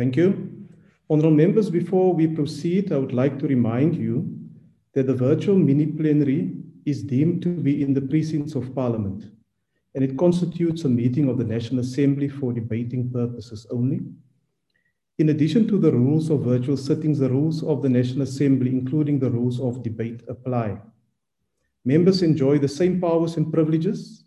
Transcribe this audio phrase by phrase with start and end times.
[0.00, 0.66] Thank you.
[1.10, 4.34] Honourable members, before we proceed, I would like to remind you
[4.94, 9.26] that the virtual mini plenary is deemed to be in the precincts of Parliament
[9.94, 14.00] and it constitutes a meeting of the National Assembly for debating purposes only.
[15.18, 19.18] In addition to the rules of virtual sittings, the rules of the National Assembly, including
[19.18, 20.78] the rules of debate, apply.
[21.84, 24.24] Members enjoy the same powers and privileges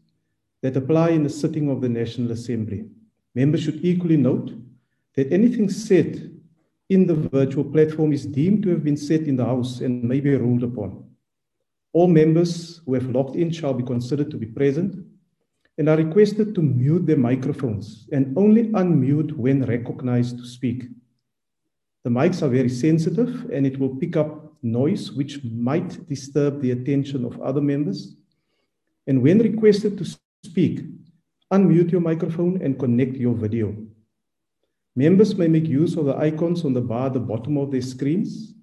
[0.61, 2.85] that apply in the sitting of the National Assembly.
[3.33, 4.53] Members should equally note
[5.16, 6.32] that anything said
[6.89, 10.20] in the virtual platform is deemed to have been said in the House and may
[10.20, 11.04] be ruled upon.
[11.94, 15.05] All members who have logged in shall be considered to be present
[15.77, 20.85] and are requested to mute their microphones and only unmute when recognized to speak.
[22.04, 26.71] The mics are very sensitive and it will pick up noise which might disturb the
[26.71, 28.16] attention of other members.
[29.07, 30.82] And when requested to speak,
[31.52, 33.76] unmute your microphone and connect your video.
[34.95, 37.81] Members may make use of the icons on the bar at the bottom of their
[37.81, 38.53] screens,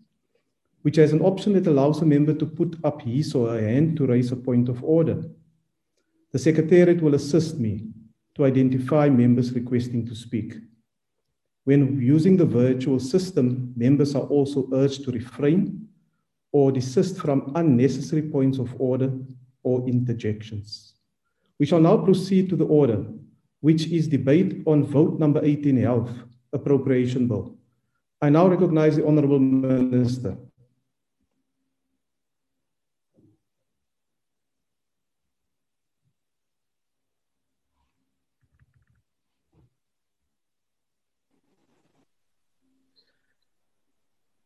[0.82, 3.96] which has an option that allows a member to put up his or her hand
[3.96, 5.24] to raise a point of order.
[6.32, 7.88] The Secretariat will assist me
[8.36, 10.54] to identify members requesting to speak.
[11.64, 15.88] When using the virtual system, members are also urged to refrain
[16.52, 19.12] or desist from unnecessary points of order
[19.62, 20.94] or interjections.
[21.58, 23.04] We shall now proceed to the order,
[23.60, 26.10] which is debate on vote number 18 health
[26.52, 27.56] appropriation bill.
[28.20, 30.36] I now recognize the Honourable Minister.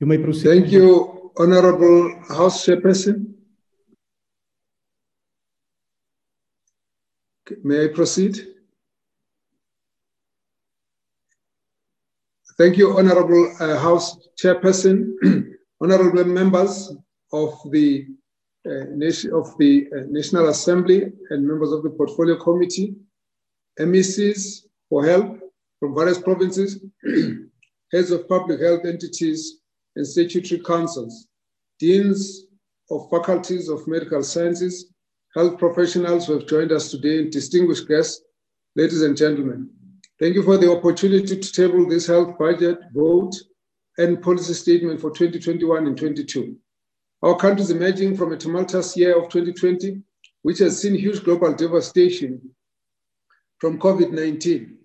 [0.01, 0.49] You may proceed.
[0.49, 3.33] Thank you, Honorable House Chairperson.
[7.63, 8.54] May I proceed?
[12.57, 15.15] Thank you, Honorable uh, House Chairperson,
[15.81, 16.93] honorable members
[17.33, 18.07] of the
[18.65, 22.95] uh, of the uh, National Assembly and members of the Portfolio Committee,
[23.81, 25.41] MECs for help
[25.81, 26.79] from various provinces,
[27.93, 29.59] heads of public health entities,
[29.97, 31.27] and statutory councils,
[31.81, 32.47] deans
[32.89, 34.93] of faculties of medical sciences,
[35.35, 38.23] health professionals who have joined us today, and distinguished guests,
[38.77, 39.69] ladies and gentlemen.
[40.21, 43.35] Thank you for the opportunity to table this health budget, vote,
[43.99, 46.57] and policy statement for 2021 and 22.
[47.23, 50.01] Our country is emerging from a tumultuous year of 2020,
[50.43, 52.41] which has seen huge global devastation
[53.59, 54.79] from COVID 19.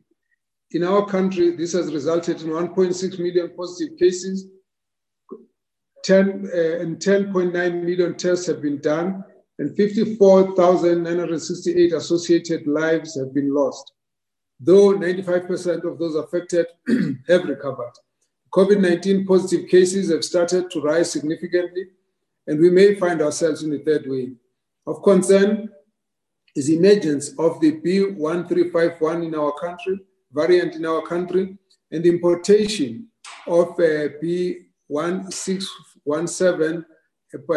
[0.71, 4.47] In our country, this has resulted in 1.6 million positive cases
[6.03, 9.23] 10 uh, and 10.9 million tests have been done,
[9.59, 13.91] and 54,968 associated lives have been lost.
[14.59, 16.67] Though 95% of those affected
[17.27, 17.93] have recovered.
[18.51, 21.85] COVID 19 positive cases have started to rise significantly,
[22.47, 24.35] and we may find ourselves in the third wave.
[24.87, 25.69] Of concern
[26.55, 29.99] is emergence of the B1351 in our country,
[30.31, 31.57] variant in our country,
[31.91, 33.07] and the importation
[33.45, 35.65] of uh, B16
[36.07, 36.83] 17.2
[37.47, 37.53] uh,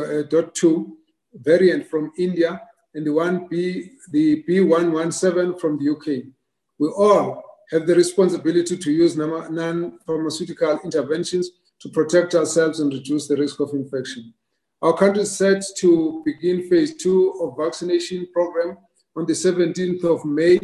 [0.00, 0.84] uh, uh,
[1.34, 2.60] variant from India
[2.94, 6.24] and the one B, the B117 from the UK.
[6.78, 13.36] We all have the responsibility to use non-pharmaceutical interventions to protect ourselves and reduce the
[13.36, 14.34] risk of infection.
[14.82, 18.78] Our country is set to begin phase two of vaccination program
[19.16, 20.58] on the 17th of May,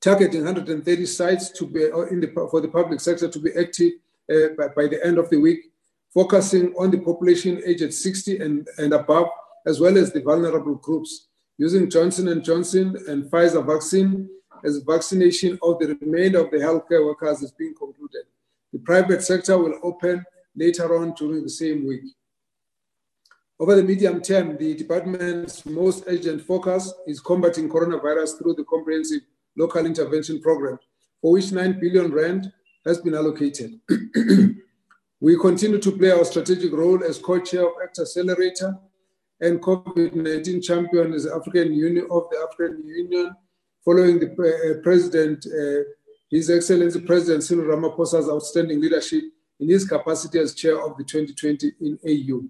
[0.00, 3.92] targeting 130 sites to be in the, for the public sector to be active
[4.32, 5.60] uh, by, by, the end of the week,
[6.12, 9.28] focusing on the population aged 60 and, and above,
[9.68, 14.26] as well as the vulnerable groups, using Johnson & Johnson and Pfizer vaccine
[14.64, 18.24] as vaccination of the remainder of the healthcare workers is being concluded.
[18.72, 20.24] The private sector will open
[20.56, 22.00] later on during the same week.
[23.60, 29.20] Over the medium term, the department's most urgent focus is combating coronavirus through the comprehensive
[29.56, 30.78] local intervention program,
[31.20, 32.50] for which 9 billion rand
[32.86, 33.78] has been allocated.
[35.20, 38.78] we continue to play our strategic role as co-chair of ACT Accelerator
[39.40, 43.34] and COVID-19 champion as African Union of the African Union,
[43.84, 45.84] following the uh, President, uh,
[46.30, 49.22] His Excellency President Cyril Ramaphosa's outstanding leadership
[49.60, 52.42] in his capacity as chair of the 2020 in AU.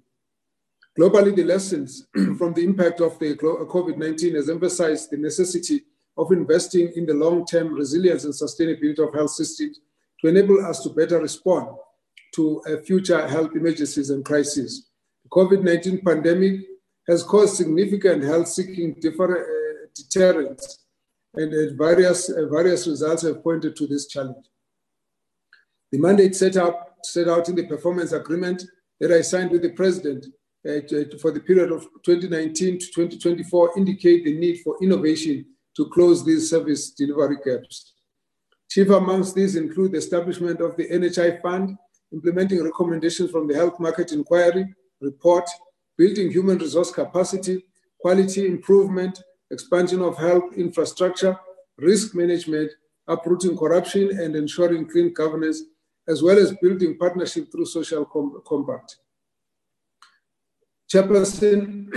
[0.98, 2.06] Globally, the lessons
[2.38, 5.82] from the impact of the COVID-19 has emphasized the necessity
[6.16, 9.80] of investing in the long-term resilience and sustainability of health systems
[10.20, 11.68] to enable us to better respond
[12.34, 14.88] to future health emergencies and crises.
[15.24, 16.62] The COVID-19 pandemic
[17.08, 19.34] has caused significant health-seeking uh,
[19.94, 20.84] deterrence
[21.34, 24.46] and various, uh, various results have pointed to this challenge.
[25.90, 28.62] The mandate set, up, set out in the performance agreement
[29.00, 30.26] that I signed with the president
[30.68, 30.80] uh,
[31.20, 35.46] for the period of 2019 to 2024 indicate the need for innovation
[35.76, 37.94] to close these service delivery gaps.
[38.68, 41.78] Chief amongst these include the establishment of the NHI Fund,
[42.12, 45.48] implementing recommendations from the Health Market Inquiry report,
[45.98, 47.64] building human resource capacity,
[48.00, 51.38] quality improvement, expansion of health infrastructure,
[51.76, 52.70] risk management,
[53.08, 55.62] uprooting corruption, and ensuring clean governance,
[56.06, 58.96] as well as building partnership through social com compact.
[60.90, 61.92] Chairperson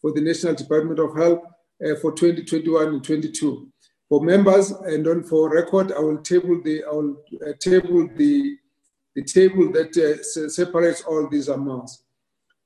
[0.00, 1.40] for the National Department of Health
[1.84, 3.68] uh, for 2021 and 22.
[4.08, 8.56] For members and on for record, I will table the I will uh, table the
[9.16, 12.04] the table that uh, separates all these amounts.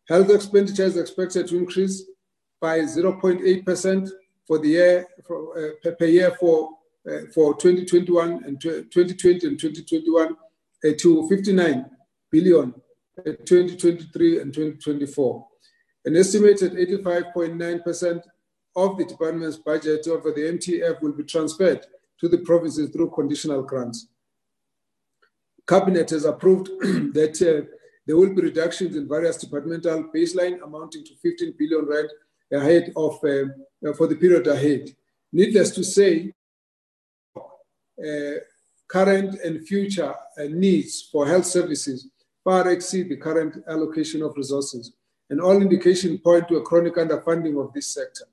[0.08, 2.02] Health expenditure is expected to increase
[2.60, 4.10] by 0.8%
[4.46, 6.70] for the year for, uh, per year for
[7.08, 10.36] uh, for 2021 and 2020 and 2021
[10.84, 11.86] uh, to 59
[12.30, 12.74] billion
[13.24, 15.46] in 2023 and 2024.
[16.04, 18.22] An estimated 85.9%
[18.76, 21.86] of the department's budget over the MTF will be transferred
[22.18, 24.08] to the provinces through conditional grants.
[25.70, 26.66] Cabinet has approved
[27.14, 27.64] that uh,
[28.04, 32.08] there will be reductions in various departmental baseline amounting to 15 billion rand
[32.52, 34.90] ahead of uh, for the period ahead.
[35.32, 36.34] Needless to say,
[37.36, 38.38] uh,
[38.88, 42.08] current and future uh, needs for health services
[42.42, 44.94] far exceed the current allocation of resources,
[45.28, 48.24] and all indications point to a chronic underfunding of this sector.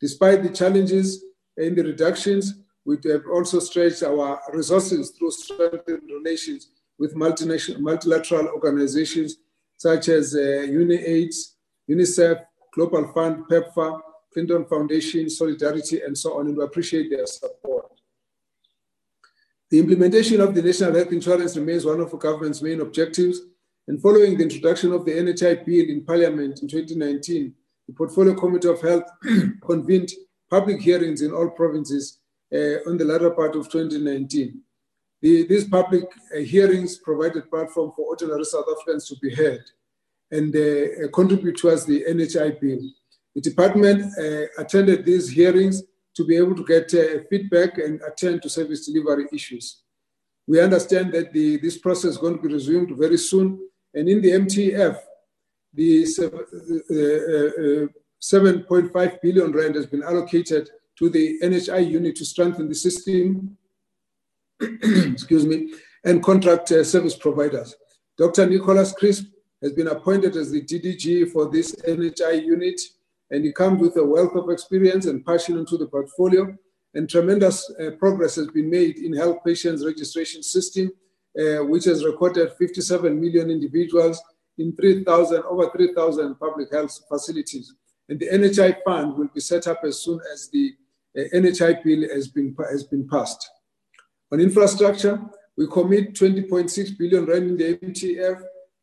[0.00, 1.22] Despite the challenges
[1.56, 2.54] in the reductions,
[2.84, 9.38] we have also stretched our resources through strengthened relations with multinational, multilateral organizations
[9.78, 11.54] such as uh, UNAIDS,
[11.88, 12.44] UNICEF,
[12.74, 14.00] Global Fund, PEPFAR,
[14.32, 17.86] Clinton Foundation, Solidarity, and so on, and we appreciate their support.
[19.70, 23.40] The implementation of the National Health Insurance remains one of the government's main objectives,
[23.88, 27.54] and following the introduction of the NHI bill in Parliament in 2019,
[27.88, 29.04] the Portfolio Committee of Health
[29.66, 30.10] convened
[30.50, 32.18] public hearings in all provinces
[32.54, 34.60] uh, on the latter part of 2019.
[35.22, 39.62] The, these public uh, hearings provided platform for ordinary South Africans to be heard
[40.30, 42.80] and uh, contribute towards the NHI bill.
[43.34, 45.82] The department uh, attended these hearings
[46.14, 49.82] to be able to get uh, feedback and attend to service delivery issues.
[50.46, 53.60] We understand that the, this process is going to be resumed very soon.
[53.94, 54.98] And in the MTF,
[55.72, 56.26] the uh,
[56.94, 57.88] uh, uh
[58.20, 60.68] 7.5 billion rand has been allocated
[60.98, 63.56] to the NHI unit to strengthen the system,
[65.12, 65.72] excuse me,
[66.04, 67.74] and contract uh, service providers.
[68.18, 68.46] Dr.
[68.46, 69.26] Nicholas Crisp
[69.62, 72.80] has been appointed as the DDG for this NHI unit,
[73.30, 76.54] and he comes with a wealth of experience and passion into the portfolio.
[76.94, 80.90] And tremendous uh, progress has been made in health patients registration system,
[81.38, 84.20] uh, which has recorded 57 million individuals
[84.58, 87.72] in 3,000, over 3,000 public health facilities.
[88.08, 90.72] And the NHI fund will be set up as soon as the
[91.16, 93.48] uh, NHI bill has been, has been passed.
[94.32, 95.20] On infrastructure,
[95.56, 98.40] we commit 20.6 billion rand in the MTF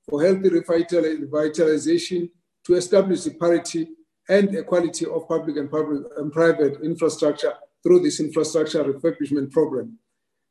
[0.10, 2.30] for healthy revitalization
[2.66, 3.88] to establish the parity
[4.30, 9.98] and equality of public and, public and private infrastructure through this infrastructure refurbishment program.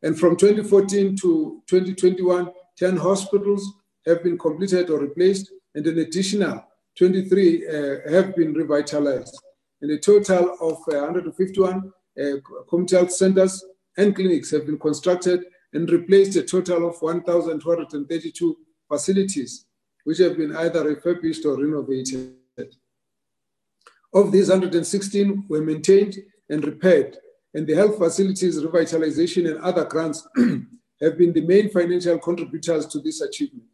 [0.03, 3.63] And from 2014 to 2021, 10 hospitals,
[4.07, 6.65] have been completed or replaced, and an additional
[6.97, 9.37] 23 uh, have been revitalized.
[9.83, 12.23] And a total of uh, 151 uh,
[12.69, 13.65] community health centers
[13.97, 18.57] and clinics have been constructed and replaced a total of 1,232
[18.89, 19.67] facilities,
[20.05, 22.37] which have been either refurbished or renovated.
[24.15, 26.17] Of these, 116 were maintained
[26.49, 27.19] and repaired,
[27.53, 30.27] and the health facilities revitalization and other grants
[31.01, 33.69] have been the main financial contributors to this achievement.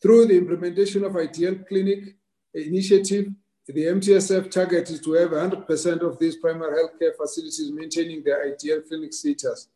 [0.00, 2.16] Through the implementation of Ideal Clinic
[2.54, 3.26] initiative,
[3.66, 8.80] the MTSF target is to have 100% of these primary healthcare facilities maintaining their Ideal
[8.82, 9.68] clinic status.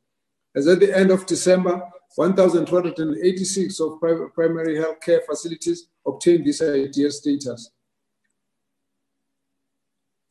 [0.57, 1.83] As at the end of December,
[2.17, 7.71] 1,286 of primary healthcare facilities obtained this Ideal status.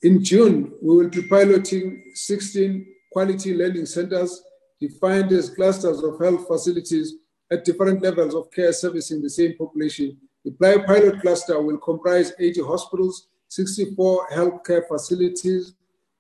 [0.02, 4.44] In June, we will be piloting 16 quality learning centers
[4.82, 7.14] defined as clusters of health facilities
[7.50, 10.18] at different levels of care servicing the same population.
[10.44, 15.76] The pilot cluster will comprise 80 hospitals, 64 healthcare facilities.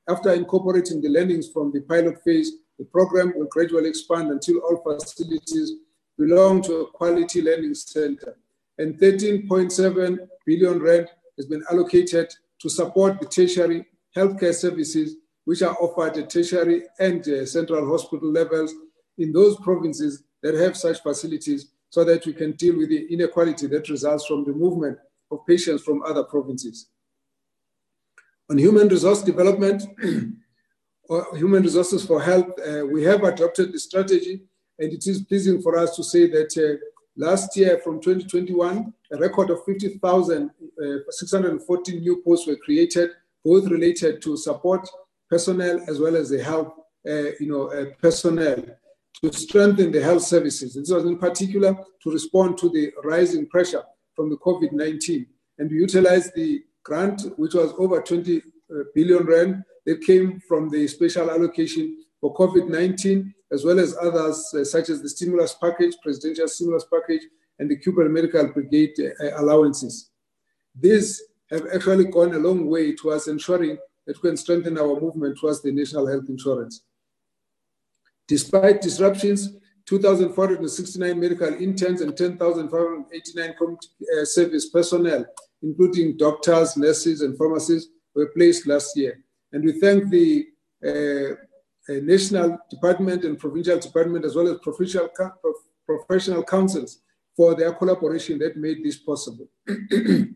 [0.07, 4.77] After incorporating the learnings from the pilot phase, the program will gradually expand until all
[4.83, 5.71] facilities
[6.15, 8.37] belong to a quality learning center.
[8.77, 15.75] And 13.7 billion rand has been allocated to support the tertiary healthcare services which are
[15.77, 18.75] offered at tertiary and uh, central hospital levels
[19.17, 23.65] in those provinces that have such facilities so that we can deal with the inequality
[23.67, 24.99] that results from the movement
[25.31, 26.89] of patients from other provinces.
[28.49, 29.83] On human resource development,
[31.09, 34.41] or human resources for health, uh, we have adopted the strategy,
[34.79, 36.75] and it is pleasing for us to say that uh,
[37.15, 43.11] last year, from 2021, a record of 50,614 uh, new posts were created,
[43.45, 44.85] both related to support
[45.29, 46.73] personnel as well as the health,
[47.07, 48.63] uh, you know, uh, personnel
[49.21, 50.73] to strengthen the health services.
[50.73, 53.83] This was in particular to respond to the rising pressure
[54.15, 55.25] from the COVID-19.
[55.59, 60.87] And we utilized the grant, which was over 20 uh, rand that came from the
[60.87, 66.47] special allocation for COVID-19, as well as others uh, such as the stimulus package, presidential
[66.47, 67.23] stimulus package,
[67.59, 70.09] and the Cuban Medical Brigade uh, allowances.
[70.79, 71.21] These
[71.51, 75.61] have actually gone a long way towards ensuring that we can strengthen our movement towards
[75.61, 76.81] the national health insurance.
[78.27, 83.87] Despite disruptions, 2,469 medical interns and 10,589 community
[84.19, 85.25] uh, service personnel,
[85.63, 89.23] including doctors, nurses, and pharmacists, were placed last year.
[89.51, 90.45] And we thank the
[90.85, 91.33] uh,
[91.89, 95.09] uh, national department and provincial department, as well as professional,
[95.85, 96.99] professional councils,
[97.35, 99.47] for their collaboration that made this possible.
[99.67, 100.35] In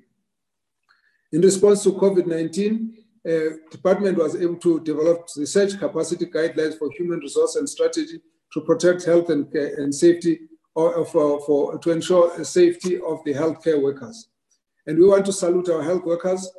[1.42, 2.90] response to COVID-19,
[3.28, 8.22] uh, department was able to develop research capacity guidelines for human resource and strategy
[8.54, 10.40] to protect health and, and safety
[10.74, 14.30] or, for, for, to ensure safety of the healthcare workers.
[14.88, 16.50] And we want to salute our health workers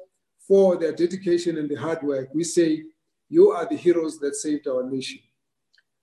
[0.47, 2.28] for their dedication and the hard work.
[2.35, 2.85] We say,
[3.30, 5.20] you are the heroes that saved our nation.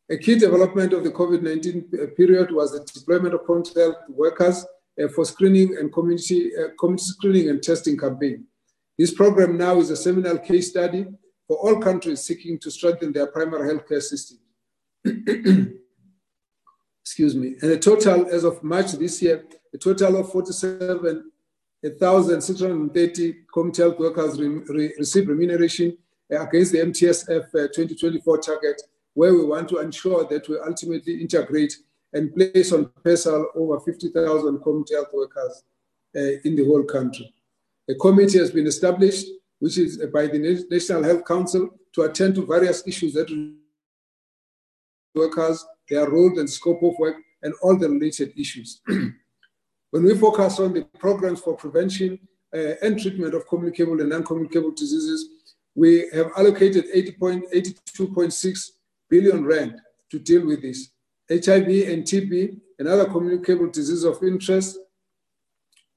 [0.10, 4.65] A key development of the COVID-19 period was the deployment of community health workers
[5.01, 8.46] uh, for screening and community, uh, community screening and testing campaign.
[8.98, 11.05] This program now is a seminal case study
[11.48, 14.38] for all countries seeking to strengthen their primary healthcare system.
[17.03, 17.55] Excuse me.
[17.62, 20.32] And a total, as of March this year, a total of
[21.82, 25.98] 47,630 community health workers re re receive remuneration
[26.29, 28.82] against the MTSF uh, 2024 target,
[29.13, 31.75] where we want to ensure that we ultimately integrate
[32.13, 35.63] and place on PERSAL over 50,000 community health workers
[36.15, 37.34] uh, in the whole country.
[37.89, 39.27] A committee has been established,
[39.60, 43.29] which is by the National Health Council, to attend to various issues that
[45.13, 48.82] workers, their role and scope of work, and all the related issues.
[49.92, 52.20] when we focus on the programs for prevention
[52.54, 55.30] uh, and treatment of communicable and non-communicable diseases,
[55.75, 58.70] we have allocated 80.82.6
[59.10, 59.80] billion rand
[60.12, 60.89] to deal with this.
[61.30, 64.77] HIV and TB and other communicable diseases of interest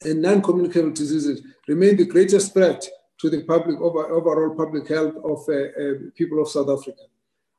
[0.05, 2.87] and non-communicable diseases remain the greatest threat
[3.19, 7.03] to the public over, overall public health of uh, uh, people of South Africa.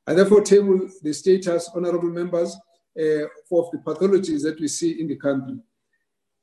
[0.07, 2.55] I therefore table the status, honorable members,
[2.97, 5.59] uh, of the pathologies that we see in the country.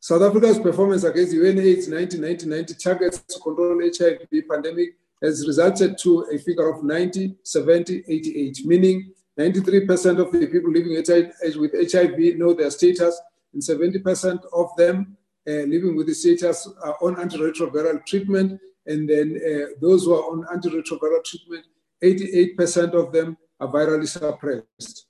[0.06, 6.38] South Africa's performance against UNAIDS 1990 targets to control HIV pandemic has resulted to a
[6.38, 12.70] figure of 90, 70, 88, meaning 93% of the people living with HIV know their
[12.70, 13.20] status,
[13.52, 15.16] and 70% of them
[15.48, 18.60] uh, living with the status are on antiretroviral treatment.
[18.86, 21.66] And then uh, those who are on antiretroviral treatment,
[22.00, 25.05] 88% of them are virally suppressed.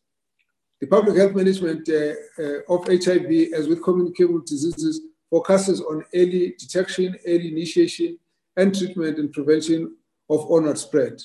[0.80, 7.16] The public health management uh, of HIV, as with communicable diseases, focuses on early detection,
[7.26, 8.18] early initiation,
[8.56, 9.96] and treatment and prevention
[10.28, 11.18] of onward spread.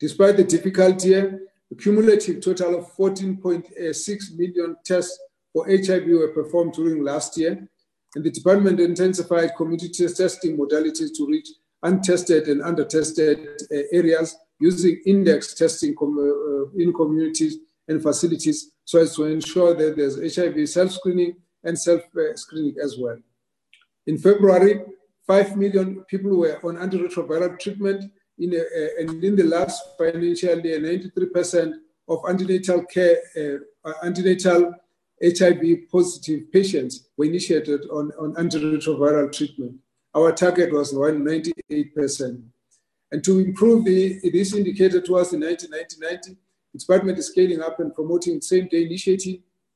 [0.00, 5.18] Despite the difficulty, a cumulative total of 14.6 million tests
[5.52, 7.68] for HIV were performed during last year,
[8.14, 11.48] and the department intensified community testing modalities to reach
[11.82, 19.16] untested and undertested uh, areas using index testing uh, in communities and facilities so as
[19.16, 23.18] to ensure that there's HIV self-screening and self-screening as well.
[24.06, 24.82] In February,
[25.26, 30.60] 5 million people were on antiretroviral treatment in a, uh, and in the last financial
[30.60, 31.74] year, 93%
[32.08, 33.18] of antenatal care,
[33.84, 34.74] uh, antenatal
[35.22, 39.74] HIV positive patients were initiated on, on antiretroviral treatment.
[40.14, 42.42] Our target was 98%.
[43.10, 46.36] And to improve the, this indicator towards the 1990,
[46.76, 48.88] department is scaling up and promoting same-day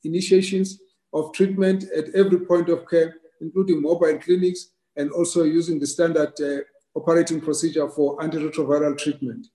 [0.05, 0.79] initiations
[1.13, 6.33] of treatment at every point of care, including mobile clinics, and also using the standard
[6.41, 6.59] uh,
[6.99, 9.47] operating procedure for antiretroviral treatment.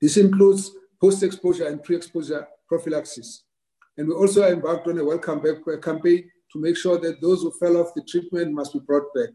[0.00, 3.44] This includes post-exposure and pre-exposure prophylaxis.
[3.96, 7.50] And we also embarked on a welcome back campaign to make sure that those who
[7.52, 9.30] fell off the treatment must be brought back.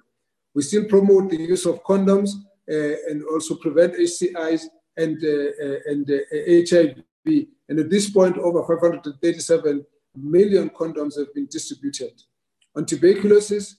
[0.53, 2.31] We still promote the use of condoms
[2.67, 4.63] and also prevent STIs
[4.97, 7.03] and, and HIV.
[7.69, 9.85] And at this point, over 537
[10.15, 12.21] million condoms have been distributed.
[12.75, 13.77] On tuberculosis,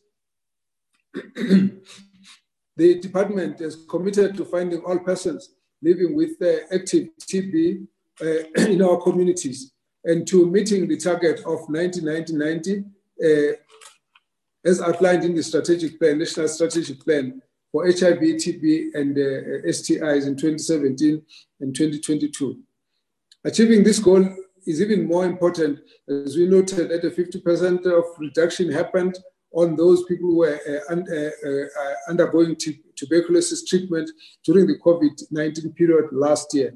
[1.35, 7.87] the department is committed to finding all persons living with uh, active TB
[8.21, 8.25] uh,
[8.71, 9.73] in our communities
[10.05, 12.85] and to meeting the target of 90-90-90
[13.25, 13.57] uh,
[14.65, 17.41] as outlined in the strategic plan, national strategic plan
[17.73, 21.23] for HIV, TB, and uh, STIs in 2017
[21.61, 22.61] and 2022.
[23.45, 24.29] Achieving this goal
[24.67, 29.19] is even more important as we noted that a 50% of reduction happened
[29.53, 32.57] on those people who were uh, un, uh, uh, undergoing
[32.97, 34.11] tuberculosis treatment
[34.45, 36.75] during the COVID-19 period last year.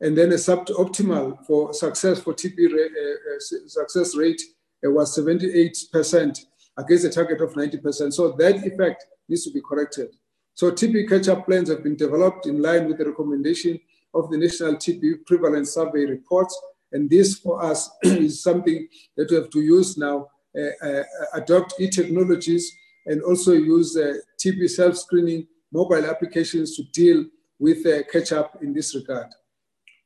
[0.00, 4.42] And then a suboptimal for success for TB uh, uh, success rate
[4.84, 6.40] uh, was 78%
[6.76, 8.12] against a target of 90%.
[8.12, 10.08] So that effect needs to be corrected.
[10.54, 13.80] So TB catch-up plans have been developed in line with the recommendation
[14.14, 16.60] of the National TB Prevalence Survey reports.
[16.92, 18.86] And this for us is something
[19.16, 21.02] that we have to use now, uh, uh,
[21.34, 22.70] adopt e-technologies
[23.06, 27.24] and also use uh, TB self-screening mobile applications to deal
[27.58, 29.28] with uh, catch-up in this regard.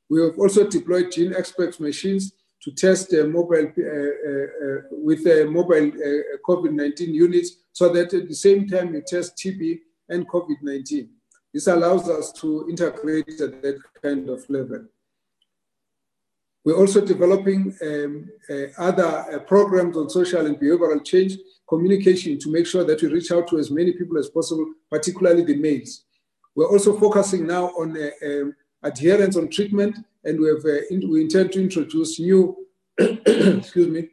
[0.08, 2.32] We have also deployed gene GeneXpert machines
[2.66, 5.88] to test uh, mobile uh, with mobile
[6.48, 11.08] COVID-19 units so that at the same time you test TB and COVID-19.
[11.54, 14.84] This allows us to integrate at that kind of level.
[16.64, 22.50] We're also developing um, uh, other uh, programs on social and behavioral change communication to
[22.50, 26.02] make sure that we reach out to as many people as possible, particularly the males.
[26.56, 31.22] We're also focusing now on uh, um, adherence on treatment, and we, have, uh, we
[31.22, 32.56] intend to introduce new,
[32.98, 34.08] excuse me,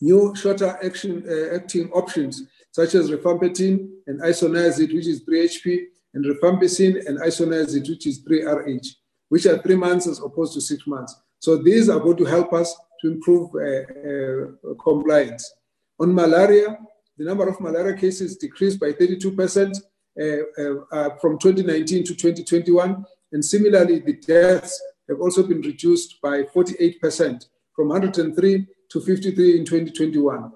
[0.00, 6.24] new shorter action uh, acting options such as rifampicin and isoniazid, which is 3HP, and
[6.24, 8.86] rifampicin and isoniazid, which is 3RH,
[9.30, 11.14] which are three months as opposed to six months.
[11.38, 15.54] So these are going to help us to improve uh, uh, compliance.
[16.00, 16.78] On malaria,
[17.16, 19.80] the number of malaria cases decreased by 32%
[20.18, 23.04] uh, uh, uh, from 2019 to 2021.
[23.32, 29.64] And similarly, the deaths have also been reduced by 48% from 103 to 53 in
[29.64, 30.52] 2021.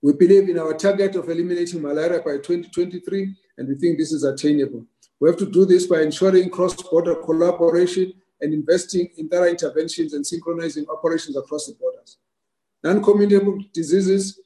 [0.00, 4.24] We believe in our target of eliminating malaria by 2023 and we think this is
[4.24, 4.86] attainable.
[5.20, 10.24] We have to do this by ensuring cross-border collaboration and investing in thorough interventions and
[10.24, 12.18] synchronizing operations across the borders.
[12.84, 14.40] Non-communicable diseases,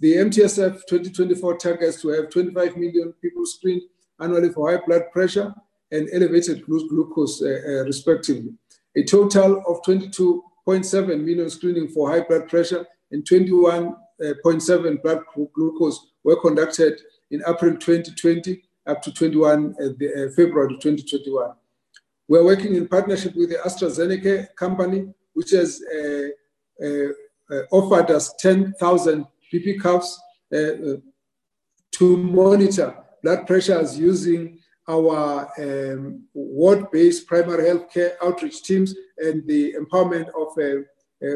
[0.00, 3.82] the MTSF 2024 targets to have 25 million people screened
[4.20, 5.54] annually for high blood pressure
[5.90, 8.52] and elevated glucose, uh, uh, respectively.
[8.96, 15.22] A total of 22.7 million screening for high blood pressure and 21.7 uh, blood
[15.54, 21.52] glucose were conducted in April 2020 up to 21 uh, the, uh, February 2021.
[22.26, 26.88] We're working in partnership with the AstraZeneca company, which has uh,
[27.50, 30.20] uh, offered us 10,000 BP cuffs
[30.54, 30.96] uh,
[31.92, 34.57] to monitor blood pressures using
[34.88, 40.48] our um, ward-based primary health care outreach teams and the empowerment of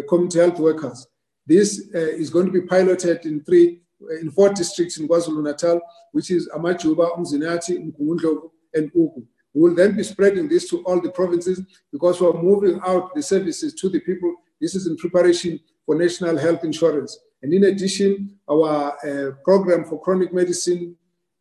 [0.09, 1.07] community health workers.
[1.47, 3.83] This is going to be piloted in three
[4.21, 5.81] in four districts in KwaZulu-Natal,
[6.13, 9.25] which is Amajuba, Umzinyathi, Mgungundlovu, and Ugu.
[9.55, 11.61] We will then be spreading this to all the provinces
[11.93, 14.35] because we're moving out the services to the people.
[14.61, 17.19] This is in preparation for national health insurance.
[17.43, 20.97] And in addition, our uh, program for chronic medicine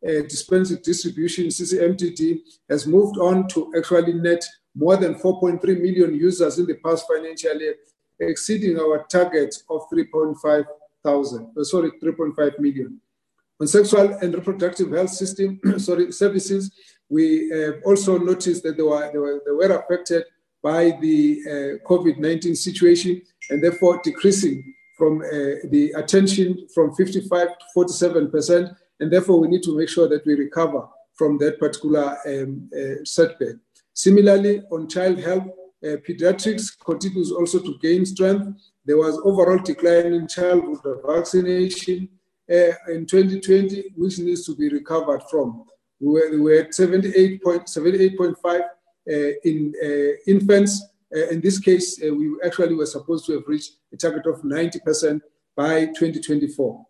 [0.06, 6.66] uh, distribution, CCMDD, has moved on to actually net more than 4.3 million users in
[6.66, 7.74] the past financial year,
[8.20, 10.64] exceeding our target of 3.5
[11.02, 13.00] thousand, uh, sorry, 3.5 million.
[13.60, 16.72] On sexual and reproductive health system, sorry, services,
[17.08, 20.24] we uh, also noticed that they were, they were, they were affected
[20.62, 27.64] by the uh, COVID-19 situation and therefore decreasing from uh, the attention from 55 to
[27.76, 28.76] 47%.
[29.02, 33.04] And therefore we need to make sure that we recover from that particular um, uh,
[33.04, 33.56] setback.
[33.92, 35.48] Similarly, on child health,
[35.84, 38.46] uh, pediatrics continues also to gain strength
[38.84, 42.08] there was overall decline in childhood vaccination
[42.50, 45.64] uh, in 2020, which needs to be recovered from.
[46.00, 48.62] We were, we were at 78.5 uh,
[49.44, 50.82] in uh, infants.
[51.14, 55.20] Uh, in this case, we actually were supposed to have reached a target of 90%
[55.54, 56.84] by 2024.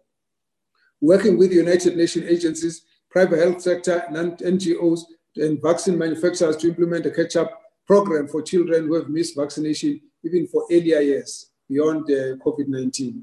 [1.02, 5.00] Working with United Nations agencies, private health sector, and NGOs,
[5.36, 10.46] and vaccine manufacturers to implement a catch-up program for children who have missed vaccination even
[10.46, 13.20] for earlier years beyond uh, COVID-19.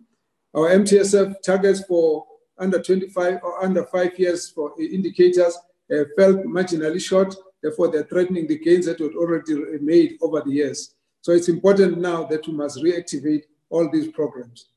[0.53, 2.25] Our MTSF targets for
[2.57, 5.57] under 25 or under five years for indicators
[5.89, 7.33] uh, felt marginally short.
[7.63, 10.95] Therefore, they're threatening the gains that were already made over the years.
[11.21, 14.67] So it's important now that we must reactivate all these programs.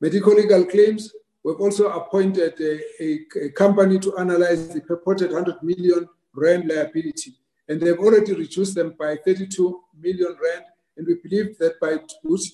[0.00, 1.14] Medical legal claims,
[1.46, 7.34] we've also appointed a, a, a company to analyze the purported 100 million rand liability.
[7.68, 10.64] And they've already reduced them by 32 million rand.
[10.96, 11.98] And we believe that by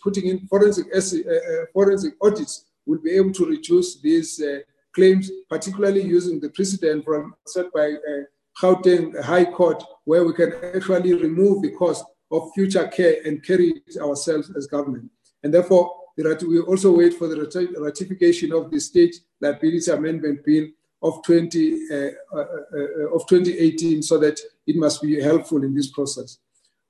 [0.02, 4.58] putting in forensic, uh, uh, forensic audits, we'll be able to reduce these uh,
[4.94, 8.24] claims, particularly using the precedent from set by uh,
[8.60, 13.82] Gauteng High Court, where we can actually remove the cost of future care and carry
[13.86, 15.10] it ourselves as government.
[15.42, 20.66] And therefore, we also wait for the ratification of the State Liability Amendment Bill
[21.02, 25.90] of 20 uh, uh, uh, of 2018, so that it must be helpful in this
[25.90, 26.38] process.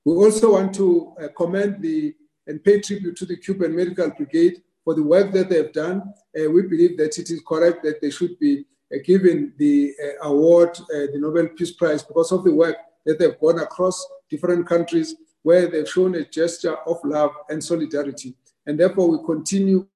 [0.05, 2.15] We also want to uh, commend the
[2.49, 6.03] and pay tribute to the Cuban Medical Brigade for the work that they've done.
[6.37, 10.77] Uh, we believe that it is correct that they should be uh, given the award,
[10.89, 15.69] the Nobel Peace Prize, because of the work that they've gone across different countries where
[15.69, 18.35] they've shown a gesture of love and solidarity.
[18.66, 19.87] And therefore, we continue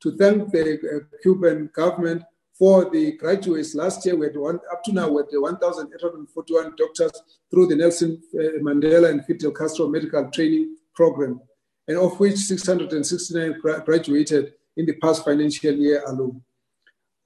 [0.00, 2.22] to thank the uh, Cuban government
[2.58, 3.74] for the graduates.
[3.74, 7.12] Last year, we had one, up to now, we had 1,841 doctors
[7.50, 11.40] through the Nelson uh, Mandela and Fidel Castro Medical Training Program,
[11.88, 16.42] and of which 669 graduated in the past financial year alone.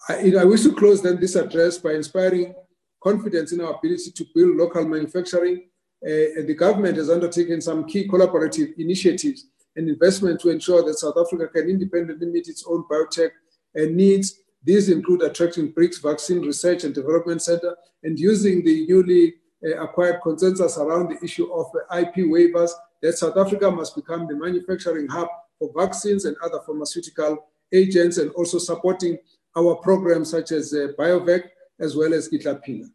[0.08, 2.54] I, I wish to close then this address by inspiring
[3.02, 5.68] confidence in our ability to build local manufacturing.
[6.02, 9.46] Uh, the government has undertaken some key collaborative initiatives
[9.78, 13.30] and investment to ensure that South Africa can independently meet its own biotech
[13.76, 14.40] and needs.
[14.64, 20.20] These include attracting BRICS Vaccine Research and Development Center and using the newly uh, acquired
[20.22, 22.70] consensus around the issue of uh, IP waivers
[23.02, 25.28] that South Africa must become the manufacturing hub
[25.60, 29.16] for vaccines and other pharmaceutical agents and also supporting
[29.56, 31.44] our programs such as uh, BioVac
[31.78, 32.90] as well as Ketlaphela.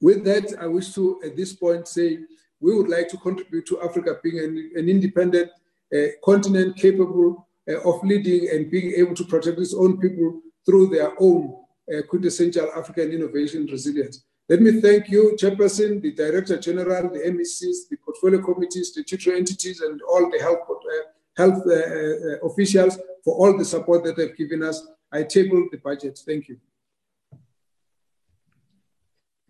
[0.00, 2.20] With that, I wish to at this point say
[2.64, 5.50] we would like to contribute to Africa being an, an independent
[5.94, 10.86] uh, continent capable uh, of leading and being able to protect its own people through
[10.88, 11.54] their own
[11.92, 14.24] uh, quintessential African innovation resilience.
[14.48, 19.34] Let me thank you, Chairperson, the Director General, the MECs, the portfolio committees, the tutor
[19.34, 21.04] entities, and all the health, uh,
[21.36, 24.86] health uh, uh, officials for all the support that they've given us.
[25.12, 26.18] I table the budget.
[26.26, 26.58] Thank you.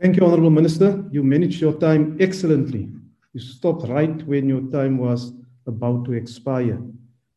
[0.00, 1.04] Thank you, Honorable Minister.
[1.10, 2.88] You managed your time excellently.
[3.34, 5.32] You stopped right when your time was
[5.66, 6.80] about to expire.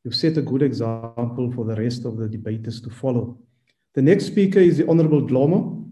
[0.04, 3.40] You've set a good example for the rest of the debaters to follow.
[3.96, 5.84] The next speaker is the Honorable Dlomo.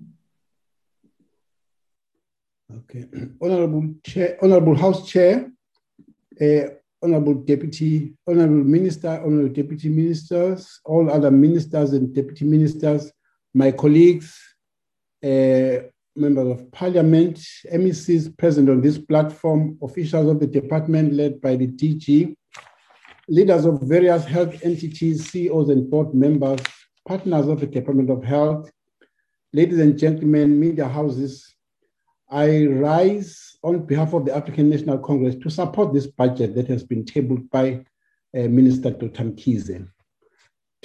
[2.72, 3.06] Okay.
[3.42, 5.52] Honorable Chair, Honorable House Chair,
[6.40, 6.68] uh,
[7.02, 13.12] Honorable Deputy, Honorable Minister, Honorable Deputy Ministers, all other ministers and deputy ministers,
[13.56, 14.40] my colleagues,
[15.24, 17.38] uh, members of parliament,
[17.72, 22.36] MECs present on this platform, officials of the department led by the DG,
[23.28, 26.62] leaders of various health entities, CEOs and board members,
[27.08, 28.72] partners of the Department of Health,
[29.54, 31.56] ladies and gentlemen, media houses,
[32.30, 36.84] I rise on behalf of the African National Congress to support this budget that has
[36.84, 37.86] been tabled by
[38.36, 39.24] uh, Minister Dr.
[39.24, 39.88] Mkhize.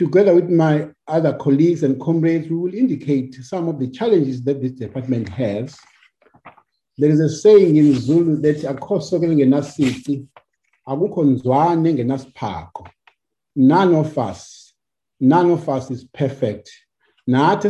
[0.01, 4.63] Together with my other colleagues and comrades, we will indicate some of the challenges that
[4.63, 5.77] this department has.
[6.97, 10.27] There is a saying in Zulu that akho sokele ngenasici
[10.89, 12.89] akukho nzwane ngenasiphako.
[13.57, 14.73] None of us,
[15.21, 16.71] none of us is perfect.
[17.29, 17.61] Eh.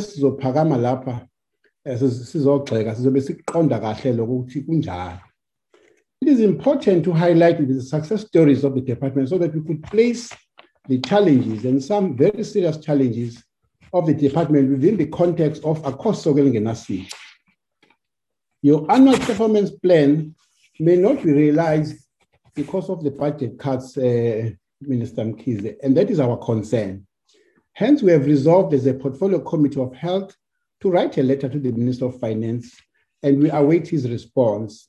[6.23, 9.83] It is important to highlight the success stories of the department so that we could
[9.83, 10.31] place
[10.89, 13.43] the challenges and some very serious challenges
[13.93, 17.09] of the department within the context of a cost nasi.
[18.63, 20.35] Your annual performance plan
[20.79, 21.97] may not be realized
[22.55, 27.07] because of the budget cuts, uh, Minister Mkhize, and that is our concern.
[27.73, 30.35] Hence, we have resolved as a portfolio committee of health
[30.81, 32.77] to write a letter to the Minister of Finance,
[33.23, 34.89] and we await his response.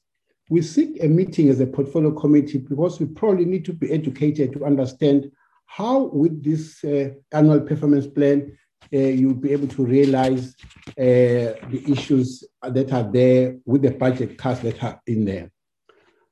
[0.49, 4.53] We seek a meeting as a portfolio committee because we probably need to be educated
[4.53, 5.31] to understand
[5.77, 8.57] how with this uh, annual performance plan
[8.93, 10.55] uh, you'll be able to realize
[10.89, 15.49] uh, the issues that are there with the budget cuts that are in there.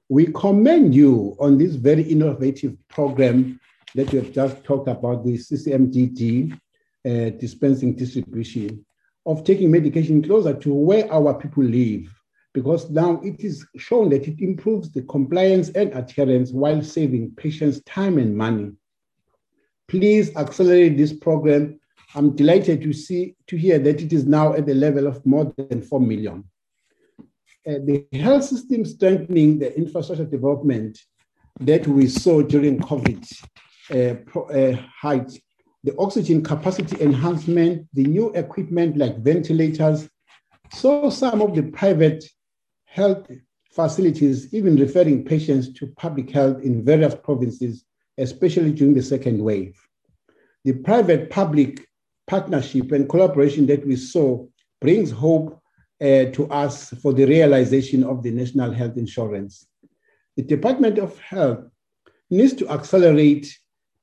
[0.10, 3.62] We commend you on this very innovative program
[3.96, 8.86] that you have just talked about, the CCMDD uh, dispensing distribution
[9.26, 12.14] of taking medication closer to where our people live,
[12.54, 17.82] because now it is shown that it improves the compliance and adherence while saving patients
[17.86, 18.74] time and money
[19.90, 21.80] please accelerate this program
[22.16, 25.54] I'm delighted to see to hear that it is now at the level of more
[25.58, 26.44] than 4 million.
[27.68, 30.98] Uh, the health system strengthening the infrastructure development
[31.60, 33.32] that we saw during COVID
[33.94, 35.40] uh, uh, height,
[35.84, 40.10] the oxygen capacity enhancement, the new equipment like ventilators.
[40.72, 42.24] So some of the private
[42.86, 43.30] health
[43.72, 47.86] facilities even referring patients to public health in various provinces,
[48.20, 49.80] especially during the second wave.
[50.66, 51.88] The private public
[52.28, 54.46] partnership and collaboration that we saw
[54.82, 55.60] brings hope
[56.02, 59.68] uh, to us for the realization of the national health insurance.
[60.38, 61.66] The Department of Health
[62.30, 63.46] needs to accelerate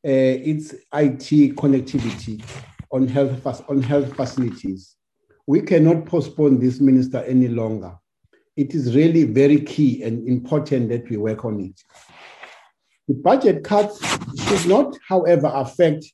[0.04, 0.10] uh,
[0.52, 2.42] its IT connectivity
[2.90, 4.96] on health, on health facilities.
[5.46, 7.96] We cannot postpone this, Minister, any longer.
[8.56, 11.80] It is really very key and important that we work on it.
[13.08, 14.00] The budget cuts
[14.46, 16.04] should not, however, affect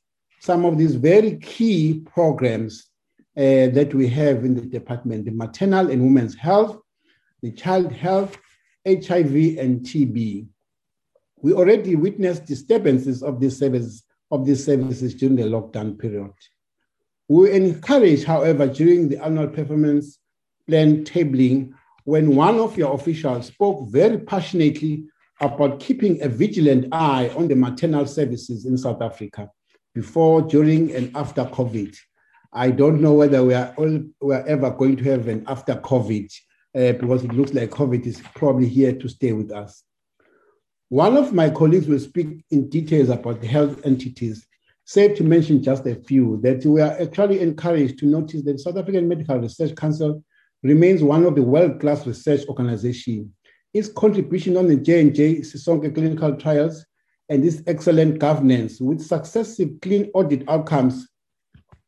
[0.41, 2.89] some of these very key programs
[3.35, 6.77] uh, that we have in the department the maternal and women's health,
[7.41, 8.37] the child health,
[8.85, 10.47] HIV, and TB.
[11.41, 16.33] We already witnessed disturbances of these services, of these services during the lockdown period.
[17.27, 20.19] We encourage, however, during the annual performance
[20.67, 25.05] plan tabling, when one of your officials spoke very passionately
[25.43, 29.49] about keeping a vigilant eye on the maternal services in South Africa
[29.93, 31.95] before, during, and after COVID.
[32.51, 35.75] I don't know whether we are, all, we are ever going to have an after
[35.75, 36.31] COVID
[36.75, 39.83] uh, because it looks like COVID is probably here to stay with us.
[40.89, 44.45] One of my colleagues will speak in details about the health entities.
[44.85, 48.59] Safe to mention just a few that we are actually encouraged to notice that the
[48.59, 50.23] South African Medical Research Council
[50.61, 53.29] remains one of the world-class research organizations.
[53.73, 56.85] Its contribution on the J&J Sisonke clinical trials
[57.29, 61.07] and its excellent governance with successive clean audit outcomes,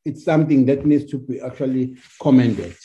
[0.03, 2.75] it's something that needs to be actually commended.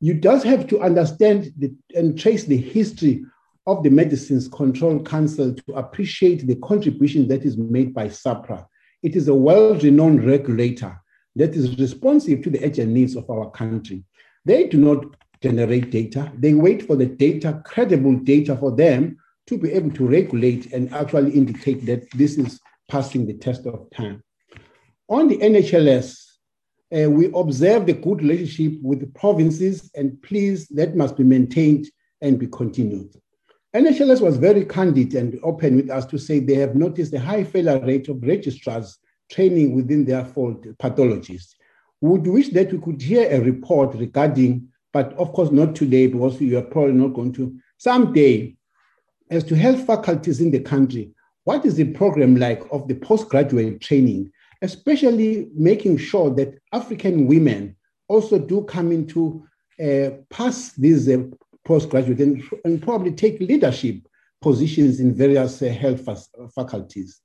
[0.00, 3.24] You just have to understand the, and trace the history
[3.66, 8.66] of the Medicines Control Council to appreciate the contribution that is made by SAHPRA.
[9.02, 10.98] It is a well-renowned regulator
[11.36, 14.04] that is responsive to the urgent needs of our country.
[14.44, 15.04] They do not
[15.42, 16.32] generate data.
[16.36, 20.92] They wait for the data, credible data for them to be able to regulate and
[20.92, 24.22] actually indicate that this is passing the test of time.
[25.08, 26.28] On the NHLS,
[26.96, 31.86] uh, we observe the good relationship with the provinces, and please, that must be maintained
[32.20, 33.14] and be continued.
[33.76, 37.44] NHLS was very candid and open with us to say they have noticed a high
[37.44, 38.98] failure rate of registrars
[39.30, 41.54] training within their field pathologists.
[42.00, 46.06] We would wish that we could hear a report regarding, but of course not today
[46.06, 48.56] because you are probably not going to, someday,
[49.30, 51.10] as to health faculties in the country,
[51.44, 54.30] what is the program like of the postgraduate training,
[54.62, 57.76] especially making sure that African women
[58.08, 59.44] also do come into
[59.82, 61.22] uh, pass these uh,
[61.64, 63.96] postgraduate and, and probably take leadership
[64.40, 66.08] positions in various uh, health
[66.54, 67.20] faculties.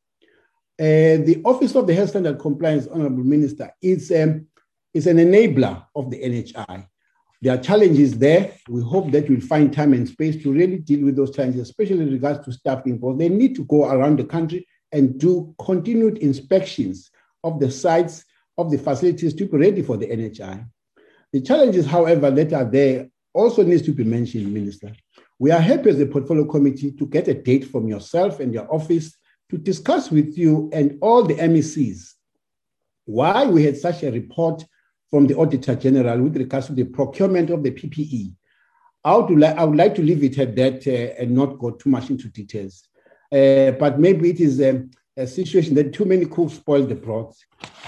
[0.80, 4.48] Uh, the Office of the Health Standard Compliance, Honorable Minister, is, um,
[4.94, 6.88] is an enabler of the NHI.
[7.44, 8.54] There are challenges there.
[8.70, 12.00] We hope that we'll find time and space to really deal with those challenges, especially
[12.00, 16.20] in regards to staffing, because they need to go around the country and do continued
[16.20, 17.12] inspections
[17.44, 18.24] of the sites
[18.58, 20.66] of the facilities to be ready for the NHI.
[21.34, 24.94] The challenges, however, that are there also needs to be mentioned, Minister.
[25.38, 28.74] We are happy as a portfolio committee to get a date from yourself and your
[28.74, 29.18] office
[29.50, 32.14] to discuss with you and all the MECs
[33.04, 34.64] why we had such a report
[35.14, 38.34] from the Auditor General with regards to the procurement of the PPE.
[39.04, 41.70] I would, li- I would like to leave it at that uh, and not go
[41.70, 42.88] too much into details.
[43.32, 44.84] Uh, but maybe it is a,
[45.16, 47.38] a, situation that too many cooks spoil the broth.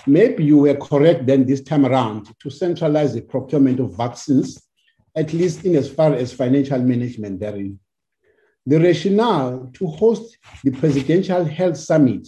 [0.06, 4.62] Maybe you were correct then this time around to centralize the procurement of vaccines
[5.16, 7.80] at least in as far as financial management therein.
[8.68, 12.28] The rationale to host the Presidential Health Summit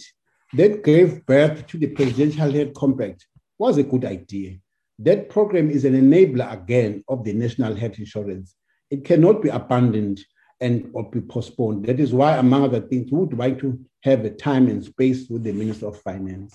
[0.54, 4.58] that gave birth to the Presidential Health Compact was a good idea.
[5.00, 8.54] That program is an enabler again of the national health insurance.
[8.90, 10.20] It cannot be abandoned
[10.60, 11.86] and or be postponed.
[11.86, 15.28] That is why, among other things, we would like to have a time and space
[15.28, 16.54] with the Minister of Finance.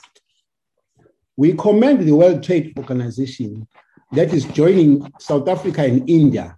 [1.37, 3.67] We commend the World Trade Organization
[4.11, 6.57] that is joining South Africa and India,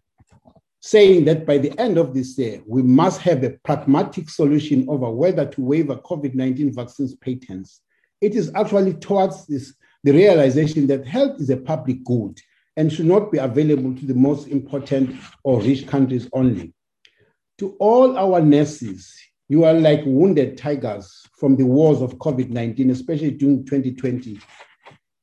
[0.82, 5.10] saying that by the end of this year, we must have a pragmatic solution over
[5.10, 7.82] whether to waive COVID 19 vaccines patents.
[8.21, 12.39] It is actually towards this, the realization that health is a public good
[12.78, 16.74] and should not be available to the most important or rich countries only.
[17.58, 19.13] To all our nurses,
[19.50, 24.39] you are like wounded tigers from the wars of COVID 19, especially during 2020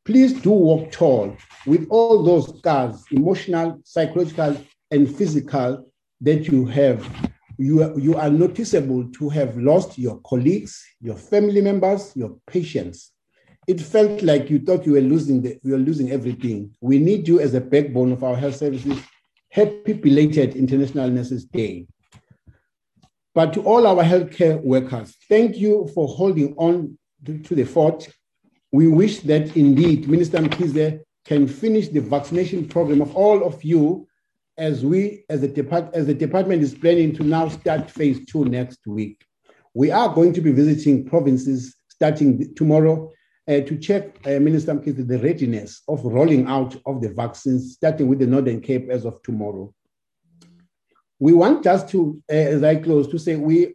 [0.04, 4.56] Please do walk tall with all those scars, emotional, psychological,
[4.90, 5.86] and physical,
[6.20, 7.08] that you have.
[7.56, 13.11] You are, you are noticeable to have lost your colleagues, your family members, your patients.
[13.68, 16.74] It felt like you thought you were losing the, you were losing everything.
[16.80, 18.98] We need you as a backbone of our health services.
[19.50, 21.86] Happy belated International Nurses Day.
[23.34, 28.08] But to all our healthcare workers, thank you for holding on to, the fort.
[28.72, 34.08] We wish that indeed Minister Mkhize can finish the vaccination program of all of you
[34.58, 38.44] as we, as the, depart, as the department is planning to now start phase two
[38.44, 39.24] next week.
[39.72, 43.10] We are going to be visiting provinces starting tomorrow
[43.48, 48.26] to check, uh, Minister the readiness of rolling out of the vaccines, starting with the
[48.26, 49.74] Northern Cape as of tomorrow.
[51.18, 53.74] We want just to, uh, as I close, to say we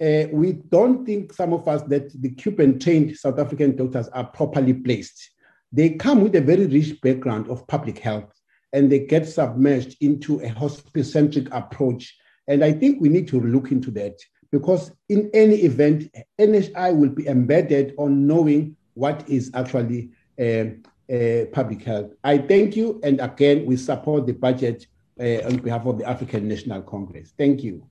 [0.00, 4.26] uh, we don't think some of us that the Cuban trained South African doctors are
[4.26, 5.30] properly placed.
[5.72, 8.32] They come with a very rich background of public health
[8.72, 12.16] and they get submerged into a hospital centric approach.
[12.46, 14.14] And I think we need to look into that
[14.52, 20.64] because in any event, NHI will be embedded on knowing what is actually uh,
[21.12, 22.10] uh, public health.
[22.24, 23.00] I thank you.
[23.02, 24.86] And again, we support the budget
[25.20, 27.32] uh, on behalf of the African National Congress.
[27.38, 27.86] Thank you.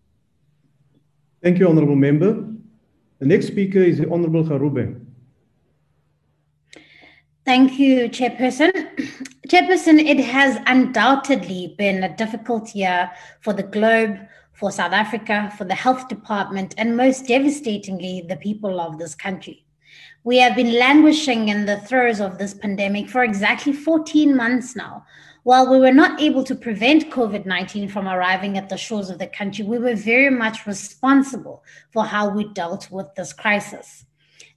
[1.42, 2.32] Thank you, Honorable Member.
[3.20, 5.04] The next speaker is the Honorable Gwarube.
[7.46, 8.72] Thank you, Chairperson.
[9.48, 14.18] Chairperson, it has undoubtedly been a difficult year for the globe,
[14.52, 19.67] for South Africa, for the health department, and most devastatingly, the people of this country.
[20.28, 25.06] We have been languishing in the throes of this pandemic for exactly 14 months now,
[25.44, 29.20] while we were not able to prevent COVID 19 from arriving at the shores of
[29.20, 31.64] the country, we were very much responsible
[31.94, 34.04] for how we dealt with this crisis.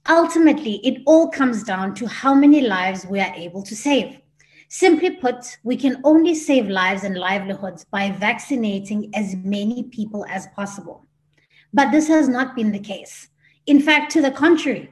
[0.09, 4.19] Ultimately, it all comes down to how many lives we are able to save.
[4.67, 10.47] Simply put, we can only save lives and livelihoods by vaccinating as many people as
[10.47, 11.05] possible.
[11.73, 13.29] But this has not been the case.
[13.67, 14.89] In fact, to the contrary,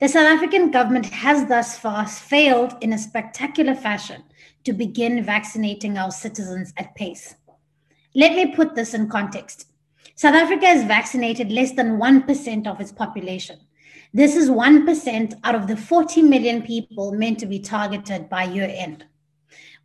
[0.00, 4.22] the South African government has thus far failed in a spectacular fashion
[4.64, 7.34] to begin vaccinating our citizens at pace.
[8.14, 9.68] Let me put this in context.
[10.14, 13.58] South Africa has vaccinated less than 1% of its population.
[14.14, 18.70] This is 1% out of the 40 million people meant to be targeted by year
[18.70, 19.06] end.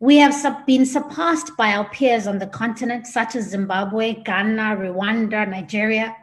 [0.00, 5.48] We have been surpassed by our peers on the continent, such as Zimbabwe, Ghana, Rwanda,
[5.48, 6.14] Nigeria,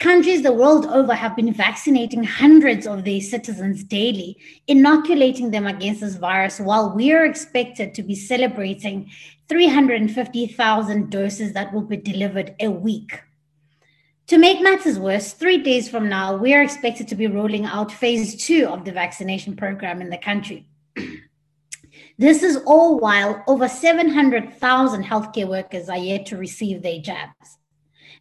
[0.00, 6.00] Countries the world over have been vaccinating hundreds of their citizens daily, inoculating them against
[6.00, 9.10] this virus, while we are expected to be celebrating
[9.50, 13.20] 350,000 doses that will be delivered a week.
[14.28, 17.92] To make matters worse, three days from now, we are expected to be rolling out
[17.92, 20.66] phase two of the vaccination program in the country.
[22.18, 27.58] this is all while over 700,000 healthcare workers are yet to receive their jabs.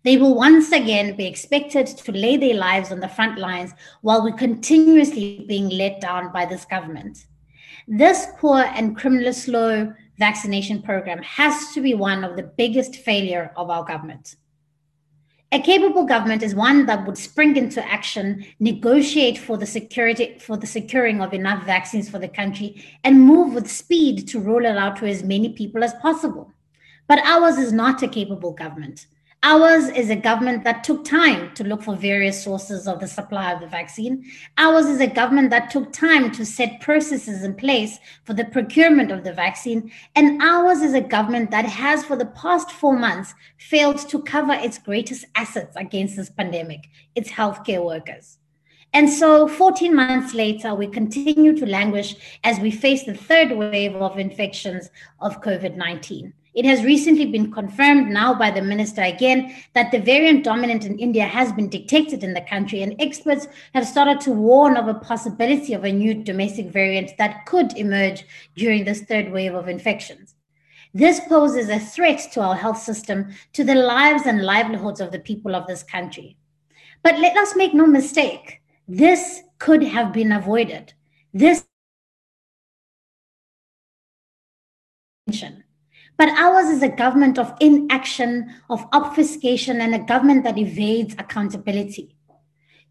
[0.04, 4.24] They will once again be expected to lay their lives on the front lines while
[4.24, 7.26] we're continuously being let down by this government.
[7.88, 13.52] This poor and criminally slow vaccination program has to be one of the biggest failure
[13.58, 14.36] of our government.
[15.52, 20.56] A capable government is one that would spring into action, negotiate for the security for
[20.56, 24.78] the securing of enough vaccines for the country, and move with speed to roll it
[24.78, 26.54] out to as many people as possible.
[27.08, 29.08] But ours is not a capable government.
[29.42, 33.54] Ours is a government that took time to look for various sources of the supply
[33.54, 34.30] of the vaccine.
[34.58, 39.12] Ours is a government that took time to set processes in place for the procurement
[39.14, 39.90] of the vaccine.
[40.14, 44.52] And ours is a government that has, for the past four months, failed to cover
[44.52, 48.40] its greatest assets against this pandemic its healthcare workers.
[48.92, 53.96] And so, 14 months later, we continue to languish as we face the third wave
[53.96, 54.90] of infections
[55.22, 56.34] of COVID 19.
[56.56, 60.98] It has recently been confirmed now by the minister again that the variant dominant in
[60.98, 64.96] India has been detected in the country, and experts have started to warn of a
[64.96, 70.36] possibility of a new domestic variant that could emerge during this third wave of infections.
[70.94, 75.20] This poses a threat to our health system, to the lives and livelihoods of the
[75.20, 76.36] people of this country.
[77.04, 80.94] But let us make no mistake, this could have been avoided.
[81.32, 81.64] This
[86.20, 92.14] but ours is a government of inaction, of obfuscation, and a government that evades accountability.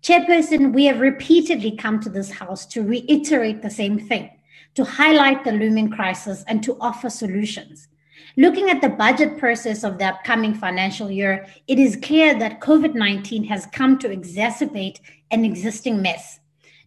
[0.02, 4.30] Chairperson, we have repeatedly come to this House to reiterate the same thing,
[4.74, 7.88] to highlight the looming crisis and to offer solutions.
[8.38, 12.94] Looking at the budget process of the upcoming financial year, it is clear that COVID
[12.94, 15.00] 19 has come to exacerbate
[15.30, 16.40] an existing mess.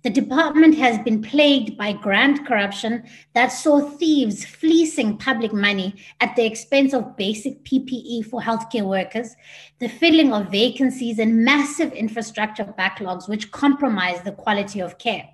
[0.04, 6.36] The department has been plagued by grant corruption that saw thieves fleecing public money at
[6.36, 9.36] the expense of basic PPE for healthcare workers,
[9.80, 15.30] the filling of vacancies, and massive infrastructure backlogs, which compromise the quality of care.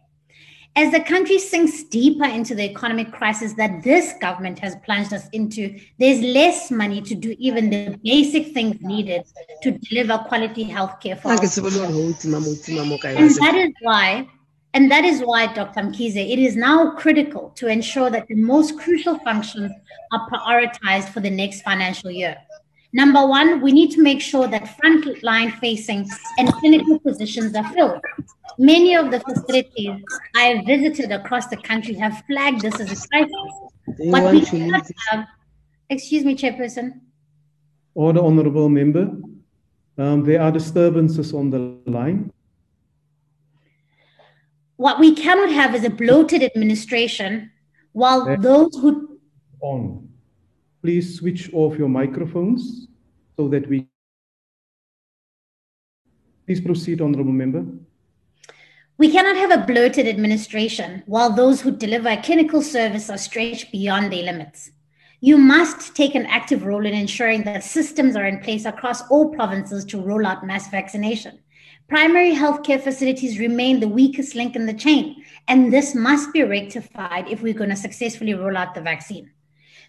[0.75, 5.27] As the country sinks deeper into the economic crisis that this government has plunged us
[5.31, 9.23] into, there's less money to do even the basic things needed
[9.63, 11.37] to deliver quality healthcare for all.
[13.15, 14.27] And that is why
[14.77, 15.81] and that is why, Dr.
[15.81, 19.71] Mkhize, it is now critical to ensure that the most crucial functions
[20.11, 22.37] are prioritized for the next financial year.
[22.93, 26.07] Number one, we need to make sure that frontline facing
[26.37, 28.01] and clinical positions are filled.
[28.59, 29.99] Many of the facilities
[30.35, 34.11] I have visited across the country have flagged this as a crisis.
[34.11, 35.25] But we cannot have,
[35.89, 37.01] excuse me, Chairperson.
[37.95, 39.09] Order, Honorable Member.
[39.97, 41.59] Um, there are disturbances on the
[41.89, 42.31] line.
[44.77, 47.51] What we cannot have is a bloated administration
[47.91, 49.19] while There- those who
[49.59, 50.07] On.
[50.83, 52.87] Please switch off your microphones
[53.35, 53.87] so that we.
[56.45, 57.65] Please proceed, Honorable Member.
[58.99, 63.71] We cannot have a bloated administration while those who deliver a clinical service are stretched
[63.71, 64.71] beyond their limits.
[65.19, 69.29] You must take an active role in ensuring that systems are in place across all
[69.29, 71.39] provinces to roll out mass vaccination.
[71.89, 77.29] Primary healthcare facilities remain the weakest link in the chain, and this must be rectified
[77.29, 79.31] if we're going to successfully roll out the vaccine.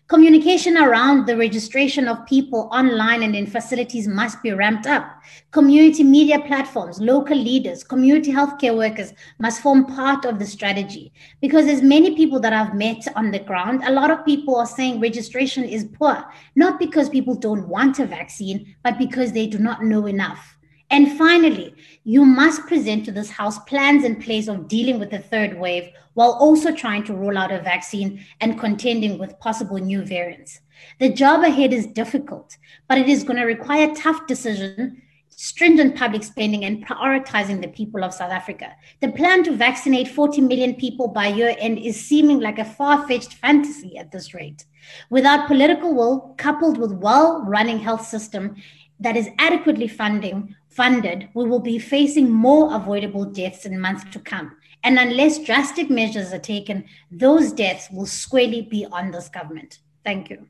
[0.07, 5.21] Communication around the registration of people online and in facilities must be ramped up.
[5.51, 11.67] Community media platforms, local leaders, community healthcare workers must form part of the strategy because
[11.67, 13.83] there's many people that I've met on the ground.
[13.85, 16.25] A lot of people are saying registration is poor,
[16.55, 20.58] not because people don't want a vaccine, but because they do not know enough.
[20.91, 21.75] And finally,
[22.05, 25.91] you must present to this House plans in place of dealing with the third wave
[26.15, 30.61] while also trying to roll out a vaccine and contending with possible new variants.
[30.99, 32.57] The job ahead is difficult,
[32.89, 38.03] but it is going to require tough decision, stringent public spending, and prioritizing the people
[38.03, 38.73] of South Africa.
[39.01, 43.07] The plan to vaccinate 40 million people by year end is seeming like a far
[43.07, 44.65] fetched fantasy at this rate.
[45.11, 48.57] Without political will, coupled with well running health system
[49.01, 54.21] that is adequately funding funded, we will be facing more avoidable deaths in months to
[54.21, 54.49] come.
[54.85, 59.81] And unless drastic measures are taken, those deaths will squarely be on this government.
[60.05, 60.47] Thank you.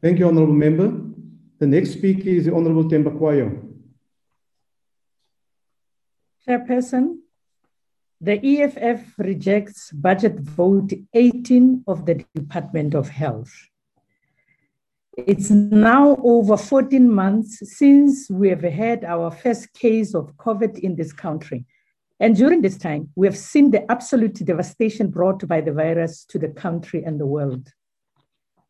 [0.00, 0.88] Thank you, Honorable Member.
[1.58, 3.48] The next speaker is the Honorable Thembekwayo.
[6.46, 7.18] Chairperson,
[8.20, 13.52] the EFF rejects budget vote 18 of the Department of Health.
[15.16, 20.96] It's now over 14 months since we have had our first case of COVID in
[20.96, 21.66] this country.
[22.18, 26.38] And during this time, we have seen the absolute devastation brought by the virus to
[26.38, 27.68] the country and the world.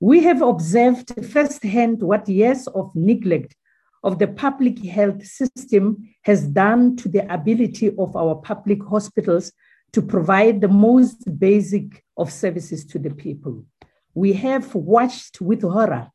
[0.00, 3.56] We have observed firsthand what years of neglect
[4.02, 9.50] of the public health system has done to the ability of our public hospitals
[9.92, 13.64] to provide the most basic of services to the people.
[14.12, 16.10] We have watched with horror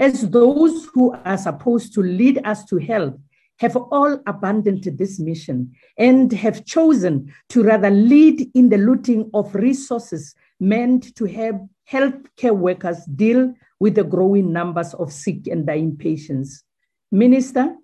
[0.00, 3.14] as those who are supposed to lead us to health
[3.58, 9.54] have all abandoned this mission and have chosen to rather lead in the looting of
[9.54, 11.56] resources meant to help
[11.90, 16.64] healthcare workers deal with the growing numbers of sick and dying patients.
[17.12, 17.76] Minister,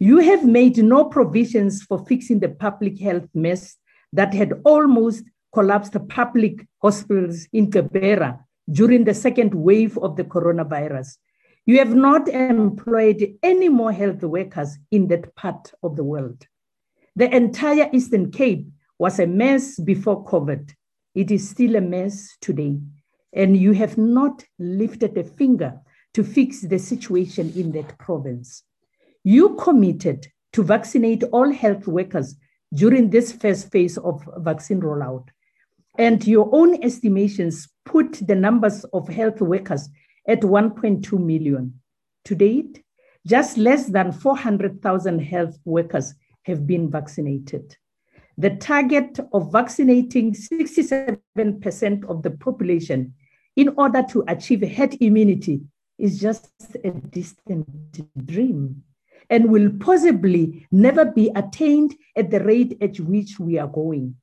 [0.00, 3.76] you have made no provisions for fixing the public health mess
[4.12, 5.22] that had almost
[5.54, 8.40] collapsed public hospitals in Gqeberha
[8.70, 11.18] during the second wave of the coronavirus.
[11.64, 16.46] You have not employed any more health workers in that part of the world.
[17.14, 18.66] The entire Eastern Cape
[18.98, 20.72] was a mess before COVID.
[21.14, 22.78] It is still a mess today.
[23.32, 25.78] And you have not lifted a finger
[26.14, 28.64] to fix the situation in that province.
[29.22, 32.34] You committed to vaccinate all health workers
[32.74, 35.28] during this first phase of vaccine rollout.
[35.96, 39.88] And your own estimations put the numbers of health workers
[40.26, 41.80] at 1.2 million.
[42.26, 42.82] To date,
[43.26, 47.76] just less than 400,000 health workers have been vaccinated.
[48.38, 53.14] The target of vaccinating 67% of the population
[53.56, 55.60] in order to achieve herd immunity
[55.98, 56.50] is just
[56.82, 58.82] a distant dream
[59.28, 64.16] and will possibly never be attained at the rate at which we are going.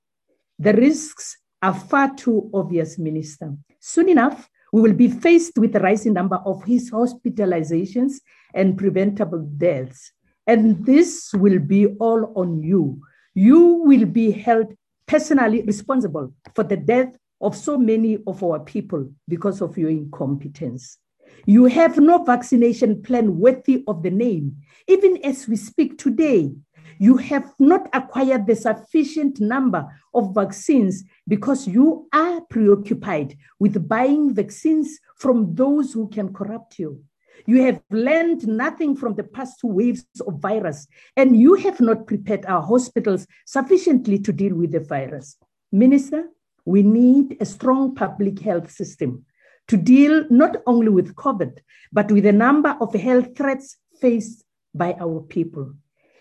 [0.58, 3.56] The risks are far too obvious, Minister.
[3.80, 8.22] Soon enough, we will be faced with a rising number of his hospitalizations
[8.54, 10.12] and preventable deaths.
[10.48, 13.02] And this will be all on you.
[13.36, 14.76] you will be held
[15.08, 20.98] personally responsible for the death of so many of our people because of your incompetence.
[21.46, 24.58] You have no vaccination plan worthy of the name.
[24.88, 26.52] Even as we speak today,
[27.00, 34.34] you have not acquired the sufficient number of vaccines because you are preoccupied with buying
[34.34, 37.02] vaccines from those who can corrupt you.
[37.45, 42.06] You have learned nothing from the past two waves of virus, and you have not
[42.06, 45.38] prepared our hospitals sufficiently to deal with the virus.
[45.72, 46.30] Minister,
[46.66, 49.26] we need a strong public health system
[49.70, 51.60] to deal not only with COVID,
[51.93, 54.43] but with a number of health threats faced
[54.74, 55.74] by our people.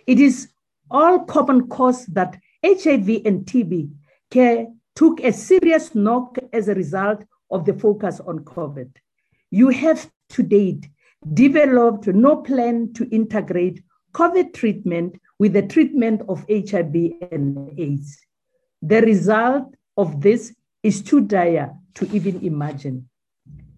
[0.07, 0.49] It is
[0.91, 3.91] all common cause that HIV and TB
[4.31, 8.91] care took a serious knock as a result of the focus on COVID.
[9.51, 10.89] You have to date
[11.35, 13.83] developed no plan to integrate
[14.13, 16.95] COVID treatment with the treatment of HIV
[17.33, 18.19] and AIDS.
[18.83, 23.09] The result of this is too dire to even imagine.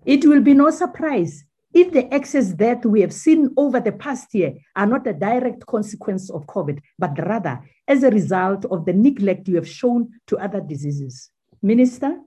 [0.05, 4.35] It will be no surprise if the excess death we have seen over the past
[4.35, 8.93] year are not a direct consequence of COVID, but rather as a result of the
[8.93, 11.31] neglect you have shown to other diseases.
[11.63, 12.19] Minister,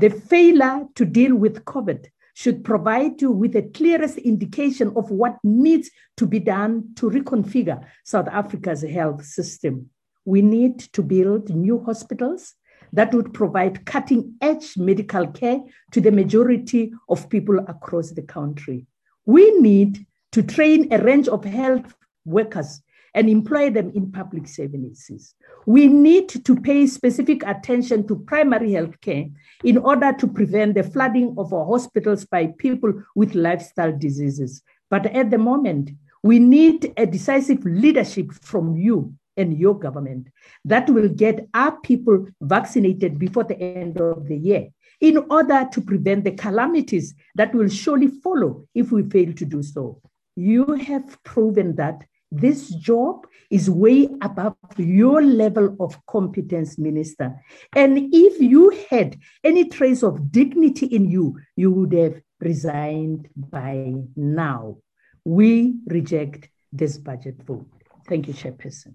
[0.00, 5.36] the failure to deal with COVID should provide you with the clearest indication of what
[5.42, 9.90] needs to be done to reconfigure South Africa's health system.
[10.24, 12.54] We need to build new hospitals
[12.92, 15.60] that would provide cutting edge medical care
[15.92, 18.86] to the majority of people across the country.
[19.26, 22.82] We need to train a range of health workers
[23.14, 25.34] and employ them in public services.
[25.66, 29.26] We need to pay specific attention to primary health care
[29.64, 34.62] in order to prevent the flooding of our hospitals by people with lifestyle diseases.
[34.90, 35.90] But at the moment,
[36.22, 40.28] we need a decisive leadership from you and your government
[40.64, 44.68] that will get our people vaccinated before the end of the year
[45.00, 49.62] in order to prevent the calamities that will surely follow if we fail to do
[49.62, 50.00] so.
[50.36, 57.34] You have proven that this job is way above your level of competence, Minister.
[57.74, 63.94] And if you had any trace of dignity in you, you would have resigned by
[64.14, 64.78] now.
[65.24, 67.66] We reject this budget vote.
[68.06, 68.94] Thank you, Chairperson.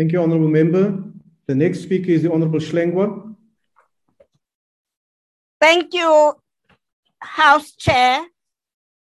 [0.00, 1.04] Thank you, Honourable Member.
[1.46, 3.36] The next speaker is the Honourable Hlengwa.
[5.60, 6.36] Thank you,
[7.20, 8.24] House Chair,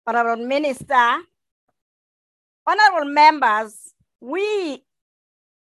[0.06, 1.16] Honourable Minister,
[2.68, 4.84] Honourable members, we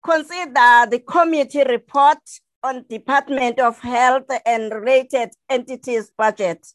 [0.05, 2.19] consider the committee report
[2.61, 6.67] on Department of Health and related entities budget.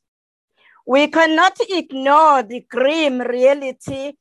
[0.87, 4.15] We cannot ignore the grim reality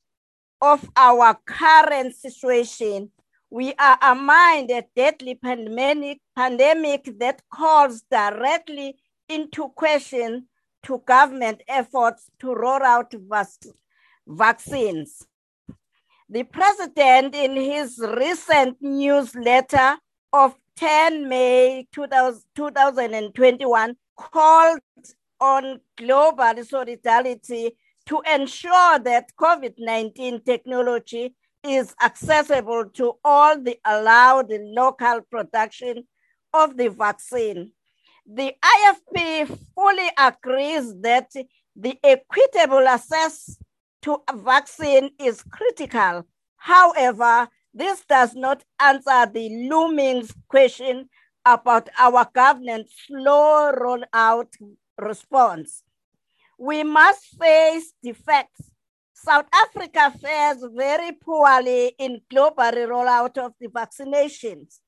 [0.61, 3.09] of our current situation.
[3.49, 8.97] We are amid a deadly pandemic, pandemic that calls directly
[9.29, 10.47] into question
[10.83, 13.13] to government efforts to roll out
[14.27, 15.25] vaccines.
[16.29, 19.97] The president, in his recent newsletter
[20.33, 24.79] of 10 May 2000, 2021, called
[25.39, 27.77] on global solidarity
[28.07, 31.33] to ensure that COVID 19 technology
[31.63, 36.03] is accessible to all the allowed local production
[36.53, 37.71] of the vaccine.
[38.25, 41.31] The IFP fully agrees that
[41.75, 43.57] the equitable access
[44.01, 46.25] to a vaccine is critical.
[46.57, 51.09] However, this does not answer the looming question
[51.45, 54.51] about our government's slow rollout
[54.97, 55.83] response.
[56.57, 58.71] We must face the facts.
[59.25, 64.79] South Africa fares very poorly in global rollout of the vaccinations.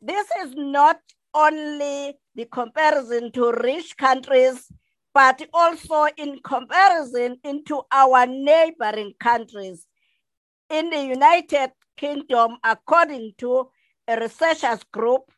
[0.00, 1.00] This is not
[1.34, 4.70] only the comparison to rich countries
[5.12, 9.88] but also in comparison into our neighboring countries.
[10.70, 13.70] In the United Kingdom, according to
[14.06, 15.32] a researchers group,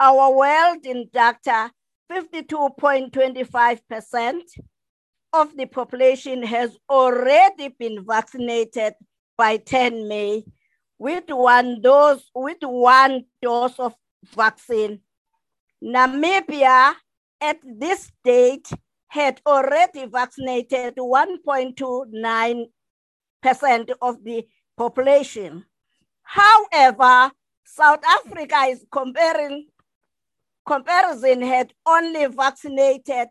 [0.00, 1.70] our world in data,
[2.10, 4.40] 52.25%
[5.38, 8.94] of the population has already been vaccinated
[9.36, 10.44] by 10 May
[10.98, 13.94] with one dose, with one dose of
[14.34, 15.00] vaccine.
[15.82, 16.94] Namibia
[17.40, 18.68] at this date
[19.06, 24.44] had already vaccinated 1.29% of the
[24.76, 25.64] population.
[26.22, 27.30] However,
[27.64, 29.68] South Africa is comparing
[30.66, 33.28] comparison had only vaccinated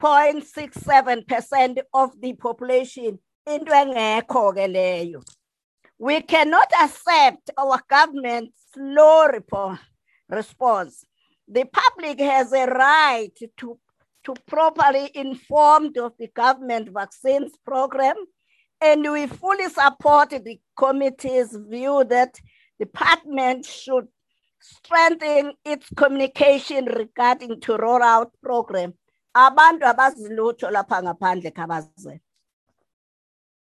[0.00, 5.24] 0.67% of the population into engekho
[5.98, 9.28] We cannot accept our government's slow
[10.28, 11.04] response.
[11.48, 13.78] The public has a right to,
[14.24, 18.16] to properly informed of the government vaccines program,
[18.80, 22.38] and we fully support the committee's view that
[22.78, 24.06] department should
[24.60, 28.94] strengthen its communication regarding to roll out program.
[29.38, 32.20] Abantu abazilutho lapha ngaphandle.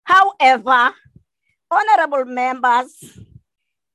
[0.05, 0.95] However,
[1.71, 3.19] honorable members,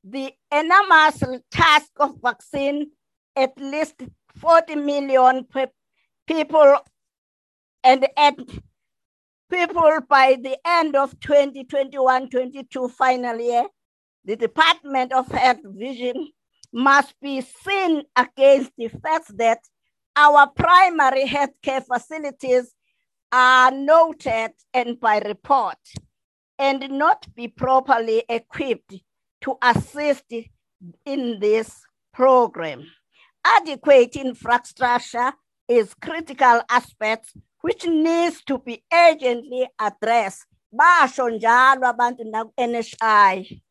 [0.03, 2.91] the enormous task of vaccine
[3.36, 4.03] at least
[4.36, 5.65] 40 million pe
[6.28, 6.78] people
[7.84, 8.36] and at
[9.49, 13.65] people by the end of 2021-22 final year,
[14.26, 16.30] the Department of Health Vision
[16.71, 19.59] must be seen against the fact that
[20.16, 22.74] our primary healthcare facilities
[23.32, 25.78] are noted and by report
[26.59, 28.93] and not be properly equipped
[29.41, 30.26] to assist
[31.05, 31.82] in this
[32.14, 32.86] program.
[33.43, 35.34] Adequate infrastructure
[35.68, 40.45] is critical aspect which needs to be urgently addressed.
[42.59, 43.61] NHI.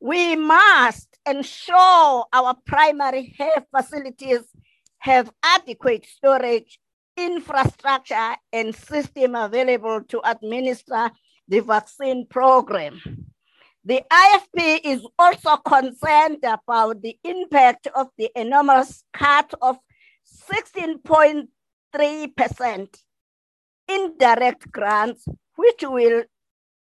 [0.00, 4.40] We must ensure our primary health facilities
[5.06, 6.80] have adequate storage,
[7.16, 11.12] infrastructure, and system available to administer
[11.46, 13.00] the vaccine program.
[13.84, 19.78] The IFP is also concerned about the impact of the enormous cut of
[20.50, 22.98] 16.3%
[23.88, 26.24] indirect grants, which will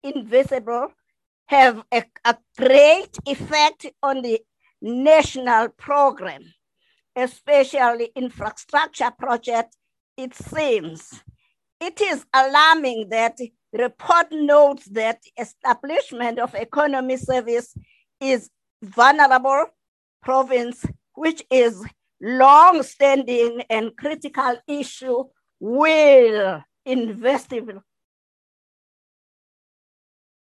[0.03, 0.93] invisible
[1.47, 4.39] have a, a great effect on the
[4.79, 6.53] national program,
[7.15, 9.75] especially infrastructure project,
[10.17, 11.23] it seems.
[11.79, 13.37] It is alarming that
[13.73, 17.75] report notes that establishment of economy service
[18.19, 18.49] is
[18.83, 19.65] vulnerable
[20.21, 20.85] province,
[21.15, 21.83] which is
[22.21, 25.23] long-standing and critical issue
[25.59, 27.77] will investigate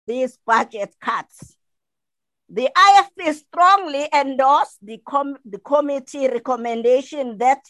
[0.06, 1.57] these budget cuts.
[2.50, 7.60] The IFP strongly endorsed the, com the committee recommendation that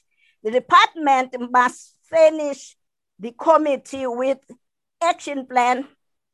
[0.42, 2.76] the department must furnish
[3.18, 4.38] the committee with
[5.02, 5.86] action plan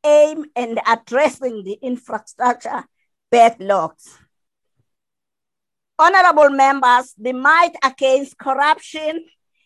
[0.04, 2.84] aim and addressing the infrastructure
[3.32, 4.18] backlogs.
[5.98, 9.24] Honorable members, the might against corruption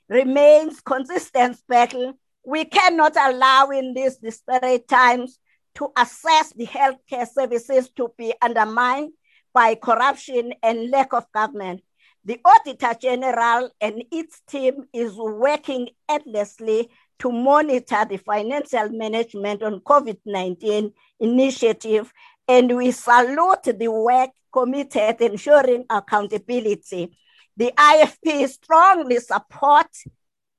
[0.09, 2.13] remains consistent battle.
[2.45, 5.39] We cannot allow in these disparate times
[5.75, 9.13] to assess the healthcare services to be undermined
[9.53, 11.83] by corruption and lack of government.
[12.25, 16.91] The Auditor General and its team is working endlessly
[17.21, 22.13] to monitor the financial management on COVID-19 initiative,
[22.47, 27.17] and we salute the work committed ensuring accountability.
[27.57, 30.05] The IFP strongly supports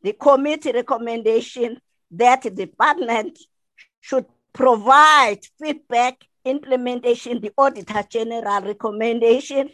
[0.01, 1.79] the committee recommendation
[2.11, 3.39] that the department
[4.01, 4.25] should
[4.59, 9.69] provide feedback implementation, the Auditor General recommendation,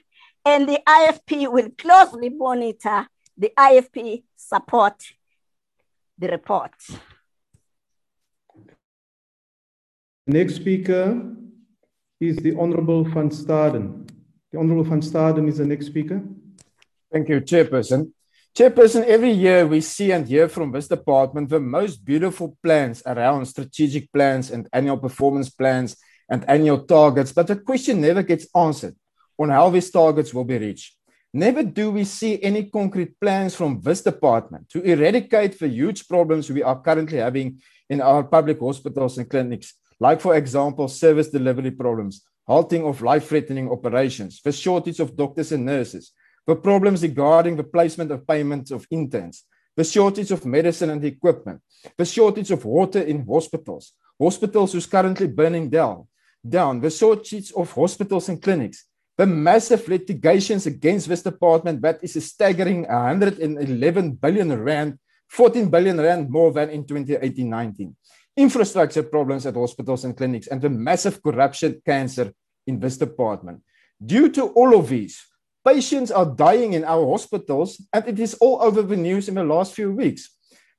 [0.45, 4.93] and the IFP will closely monitor the IFP support
[6.19, 6.73] the report.
[10.27, 11.35] Next speaker
[12.19, 14.07] is the Honorable Van Staden.
[14.51, 16.21] The Honorable Van Staden is the next speaker.
[17.11, 18.11] Thank you, Chairperson.
[18.55, 23.45] Chairperson, every year we see and hear from this department the most beautiful plans around
[23.47, 25.97] strategic plans and annual performance plans
[26.29, 28.95] and annual targets, but the question never gets answered
[29.37, 30.95] on how these targets will be reached.
[31.33, 36.49] Never do we see any concrete plans from this department to eradicate the huge problems
[36.49, 41.71] we are currently having in our public hospitals and clinics, like, for example, service delivery
[41.71, 46.13] problems, halting of life threatening operations, the shortage of doctors and nurses,
[46.47, 49.43] the problems regarding the placement of payments of interns,
[49.75, 51.61] the shortage of medicine and equipment,
[51.97, 56.07] the shortage of water in hospitals, hospitals who's currently burning down,
[56.47, 58.85] down, the shortage of hospitals and clinics,
[59.17, 65.99] the massive litigations against this department that is a staggering 111 billion rand, 14 billion
[65.99, 67.95] rand more than in 2018-19.
[68.37, 72.33] Infrastructure problems at hospitals and clinics and the massive corruption cancer
[72.67, 73.61] in this department.
[74.05, 75.25] Due to all of these,
[75.65, 79.43] patients are dying in our hospitals and it is all over the news in the
[79.43, 80.29] last few weeks.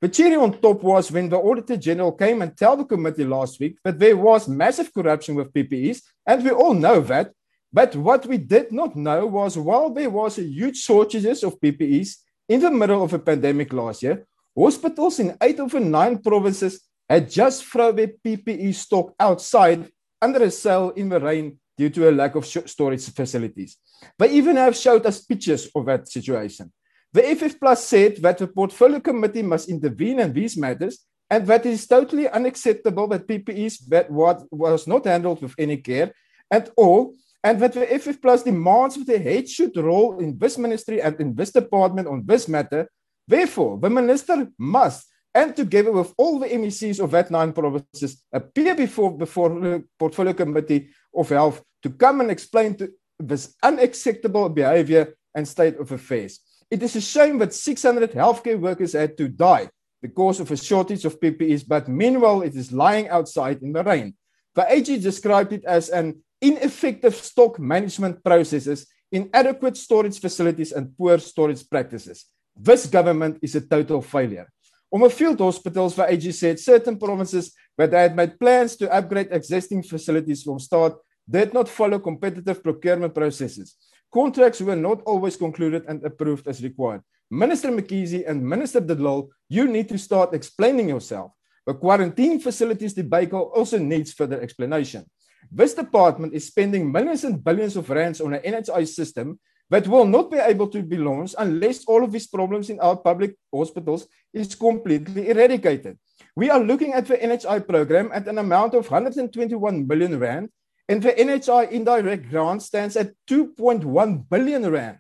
[0.01, 3.59] The cherry on top was when the Auditor General came and told the committee last
[3.59, 7.33] week that there was massive corruption with PPEs, and we all know that,
[7.73, 12.17] but what we did not know was while there was a huge shortages of PPEs
[12.49, 14.27] in the middle of a pandemic last year,
[14.57, 20.43] hospitals in eight of the nine provinces had just thrown their PPE stock outside under
[20.45, 23.77] a sail in the rain due to a lack of storage facilities.
[24.19, 26.73] They even have showed us pictures of that situation.
[27.13, 31.67] The FF Plus said that the portfolio committee must intervene in these matters and that
[31.67, 36.13] it is totally unacceptable that PPEs that what was not handled with any care
[36.51, 40.59] at all, and that the FF Plus demands that the head should roll in this
[40.59, 42.89] ministry and in this department on this matter.
[43.27, 48.75] Therefore, the minister must, and together with all the MECs of that nine provinces, appear
[48.75, 55.15] before before the portfolio committee of health to come and explain to this unacceptable behavior
[55.35, 56.41] and state of affairs.
[56.71, 59.69] It is a shame that 600 healthcare workers had to die
[60.03, 64.15] because of a shortage of PPEs, but meanwhile, it is lying outside in the rain.
[64.55, 71.19] The AG described it as an ineffective stock management processes, inadequate storage facilities, and poor
[71.19, 72.27] storage practices.
[72.55, 74.49] This government is a total failure.
[74.93, 78.93] Om 'n field hospitals vir AG said certain provinces that they had made plans to
[78.99, 80.95] upgrade existing facilities from start
[81.29, 83.77] did not follow competitive procurement processes.
[84.13, 87.03] Contracts were not always concluded and approved as required.
[87.31, 91.33] Minister Mkhize and Minister De Lille, you need to start explaining yourself.
[91.67, 95.05] The quarantine facilities debacle also needs further explanation.
[95.51, 100.05] This department is spending millions and billions of rands on an NHI system that will
[100.05, 104.07] not be able to be launched unless all of these problems in our public hospitals
[104.33, 105.99] is completely eradicated.
[106.37, 110.51] We are looking at the NHI program at an amount of 121 billion rand
[110.89, 114.99] and the NHI indirect grant stands at 2.1 billion rand.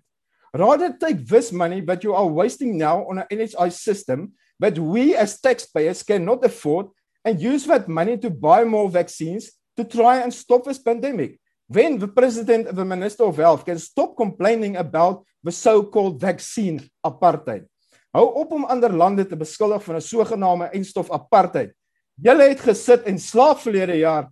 [0.54, 5.14] Rather take this money that you are wasting now on an NHI system that we
[5.14, 6.86] as taxpayers cannot afford
[7.24, 11.38] and use that money to buy more vaccines to try and stop this pandemic.
[11.68, 16.80] Then the president and the minister of health can stop complaining about the so-called vaccine
[17.04, 17.66] apartheid.
[18.14, 21.74] Hou op om ander lande te beskuldig van 'n sogenaamde enstof apartheid.
[22.14, 24.30] Julle het gesit en slaap verlede jaar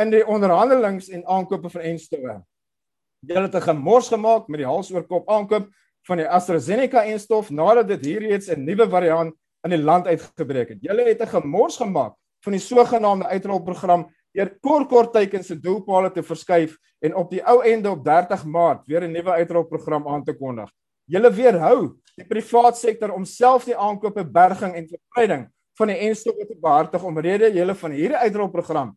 [0.00, 2.40] in die onderhandelings en aankope van enstowwe.
[3.26, 5.68] Julle het 'n gemors gemaak met die hals oor kop aankoop
[6.06, 9.34] van die AstraZeneca enstof nadat dit hier reeds 'n nuwe variant
[9.64, 10.78] in die land uitgebreek het.
[10.82, 12.14] Julle het 'n gemors gemaak
[12.44, 17.42] van die sogenaamde uitrolprogram deur kort kort tydens se doelpale te verskuif en op die
[17.44, 20.70] ou ende op 30 Maart weer 'n nuwe uitrolprogram aan te kondig.
[21.04, 26.46] Julle weerhou die privaat sektor om self die aankope, berging en verspreiding van die enstowwe
[26.46, 28.96] te behartig omrede julle van hierdie uitrolprogram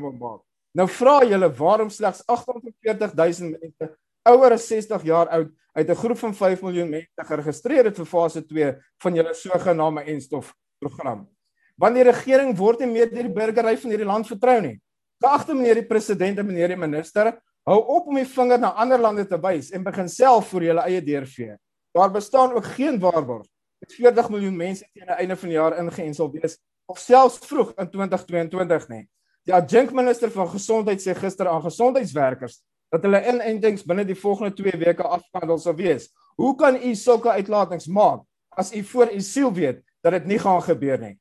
[0.00, 0.42] wil maak.
[0.76, 3.88] Nou vra julle waarom slegs 840000 mense
[4.26, 8.06] ouer as 60 jaar oud uit 'n groep van 5 miljoen mense geregistreer het vir
[8.06, 11.28] fase 2 van julle sogenaamde enstof program.
[11.76, 14.80] Want die regering word nie meer deur die burgery van hierdie land vertrou nie.
[15.20, 18.98] Geagte meneer die president en meneer die minister, hou op om die vinger na ander
[18.98, 21.56] lande te wys en begin self vir julle eie deur vee.
[21.94, 23.46] Daar bestaan ook geen waarborg
[23.80, 27.72] dat 40 miljoen mense teen die einde van die jaar ingeënsel wees of selfs vroeg
[27.76, 29.04] in 2022 nie.
[29.46, 32.60] Die adjunct minister van gesondheid sê gister aan gesondheidswerkers
[32.94, 36.08] dat hulle inentings binne die volgende 2 weke afhandel sou wees.
[36.38, 38.24] Hoe kan u sulke uitlatings maak
[38.56, 41.16] as u voor u siel weet dat dit nie gaan gebeur nie?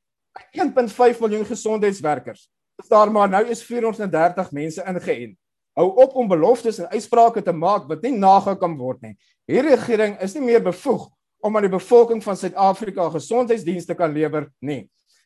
[0.57, 2.49] 1.5 miljoen gesondheidswerkers.
[2.82, 5.38] Is daar maar nou is 430 mense ingeënt.
[5.76, 9.16] Hou op om beloftes en uitsprake te maak wat nie nagekom kan word nie.
[9.47, 11.09] Hierdie regering is nie meer bevoeg
[11.43, 14.86] om aan die bevolking van Suid-Afrika gesondheidsdienste kan lewer nie.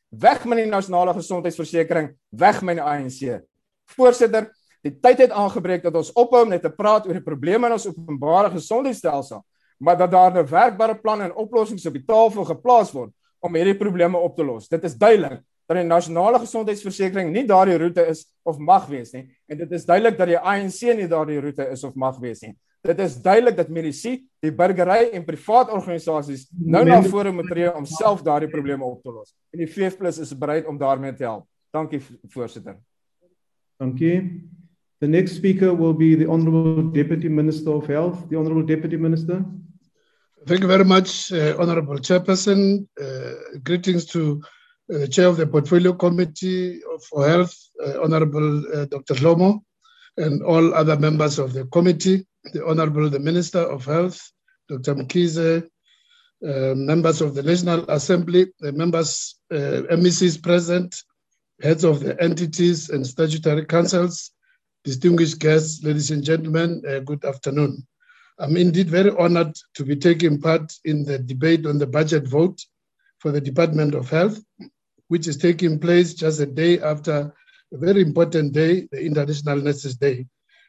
[0.10, 3.44] Weg met die nasionale gesondheidsversekering, weg met die ANC.
[3.94, 4.50] Voorsitter,
[4.82, 7.86] die tyd het aangebreek dat ons ophou net te praat oor die probleme in ons
[7.90, 9.44] openbare gesondheidstelsel,
[9.78, 13.78] maar dat daar 'n werkbare plan en oplossings op die tafel geplaas word om hierdie
[13.78, 14.68] probleme op te los.
[14.68, 19.30] Dit is duidelik dat die nasionale gesondheidsversekering nie daardie roete is of mag wees nie
[19.48, 22.56] en dit is duidelik dat die ANC nie daardie roete is of mag wees nie.
[22.82, 27.72] Dit is duidelik dat mediese, die burgery en privaat organisasies nou na vore moet tree
[27.76, 29.34] om self daardie probleme op te los.
[29.52, 31.46] En die VF+ is bereid om daarmee te help.
[31.76, 32.00] Dankie
[32.32, 32.78] voorsitter.
[33.80, 34.48] Dankie.
[35.00, 39.44] The next speaker will be the Honorable Deputy Minister of Health, the Honorable Deputy Minister.
[40.46, 42.88] Thank you very much, uh, Honorable Chairperson.
[43.00, 44.42] Uh, greetings to
[44.94, 47.54] uh, the Chair of the Portfolio Committee for Health,
[47.86, 49.16] uh, Honorable uh, Dr.
[49.16, 49.62] Lomo,
[50.20, 54.32] and all other members of the committee the Honorable the Minister of Health,
[54.68, 54.96] Dr.
[54.96, 55.64] Mkhize,
[56.46, 60.96] uh, members of the National Assembly, the members, uh, MECs present,
[61.62, 64.32] heads of the entities and statutory councils,
[64.84, 67.86] distinguished guests, ladies and gentlemen, uh, good afternoon.
[68.40, 72.64] I'm indeed very honored to be taking part in the debate on the budget vote
[73.20, 74.42] for the Department of Health,
[75.10, 77.34] which is taking place just a day after
[77.72, 80.26] a very important day, the International Nurses Day,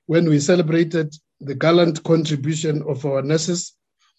[0.06, 3.74] when we celebrated the gallant contribution of our nurses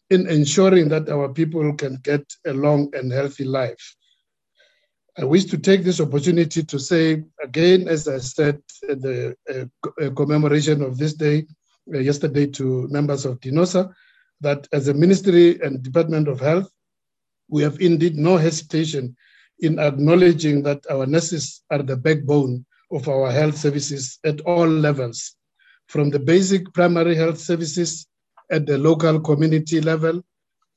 [0.09, 3.95] in ensuring that our people can get a long and healthy life.
[5.17, 10.09] I wish to take this opportunity to say again, as I said at the uh,
[10.15, 11.45] commemoration of this day
[11.93, 13.93] uh, yesterday to members of DENOSA,
[14.41, 16.71] that as a Ministry and Department of Health,
[17.49, 19.15] we have indeed no hesitation
[19.59, 25.36] in acknowledging that our nurses are the backbone of our health services at all levels,
[25.88, 28.08] from the basic primary health services
[28.52, 30.22] at the local community level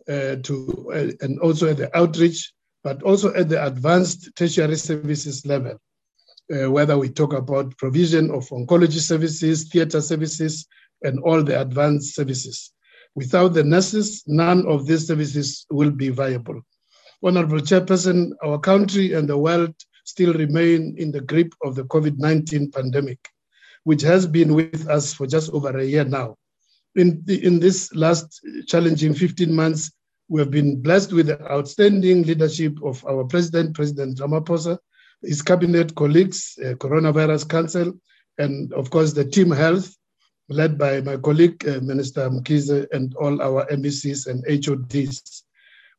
[0.08, 2.52] uh, to uh, and also at the outreach
[2.84, 5.80] but also at the advanced tertiary services level,
[6.54, 10.66] uh, whether we talk about provision of oncology services, theater services,
[11.02, 12.72] and all the advanced services.
[13.14, 16.60] Without the nurses, none of these services will be viable.
[17.22, 22.18] Honorable Chairperson, our country and the world still remain in the grip of the COVID
[22.18, 23.28] 19 pandemic,
[23.84, 26.36] which has been with us for just over a year now.
[26.94, 29.90] In, the, in this last challenging 15 months,
[30.28, 34.78] we have been blessed with the outstanding leadership of our President, President Ramaphosa,
[35.22, 37.92] his cabinet colleagues, uh, Coronavirus Council,
[38.38, 39.94] and of course the team health,
[40.48, 45.42] led by my colleague, uh, Minister Mkhize, and all our MECs and HODs.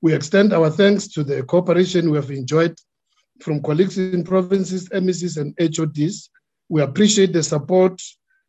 [0.01, 2.77] We extend our thanks to the cooperation we have enjoyed
[3.41, 6.29] from colleagues in provinces, MECs, and HODs.
[6.69, 8.01] We appreciate the support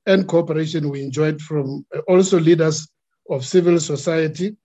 [0.06, 2.88] and cooperation we enjoyed from uh, also leaders
[3.28, 4.56] of civil society,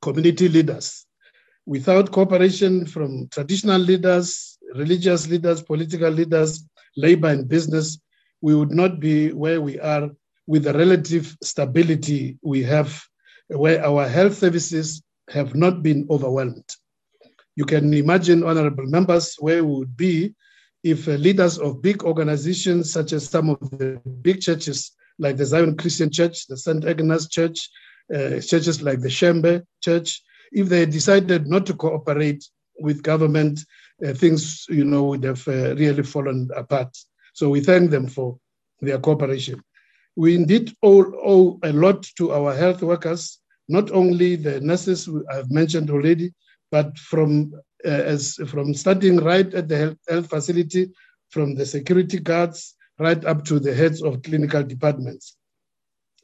[0.00, 1.06] community leaders.
[1.66, 6.64] Without cooperation from traditional leaders, religious leaders, political leaders,
[6.96, 8.00] labor and business,
[8.40, 10.10] we would not be where we are
[10.46, 13.00] with the relative stability we have,
[13.48, 16.68] where our health services have not been overwhelmed.
[17.56, 20.34] You can imagine, honorable members, where we would be
[20.82, 25.46] if uh, leaders of big organizations, such as some of the big churches, like the
[25.46, 26.84] Zion Christian Church, the St.
[26.84, 27.68] Agnes Church,
[28.12, 32.44] uh, churches like the Shembe Church, if they decided not to cooperate
[32.80, 33.60] with government,
[34.04, 36.96] uh, things you know would have uh, really fallen apart.
[37.34, 38.38] So we thank them for
[38.80, 39.62] their cooperation.
[40.16, 43.38] We indeed owe, owe a lot to our health workers,
[43.68, 46.34] not only the nurses I've mentioned already,
[46.72, 47.52] but from
[47.84, 50.90] uh, as from starting right at the health, health facility,
[51.30, 55.36] from the security guards right up to the heads of clinical departments.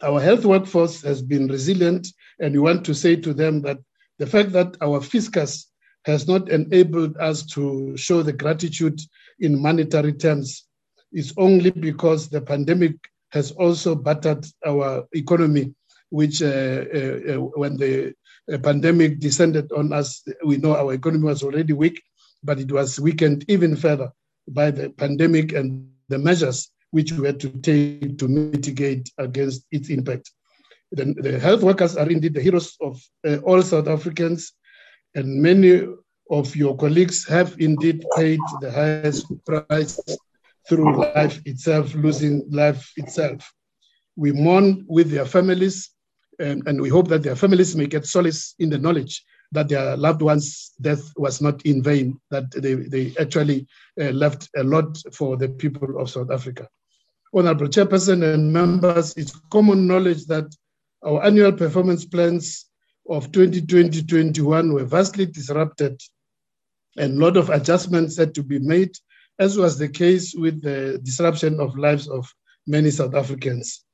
[0.03, 2.09] Our health workforce has been resilient,
[2.40, 3.78] and we want to say to them that
[4.18, 5.70] the fact that our fiscus
[6.05, 9.01] has not enabled us to show the gratitude
[9.40, 10.64] in monetary terms
[11.12, 12.94] is only because the pandemic
[13.30, 15.74] has also battered our economy,
[16.11, 18.14] which uh, uh, uh when the
[18.53, 22.03] uh, pandemic descended on us, we know our economy was already weak,
[22.42, 24.11] but it was weakened even further
[24.49, 29.90] by the pandemic and the measures which we had to take to mitigate against its
[29.90, 30.30] impact.
[30.92, 34.53] The, the health workers are indeed the heroes of uh, all South Africans,
[35.14, 35.86] and many
[36.30, 40.01] of your colleagues have indeed paid the highest price
[40.68, 43.53] through life itself, losing life itself.
[44.16, 45.90] We mourn with their families,
[46.39, 49.97] and, and we hope that their families may get solace in the knowledge that their
[49.97, 53.66] loved one's death was not in vain, that they, they actually
[54.01, 56.68] uh, left a lot for the people of South Africa.
[57.34, 60.55] Honorable Chairperson and members, it's common knowledge that
[61.05, 62.66] our annual performance plans
[63.09, 66.01] of 2020-21 were vastly disrupted
[66.97, 68.95] and a lot of adjustments had to be made,
[69.39, 72.30] as was the case with the disruption of lives of
[72.66, 73.84] many South Africans.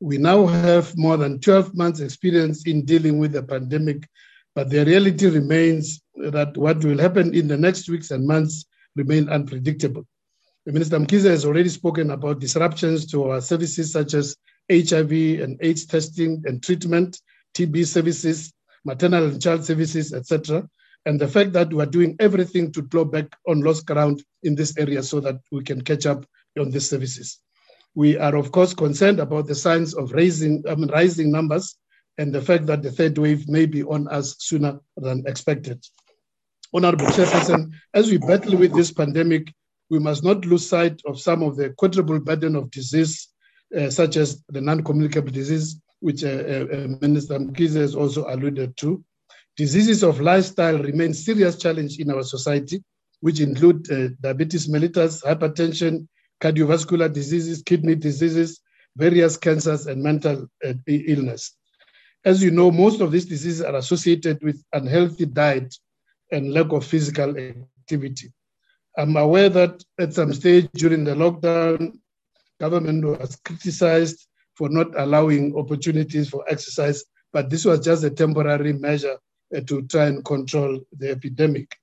[0.00, 4.08] We now have more than 12 months experience in dealing with the pandemic,
[4.54, 8.64] but the reality remains that what will happen in the next weeks and months
[8.96, 10.06] remain unpredictable.
[10.64, 14.36] Minister Mkhize has already spoken about disruptions to our services such as
[14.70, 17.20] HIV and AIDS testing and treatment,
[17.54, 18.52] TB services,
[18.84, 20.66] maternal and child services, etc.
[21.06, 24.54] And the fact that we are doing everything to claw back on lost ground in
[24.54, 26.24] this area so that we can catch up
[26.58, 27.40] on these services.
[27.94, 31.76] We are, of course, concerned about the signs of raising, I mean, rising numbers
[32.18, 35.84] and the fact that the third wave may be on us sooner than expected.
[36.72, 39.52] Honorable Chairperson, as we battle with this pandemic,
[39.88, 43.28] we must not lose sight of some of the quadruple burden of disease,
[43.76, 48.76] uh, such as the non-communicable disease, which uh, uh, uh Minister Mkhize has also alluded
[48.76, 49.04] to.
[49.56, 52.82] Diseases of lifestyle remain serious challenge in our society,
[53.20, 56.06] which include uh, diabetes mellitus, hypertension,
[56.40, 58.60] cardiovascular diseases, kidney diseases,
[58.96, 60.48] various cancers, and mental
[60.86, 61.56] illness.
[62.24, 65.74] As you know, most of these diseases are associated with unhealthy diet
[66.32, 68.32] and lack of physical activity.
[68.96, 71.98] I'm aware that at some stage during the lockdown,
[72.58, 78.74] government was criticized for not allowing opportunities for exercise, but this was just a temporary
[78.74, 79.16] measure
[79.56, 81.74] uh, to try and control the epidemic.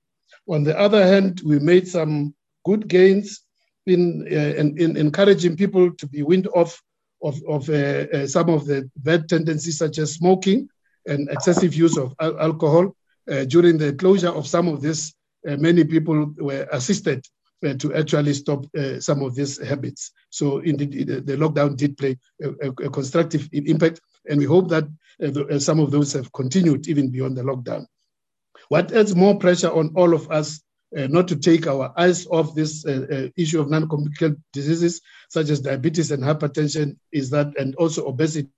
[0.48, 2.34] On the other hand, we made some
[2.64, 3.42] good gains
[3.88, 6.82] in, uh, in, in encouraging people to be weaned off
[7.22, 10.68] of, of uh, uh, some of the bad tendencies, such as smoking
[11.06, 12.94] and excessive use of al- alcohol.
[13.30, 15.14] Uh, during the closure of some of this,
[15.46, 17.24] uh, many people were assisted
[17.66, 18.64] uh, to actually stop
[19.00, 20.12] some of these habits.
[20.30, 24.84] So, indeed, the, lockdown did play a, a, constructive impact, and we hope that
[25.18, 27.86] the, some of those have continued even beyond the lockdown.
[28.68, 30.60] What adds more pressure on all of us
[30.96, 35.50] uh, not to take our eyes off this uh, uh, issue of non-communicable diseases such
[35.50, 38.48] as diabetes and hypertension is that, and also obesity,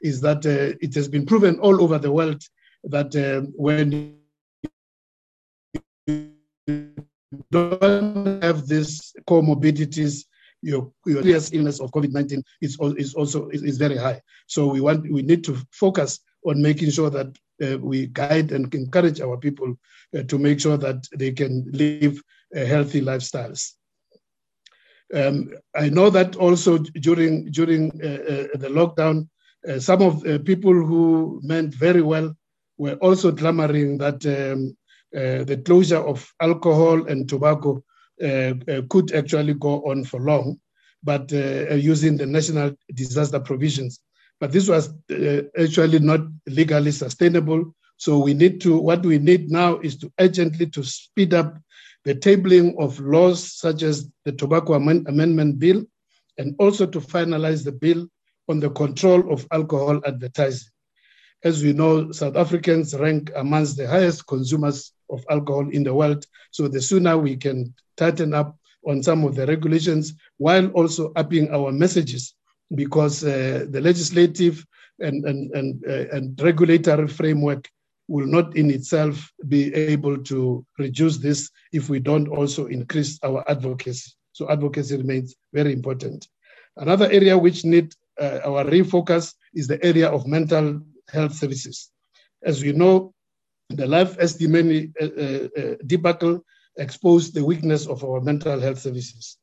[0.00, 2.40] is that uh, it has been proven all over the world
[2.84, 4.18] that um, when
[6.06, 6.94] you
[7.50, 10.24] don't have these comorbidities,
[10.62, 14.20] your, your serious illness of COVID-19 is, is also is, is very high.
[14.46, 18.72] So we want we need to focus on making sure that uh, we guide and
[18.74, 19.74] encourage our people
[20.16, 22.22] uh, to make sure that they can live
[22.54, 23.72] healthy lifestyles.
[25.14, 29.28] Um, I know that also during during uh, the lockdown,
[29.78, 32.34] some of the people who meant very well
[32.76, 34.76] were also clamoring that um,
[35.16, 37.82] uh, the closure of alcohol and tobacco
[38.22, 40.60] uh, uh, could actually go on for long,
[41.02, 44.00] but using the national disaster provisions.
[44.40, 47.74] But this was uh, actually not legally sustainable.
[47.96, 51.58] So we need to, what we need now is to urgently to speed up
[52.04, 55.84] the tabling of laws such as the Tobacco Amendment Bill,
[56.38, 58.06] and also to finalize the bill
[58.48, 60.68] on the control of alcohol advertising.
[61.44, 66.24] As we know, South Africans rank amongst the highest consumers of alcohol in the world.
[66.50, 71.50] So the sooner we can tighten up on some of the regulations while also upping
[71.50, 72.34] our messages,
[72.74, 74.64] because uh, the legislative
[75.00, 77.68] and, and, and, uh, and regulatory framework
[78.08, 83.44] will not in itself be able to reduce this if we don't also increase our
[83.50, 84.12] advocacy.
[84.32, 86.26] So advocacy remains very important.
[86.76, 91.90] Another area which need uh, our refocus is the area of mental health services.
[92.42, 93.12] As we know,
[93.68, 96.44] the Life Esidimeni uh, uh, uh, debacle
[96.78, 99.36] exposed the weakness of our mental health services.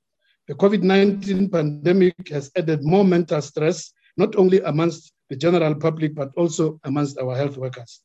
[0.47, 6.13] The COVID 19 pandemic has added more mental stress, not only amongst the general public,
[6.13, 8.01] but also amongst our health workers.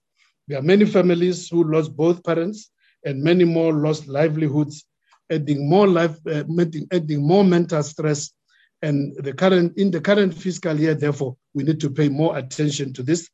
[0.48, 2.70] There are many families who lost both parents,
[3.04, 4.84] and many more lost livelihoods,
[5.30, 6.44] adding more life, uh,
[6.92, 8.30] adding more mental stress.
[8.82, 12.92] And the current in the current fiscal year, therefore, we need to pay more attention
[12.94, 13.28] to this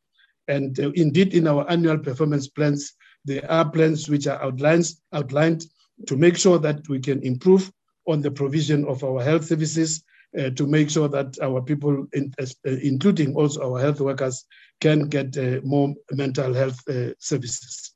[0.49, 2.93] and uh, indeed, in our annual performance plans,
[3.25, 5.65] there are plans which are outlined, outlined
[6.07, 7.71] to make sure that we can improve
[8.07, 10.03] on the provision of our health services,
[10.39, 14.45] uh, to make sure that our people, in, uh, including also our health workers,
[14.81, 17.95] can get uh, more mental health uh, services.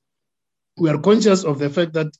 [0.78, 2.12] We are conscious of the fact that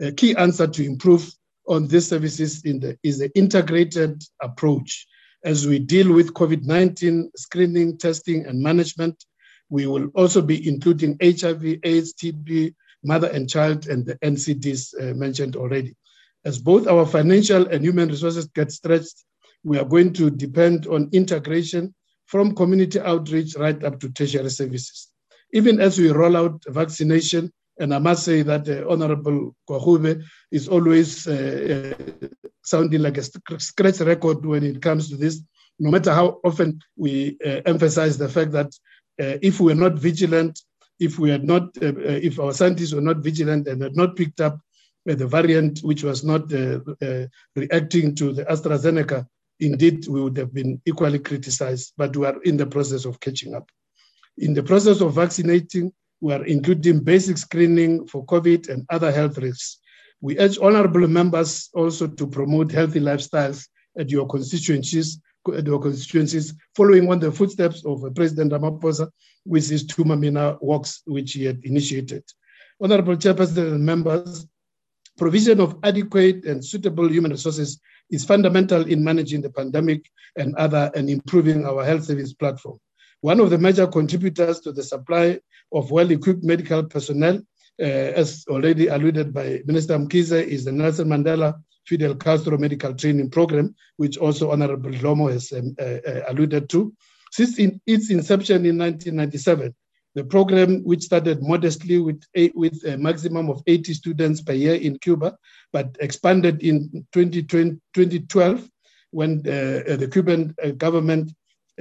[0.00, 1.30] a key answer to improve
[1.66, 5.06] on these services the, is the integrated approach
[5.44, 9.24] as we deal with COVID 19 screening, testing, and management
[9.72, 15.14] we will also be including HIV, AIDS, TB, mother and child, and the NCDs uh,
[15.14, 15.96] mentioned already.
[16.44, 19.24] As both our financial and human resources get stretched,
[19.62, 21.94] we are going to depend on integration
[22.26, 25.12] from community outreach right up to tertiary services.
[25.52, 30.68] Even as we roll out vaccination, and I must say that uh, Honorable Gwarube is
[30.68, 32.26] always uh, uh,
[32.62, 35.40] sounding like a scratch record when it comes to this.
[35.78, 38.66] No matter how often we uh, emphasize the fact that
[39.20, 40.60] uh, if we are not vigilant,
[40.98, 41.92] if we had not, uh,
[42.28, 44.58] if our scientists were not vigilant and had not picked up
[45.08, 47.26] Uh, the variant which was not uh, uh,
[47.56, 49.26] reacting to the AstraZeneca,
[49.60, 53.54] indeed we would have been equally criticized, but we are in the process of catching
[53.54, 53.68] up.
[54.38, 59.38] In the process of vaccinating, we are including basic screening for COVID and other health
[59.38, 59.78] risks.
[60.20, 63.66] We urge honorable members also to promote healthy lifestyles
[63.98, 69.10] at your constituencies the constituencies, following on the footsteps of President Ramaphosa
[69.44, 72.24] with his Thuma Mina walks, which he had initiated.
[72.80, 74.46] Honorable Chairperson and members,
[75.22, 80.90] provision of adequate and suitable human resources is fundamental in managing the pandemic and other
[80.96, 82.76] and improving our health service platform.
[83.20, 85.38] One of the major contributors to the supply
[85.72, 87.36] of well-equipped medical personnel,
[87.80, 87.84] uh,
[88.22, 91.54] as already alluded by Minister Mkhize, is the Nelson Mandela
[91.86, 96.92] Fidel Castro Medical Training Program, which also Honorable Dhlomo has um, uh, uh, alluded to.
[97.30, 99.72] Since in its inception in 1997,
[100.14, 104.74] the program, which started modestly with, eight, with a maximum of 80 students per year
[104.74, 105.36] in Cuba,
[105.72, 108.68] but expanded in 2020, 2012
[109.10, 111.32] when uh, the Cuban uh, government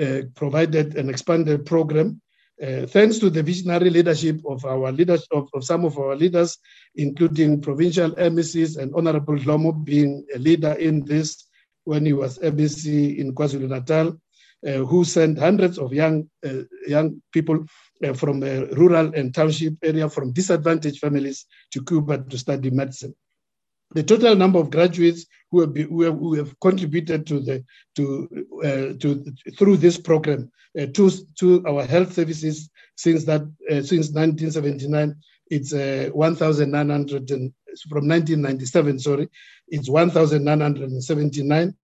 [0.01, 2.21] uh, provided an expanded program,
[2.61, 6.59] Uh, thanks to the visionary leadership of our leaders, of, of, some of our leaders,
[6.93, 11.47] including provincial MECs and Honorable Dhlomo being a leader in this
[11.85, 14.13] when he was MEC in KwaZulu-Natal, uh,
[14.63, 17.65] who sent hundreds of young uh, young people
[18.05, 23.15] uh, from rural and township area from disadvantaged families to Cuba to study medicine.
[23.93, 27.63] The total number of graduates who have, who have, who have contributed to the
[27.95, 28.29] to
[28.63, 29.25] uh, to
[29.57, 35.15] through this program uh, to to our health services since that uh, since 1979
[35.49, 37.29] it's uh, 1900
[37.89, 39.27] from 1997 sorry
[39.67, 41.75] it's 1979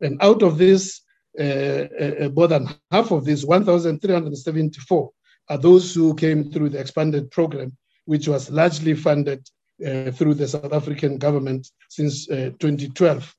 [0.00, 5.10] and out of this uh, uh, more than half of these, 1374
[5.48, 9.48] are those who came through the expanded program which was largely funded
[9.86, 13.34] uh, through the South African government since uh, 2012.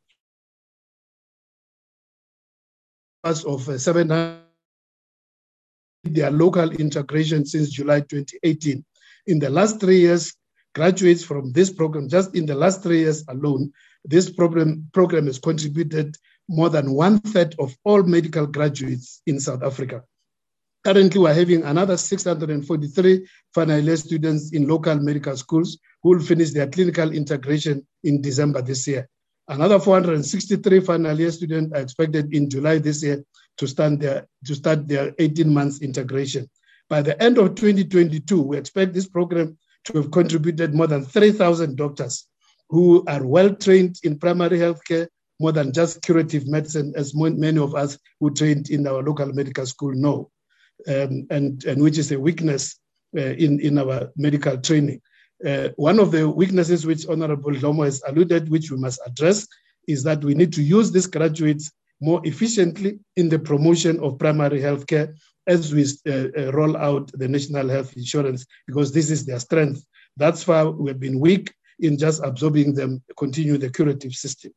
[3.23, 4.39] As of uh, 700,
[6.03, 8.83] their local integration since July 2018.
[9.27, 10.33] In the last three years,
[10.73, 13.71] graduates from this program, just in the last three years alone,
[14.05, 16.15] this program, program has contributed
[16.51, 20.03] more than one third of all medical graduates in South Africa.
[20.83, 26.51] Currently, we're having another 643 final year students in local medical schools who will finish
[26.51, 29.07] their clinical integration in December this year.
[29.47, 33.23] Another 463 final year students are expected in July this year
[33.57, 36.49] to start their, to start their 18 months integration.
[36.89, 41.77] By the end of 2022, we expect this program to have contributed more than 3,000
[41.77, 42.27] doctors
[42.69, 45.07] who are well trained in primary healthcare,
[45.41, 49.65] more than just curative medicine, as many of us who trained in our local medical
[49.65, 50.29] school know
[50.87, 52.63] um, and, and which is a weakness
[53.17, 55.01] uh, in, in our medical training.
[55.45, 59.47] Uh, one of the weaknesses which Honorable Dhlomo has alluded, which we must address,
[59.87, 64.61] is that we need to use these graduates more efficiently in the promotion of primary
[64.61, 65.15] health care
[65.47, 69.83] as we uh, uh, roll out the national health insurance, because this is their strength.
[70.17, 74.51] That's why we've been weak in just absorbing them, continue the curative system.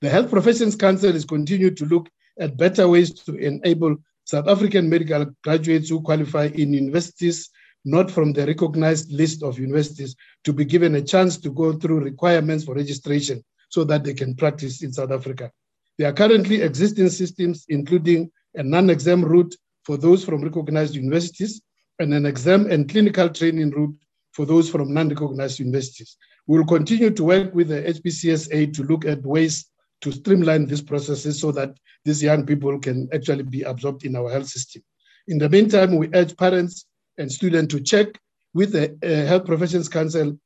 [0.00, 4.88] The Health Professions Council is continuing to look at better ways to enable South African
[4.88, 7.50] medical graduates who qualify in universities
[7.84, 12.00] not from the recognized list of universities to be given a chance to go through
[12.00, 15.50] requirements for registration so that they can practice in South Africa.
[15.98, 21.60] There are currently existing systems, including a non exam route for those from recognized universities
[21.98, 23.94] and an exam and clinical training route
[24.32, 26.16] for those from non recognized universities.
[26.46, 29.66] We will continue to work with the HPCSA to look at ways
[30.04, 31.74] to streamline these processes so that
[32.04, 34.82] these young people can actually be absorbed in our health system.
[35.26, 36.86] In the meantime, we urge parents
[37.18, 38.08] and students to check
[38.52, 40.38] with the uh, Health Professions Council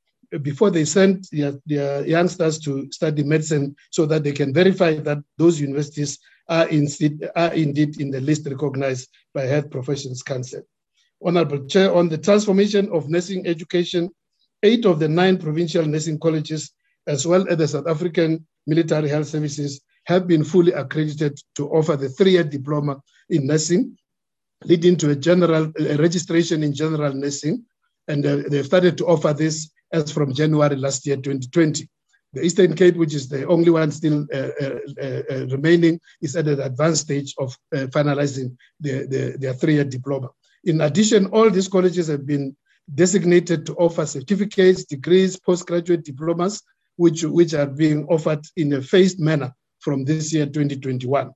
[0.43, 5.19] before they send their, their, youngsters to study medicine so that they can verify that
[5.39, 6.87] those universities are, in,
[7.35, 10.63] are indeed in the list recognized by Health Professions Council.
[11.25, 14.09] Honorable Chair, on the transformation of nursing education,
[14.63, 16.73] eight of the nine provincial nursing colleges,
[17.07, 21.97] as well as the South African military health services have been fully accredited to offer
[21.97, 23.97] the three-year diploma in nursing,
[24.65, 27.65] leading to a general a registration in general nursing.
[28.07, 31.89] And uh, they've started to offer this as from January last year, 2020.
[32.35, 36.37] The Eastern Cape, which is the only one still uh, uh, uh, uh remaining, is
[36.37, 40.29] at an advanced stage of uh, finalizing the, the, their three-year diploma.
[40.65, 42.55] In addition, all these colleges have been
[42.95, 46.63] designated to offer certificates, degrees, postgraduate diplomas,
[46.99, 51.31] which, which are being offered in a phased manner from this year 2021.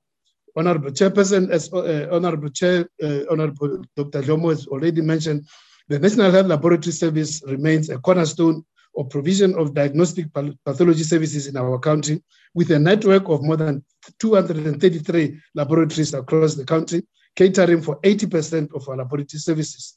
[0.57, 4.23] Honorable Chairperson, as uh, Honorable Chair, uh, Honorable Dr.
[4.23, 5.47] Dhlomo has already mentioned,
[5.89, 8.65] the National Health Laboratory Service remains a cornerstone
[8.97, 10.27] of provision of diagnostic
[10.67, 12.23] pathology services in our country,
[12.55, 13.83] with a network of more than
[14.19, 17.03] 233 laboratories across the country,
[17.37, 19.97] catering for 80% of our laboratory services.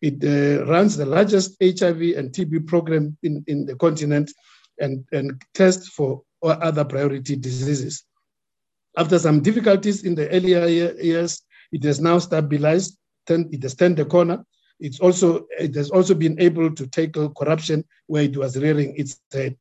[0.00, 4.32] It uh, runs the largest HIV and TB program in, in the continent
[4.80, 8.04] and, and test for other priority diseases.
[8.96, 12.98] After some difficulties in the earlier years, it has now stabilized,
[13.28, 14.44] it has turned the corner.
[14.80, 19.20] It's also, it has also been able to tackle corruption where it was rearing its
[19.32, 19.56] head.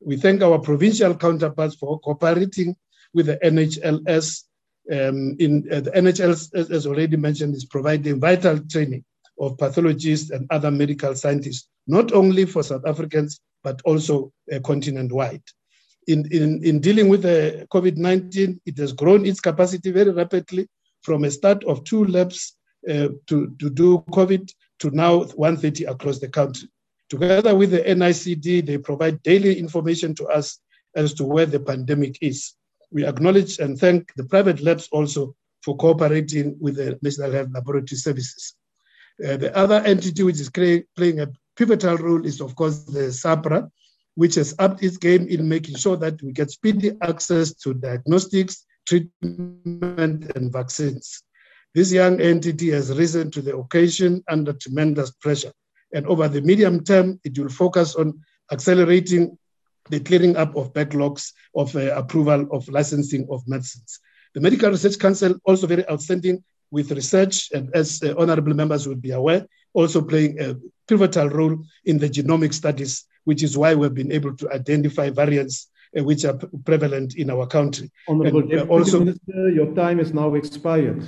[0.00, 2.76] We thank our provincial counterparts for cooperating
[3.12, 4.42] with the NHLS.
[4.90, 9.04] Um, in uh, the NHLS, as already mentioned, is providing vital training
[9.38, 15.10] of pathologists and other medical scientists, not only for South Africans, but also uh, continent
[15.10, 15.42] wide.
[16.06, 20.68] In, in, in dealing with the COVID 19, it has grown its capacity very rapidly
[21.02, 22.56] from a start of two labs
[22.88, 26.68] uh, to, to do COVID to now 130 across the country.
[27.08, 30.60] Together with the NICD, they provide daily information to us
[30.94, 32.54] as to where the pandemic is.
[32.90, 37.96] We acknowledge and thank the private labs also for cooperating with the National Health Laboratory
[37.96, 38.54] Services.
[39.24, 43.70] Uh, the other entity which is playing a pivotal role is, of course, the SAHPRA,
[44.14, 48.64] which has upped its game in making sure that we get speedy access to diagnostics,
[48.86, 51.22] treatment, and vaccines.
[51.74, 55.52] This young entity has risen to the occasion under tremendous pressure.
[55.92, 58.20] And over the medium term, it will focus on
[58.52, 59.36] accelerating
[59.90, 64.00] the clearing up of backlogs of uh, approval of licensing of medicines.
[64.34, 66.42] The Medical Research Council also very outstanding
[66.76, 69.42] with research, and as uh, honorable members will be aware,
[69.78, 70.48] also playing a
[70.88, 71.56] pivotal role
[71.90, 72.92] in the genomic studies,
[73.28, 75.56] which is why we've been able to identify variants
[75.96, 77.86] uh, which are prevalent in our country.
[78.08, 81.02] Honorable and, uh, Deputy also, Minister, your time is now expired.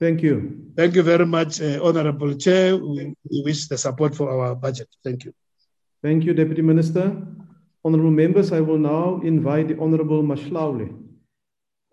[0.00, 0.36] Thank you.
[0.76, 2.76] Thank you very much, uh, Honorable Chair.
[2.76, 4.88] We, we wish the support for our budget.
[5.04, 5.32] Thank you.
[6.02, 7.06] Thank you, Deputy Minister.
[7.84, 10.88] Honorable members, I will now invite the Honorable Mashlaule,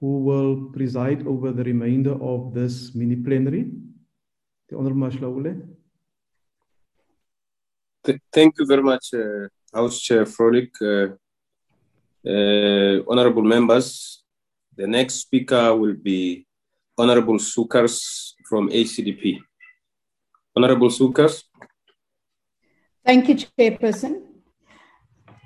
[0.02, 3.70] who will preside over the remainder of this mini plenary.
[4.68, 5.52] The Honorable Mashlaule.
[8.04, 9.48] Th thank you very much, uh,
[9.78, 10.74] House Chair Frolick.
[10.82, 11.08] Uh,
[12.34, 14.24] uh, honorable members,
[14.76, 16.48] the next speaker will be
[16.98, 17.98] Honorable Sukers
[18.50, 19.40] from ACDP.
[20.56, 21.44] Honorable Sukers.
[23.06, 24.31] Thank you, Chairperson.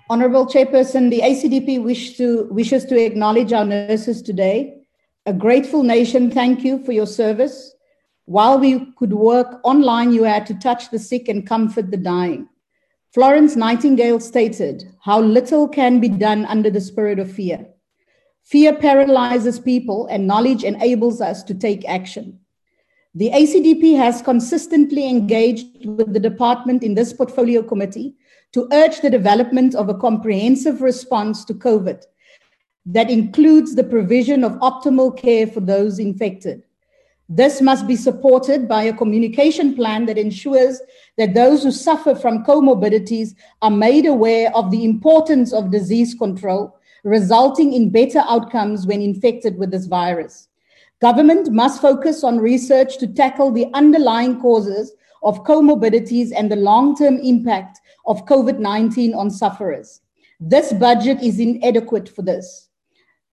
[0.08, 4.84] Honorable Chairperson, the ACDP wish to, wishes to acknowledge our nurses today.
[5.26, 7.74] A grateful nation, thank you for your service.
[8.26, 12.48] While we could work online, you had to touch the sick and comfort the dying.
[13.16, 17.66] Florence Nightingale stated, How little can be done under the spirit of fear.
[18.44, 22.40] Fear paralyzes people, and knowledge enables us to take action.
[23.16, 28.14] The ACDP has consistently engaged with the department in this portfolio committee
[28.56, 32.02] to urge the development of a comprehensive response to COVID
[32.86, 36.64] that includes the provision of optimal care for those infected.
[37.28, 40.80] This must be supported by a communication plan that ensures
[41.18, 46.80] that those who suffer from comorbidities are made aware of the importance of disease control,
[47.04, 50.48] resulting in better outcomes when infected with this virus.
[51.02, 54.94] Government must focus on research to tackle the underlying causes
[55.26, 60.02] of comorbidities and the long term impact of COVID 19 on sufferers.
[60.40, 62.70] This budget is inadequate for this.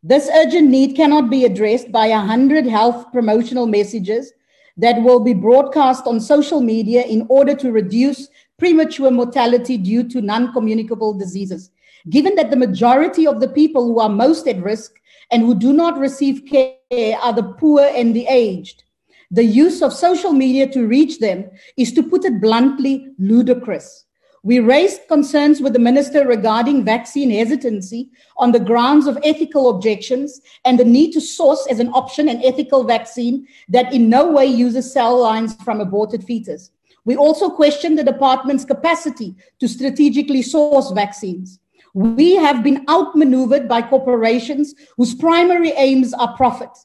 [0.02, 4.32] This urgent need cannot be addressed by 100 health promotional messages
[4.76, 8.28] that will be broadcast on social media in order to reduce
[8.58, 11.70] premature mortality due to non communicable diseases.
[12.10, 14.92] Given that the majority of the people who are most at risk
[15.30, 18.84] and who do not receive care are the poor and the aged.
[19.32, 24.04] The use of social media to reach them is, to put it bluntly, ludicrous.
[24.42, 30.42] We raised concerns with the minister regarding vaccine hesitancy on the grounds of ethical objections
[30.66, 34.44] and the need to source as an option an ethical vaccine that in no way
[34.44, 36.70] uses cell lines from aborted fetus.
[37.06, 41.58] We also questioned the department's capacity to strategically source vaccines.
[41.94, 46.76] We have been outmaneuvered by corporations whose primary aims are profit.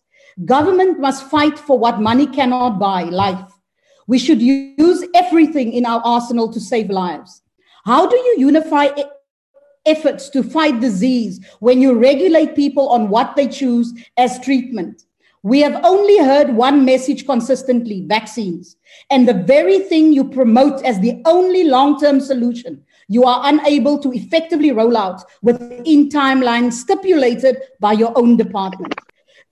[0.45, 3.51] Government must fight for what money cannot buy life.
[4.05, 7.41] We should use everything in our arsenal to save lives.
[7.85, 8.89] How do you unify
[9.85, 15.05] efforts to fight disease when you regulate people on what they choose as treatment?
[15.41, 18.75] We have only heard one message consistently vaccines.
[19.09, 23.97] And the very thing you promote as the only long term solution you are unable
[23.99, 28.93] to effectively roll out within timelines stipulated by your own department.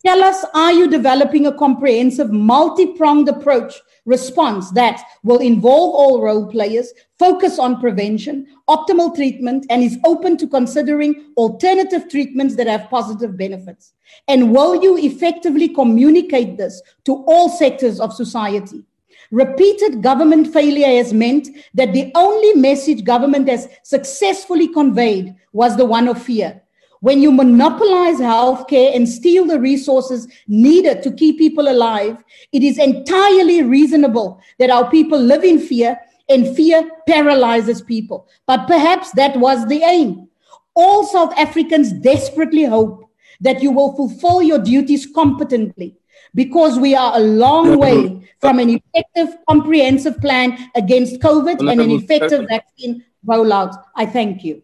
[0.06, 3.74] Tell us, are you developing a comprehensive, multi pronged approach
[4.06, 10.38] response that will involve all role players, focus on prevention, optimal treatment, and is open
[10.38, 13.94] to considering alternative treatments that have positive benefits?
[14.28, 18.84] And will you effectively communicate this to all sectors of society?
[19.32, 25.86] Repeated government failure has meant that the only message government has successfully conveyed was the
[25.86, 26.62] one of fear.
[27.06, 32.18] When you monopolize healthcare and steal the resources needed to keep people alive,
[32.52, 36.00] it is entirely reasonable that our people live in fear
[36.30, 38.28] and fear paralyzes people.
[38.48, 40.30] But perhaps that was the aim.
[40.74, 43.08] All South Africans desperately hope
[43.40, 45.96] that you will fulfill your duties competently
[46.34, 51.92] because we are a long way from an effective, comprehensive plan against COVID and an
[51.92, 53.80] effective vaccine rollout.
[53.96, 54.64] I thank you.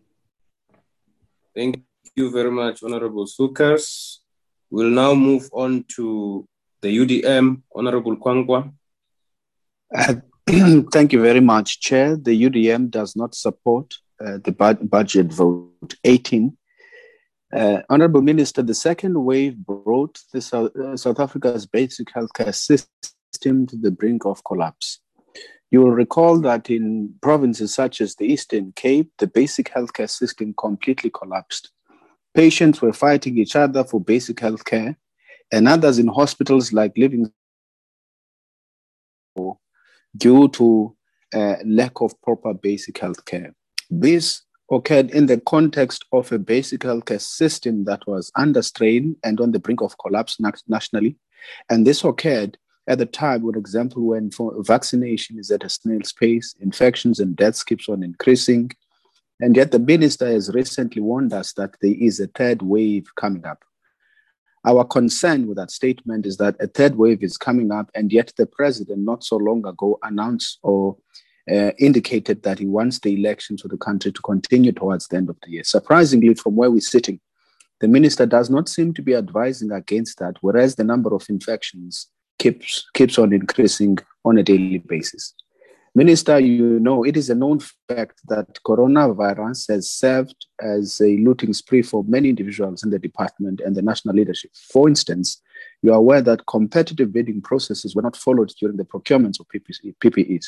[1.53, 1.83] Thank you
[2.17, 4.17] very much, Honorable Sukers.
[4.69, 6.47] We'll now move on to
[6.81, 8.71] the UDM, Honorable Kwankwa.
[9.93, 10.15] Uh,
[10.91, 12.15] thank you very much, Chair.
[12.15, 14.51] The UDM does not support uh, the
[14.81, 16.57] budget vote 18
[17.53, 23.67] uh, Honorable Minister, the second wave brought the South, uh, South Africa's basic healthcare system
[23.67, 24.99] to the brink of collapse.
[25.69, 30.53] You will recall that in provinces such as the Eastern Cape, the basic healthcare system
[30.57, 31.71] completely collapsed.
[32.33, 34.95] Patients were fighting each other for basic healthcare,
[35.51, 37.31] and others in hospitals like living
[40.17, 40.95] due to
[41.33, 43.53] uh, lack of proper basic healthcare.
[43.89, 49.39] This occurred in the context of a basic healthcare system that was under strain and
[49.41, 50.37] on the brink of collapse
[50.67, 51.17] nationally.
[51.69, 56.55] And this occurred at the time, for example, when vaccination is at a snail's pace,
[56.59, 58.71] infections and deaths keeps on increasing.
[59.41, 63.43] And yet the minister has recently warned us that there is a third wave coming
[63.45, 63.63] up.
[64.63, 68.31] Our concern with that statement is that a third wave is coming up, and yet
[68.37, 70.95] the president not so long ago announced or
[71.51, 75.29] uh, indicated that he wants the elections of the country to continue towards the end
[75.29, 75.63] of the year.
[75.63, 77.19] Surprisingly, from where we're sitting,
[77.79, 82.07] the minister does not seem to be advising against that, whereas the number of infections
[82.37, 85.33] keeps, keeps on increasing on a daily basis.
[85.93, 87.59] Minister, you know, it is a known
[87.89, 93.59] fact that coronavirus has served as a looting spree for many individuals in the department
[93.59, 94.51] and the national leadership.
[94.71, 95.41] For instance,
[95.81, 100.45] you are aware that competitive bidding processes were not followed during the procurements of PPEs.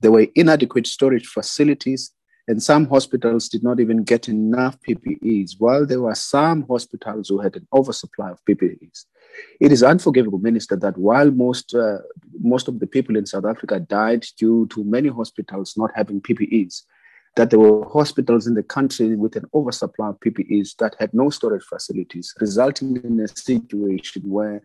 [0.00, 2.10] There were inadequate storage facilities,
[2.48, 7.40] and some hospitals did not even get enough PPEs, while there were some hospitals who
[7.40, 9.04] had an oversupply of PPEs.
[9.60, 11.98] It is unforgivable, Minister, that while most, uh,
[12.40, 16.82] most of the people in South Africa died due to many hospitals not having PPEs,
[17.36, 21.30] that there were hospitals in the country with an oversupply of PPEs that had no
[21.30, 24.62] storage facilities, resulting in a situation where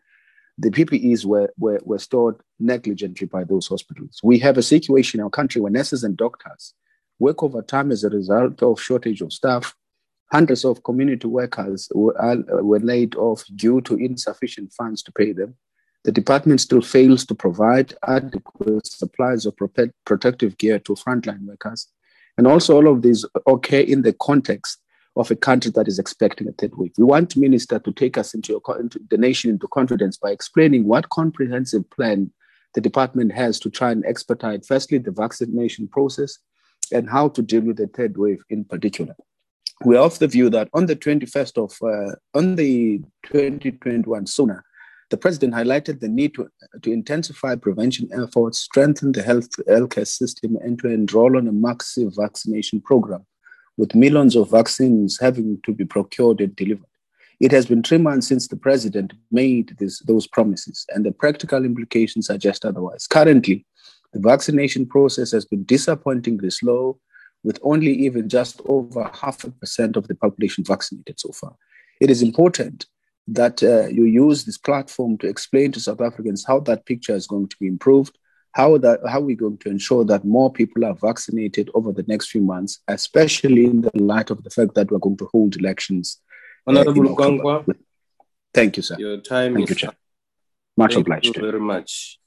[0.57, 4.19] the PPEs were, were, were stored negligently by those hospitals.
[4.23, 6.73] We have a situation in our country where nurses and doctors
[7.19, 9.75] work overtime as a result of shortage of staff.
[10.31, 12.13] Hundreds of community workers were,
[12.61, 15.55] were laid off due to insufficient funds to pay them.
[16.03, 19.55] The department still fails to provide adequate supplies of
[20.05, 21.87] protective gear to frontline workers.
[22.37, 24.79] And also, all of these occur in the context
[25.15, 26.91] of a country that is expecting a third wave.
[26.97, 31.09] We want Minister to take us into, into the nation into confidence by explaining what
[31.09, 32.31] comprehensive plan
[32.75, 36.37] the department has to try and expedite, firstly, the vaccination process
[36.91, 39.15] and how to deal with the third wave in particular.
[39.83, 44.63] We're of the view that on the 21st of, uh, on the 2021 sooner,
[45.09, 46.49] the president highlighted the need to,
[46.81, 52.15] to intensify prevention efforts, strengthen the health healthcare system, and to enroll on a massive
[52.15, 53.25] vaccination program
[53.77, 56.85] with millions of vaccines having to be procured and delivered.
[57.39, 61.63] It has been three months since the president made this, those promises, and the practical
[61.63, 63.05] implications suggest otherwise.
[63.05, 63.63] Currently,
[64.13, 66.99] the vaccination process has been disappointingly slow,
[67.43, 71.55] with only even just over half a percent of the population vaccinated so far.
[72.01, 72.85] It is important
[73.27, 77.27] that uh, you use this platform to explain to South Africans how that picture is
[77.27, 78.17] going to be improved
[78.57, 82.05] how that how are we going to ensure that more people are vaccinated over the
[82.07, 85.55] next few months, especially in the light of the fact that we're going to hold
[85.55, 86.19] elections?
[86.65, 87.73] Uh, Honorable uh,
[88.53, 88.95] Thank you, sir.
[88.97, 89.93] Your time Thank is you, Chair.
[90.75, 91.35] Much Thank obliged.
[91.35, 92.19] you very much.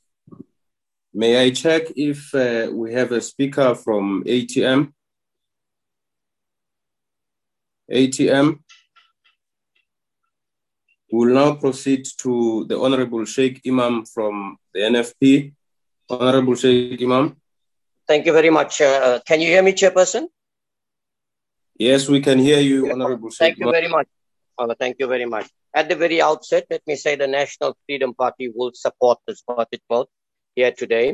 [1.12, 4.92] May I check if uh, we have a speaker from ATM?
[7.90, 8.60] ATM.
[11.10, 15.52] We will now proceed to the Honorable Shaik Emam from the NFP.
[16.08, 17.34] Honorable Shaik Emam.
[18.06, 18.80] Thank you very much.
[18.80, 20.28] Uh, can you hear me, Chairperson?
[21.76, 24.06] Yes, we can hear you, Honorable Thank you very much.
[24.58, 25.48] Oh, thank you very much.
[25.74, 29.82] At the very outset, let me say the National Freedom Party will support this budget
[29.88, 30.08] vote
[30.60, 31.06] here today.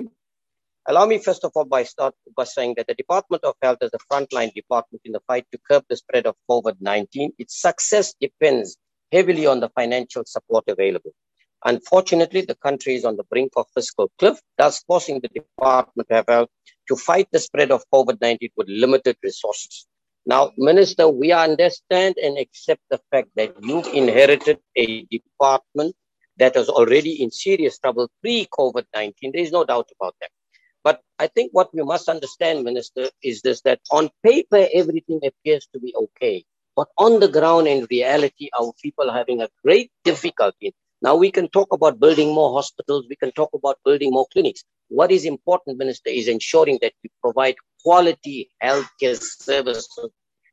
[0.88, 3.92] Allow me, first of all, by start by saying that the Department of Health is
[3.94, 7.30] a frontline department in the fight to curb the spread of COVID-19.
[7.38, 8.76] Its success depends
[9.12, 11.12] heavily on the financial support available.
[11.64, 16.24] Unfortunately, the country is on the brink of fiscal cliff, thus forcing the Department of
[16.28, 16.50] Health
[16.88, 19.86] to fight the spread of COVID-19 with limited resources.
[20.34, 25.94] Now, Minister, we understand and accept the fact that you've inherited a department
[26.38, 29.14] that was already in serious trouble pre-COVID-19.
[29.32, 30.30] There is no doubt about that.
[30.84, 35.66] But I think what we must understand, Minister, is this, that on paper, everything appears
[35.72, 36.44] to be okay.
[36.76, 41.30] But on the ground, in reality, our people are having a great difficulty now we
[41.30, 43.06] can talk about building more hospitals.
[43.08, 44.64] We can talk about building more clinics.
[44.88, 50.08] What is important, Minister, is ensuring that we provide quality healthcare services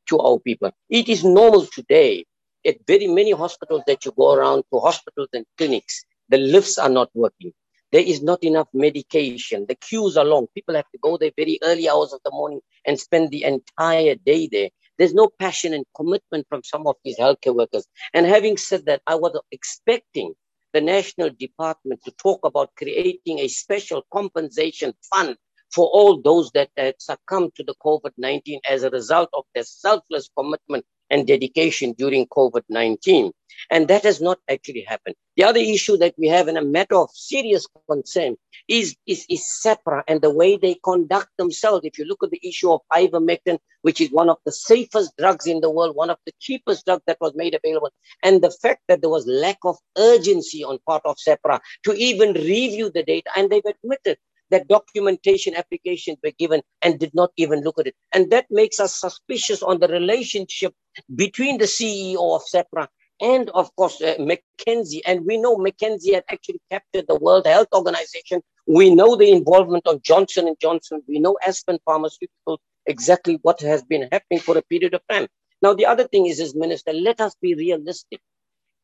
[0.10, 0.72] to our people.
[0.90, 2.26] It is normal today
[2.66, 6.90] at very many hospitals that you go around to hospitals and clinics, the lifts are
[6.90, 7.52] not working.
[7.92, 9.66] There is not enough medication.
[9.68, 10.48] The queues are long.
[10.56, 14.16] People have to go there very early hours of the morning and spend the entire
[14.16, 14.70] day there.
[14.98, 17.86] There's no passion and commitment from some of these healthcare workers.
[18.14, 20.34] And having said that, I was expecting
[20.74, 25.38] the national department to talk about creating a special compensation fund
[25.72, 29.64] for all those that had succumbed to the COVID 19 as a result of their
[29.64, 33.32] selfless commitment and dedication during COVID 19.
[33.70, 35.16] And that has not actually happened.
[35.38, 38.36] The other issue that we have, and a matter of serious concern,
[38.68, 41.86] is, is, is SAHPRA and the way they conduct themselves.
[41.86, 45.46] If you look at the issue of ivermectin, which is one of the safest drugs
[45.46, 47.92] in the world, one of the cheapest drugs that was made available,
[48.24, 52.34] and the fact that there was lack of urgency on part of SAHPRA to even
[52.34, 54.18] review the data, and they've admitted
[54.50, 57.96] that documentation applications were given and did not even look at it.
[58.14, 60.74] And that makes us suspicious on the relationship
[61.16, 62.88] between the CEO of SAHPRA
[63.22, 64.16] and of course uh.
[64.18, 68.42] And we know McKinsey had actually captured the World Health Organization.
[68.66, 71.02] We know the involvement of Johnson and Johnson.
[71.08, 75.28] We know Aspen Pharmaceuticals exactly what has been happening for a period of time.
[75.62, 78.20] Now the other thing is, is Minister, let us be realistic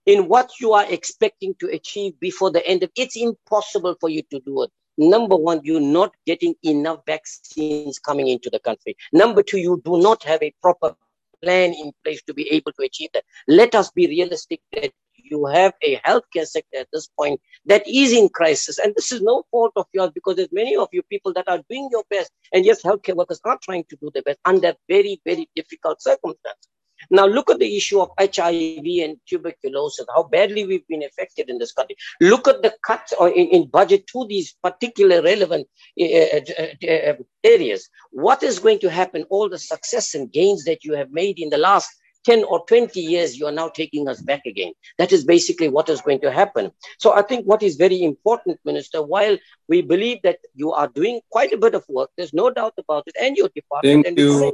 [0.06, 4.22] in what you are expecting to achieve before the end of it's impossible for you
[4.32, 8.96] to do it number one, you're not getting enough vaccines coming into the country.
[9.14, 10.94] Number two, you do not have a proper
[11.42, 13.24] plan in place to be able to achieve that.
[13.48, 18.12] Let us be realistic that you have a healthcare sector at this point that is
[18.14, 18.80] in crisis.
[18.80, 21.62] And this is no fault of yours because there's many of you people that are
[21.70, 22.32] doing your best.
[22.54, 26.68] And yes, healthcare workers are trying to do their best under very, very difficult circumstances.
[27.10, 31.58] Now look at the issue of HIV and tuberculosis, how badly we've been affected in
[31.58, 31.96] this country.
[32.22, 35.68] Look at the cuts in, in budget to these particular relevant
[36.00, 37.14] uh,
[37.44, 37.90] areas.
[38.12, 39.26] What is going to happen?
[39.30, 41.90] All the success and gains that you have made in the last
[42.26, 44.74] 10 or 20 years, you are now taking us back again.
[44.98, 46.72] That is basically what is going to happen.
[47.00, 49.38] So I think what is very important, Minister, while
[49.68, 53.04] we believe that you are doing quite a bit of work, there's no doubt about
[53.08, 54.54] it, and your department, Thank and you.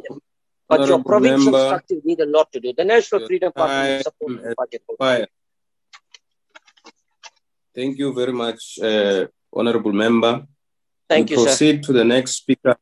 [0.67, 1.67] But your provincial member.
[1.67, 2.73] structures need a lot to do.
[2.73, 4.81] The National Your Freedom Party time will support the budget.
[4.89, 5.29] expired.
[7.75, 10.47] Thank you very much, uh, Honorable Member.
[11.09, 11.45] Thank we you, sir.
[11.45, 12.75] proceed to the next speaker,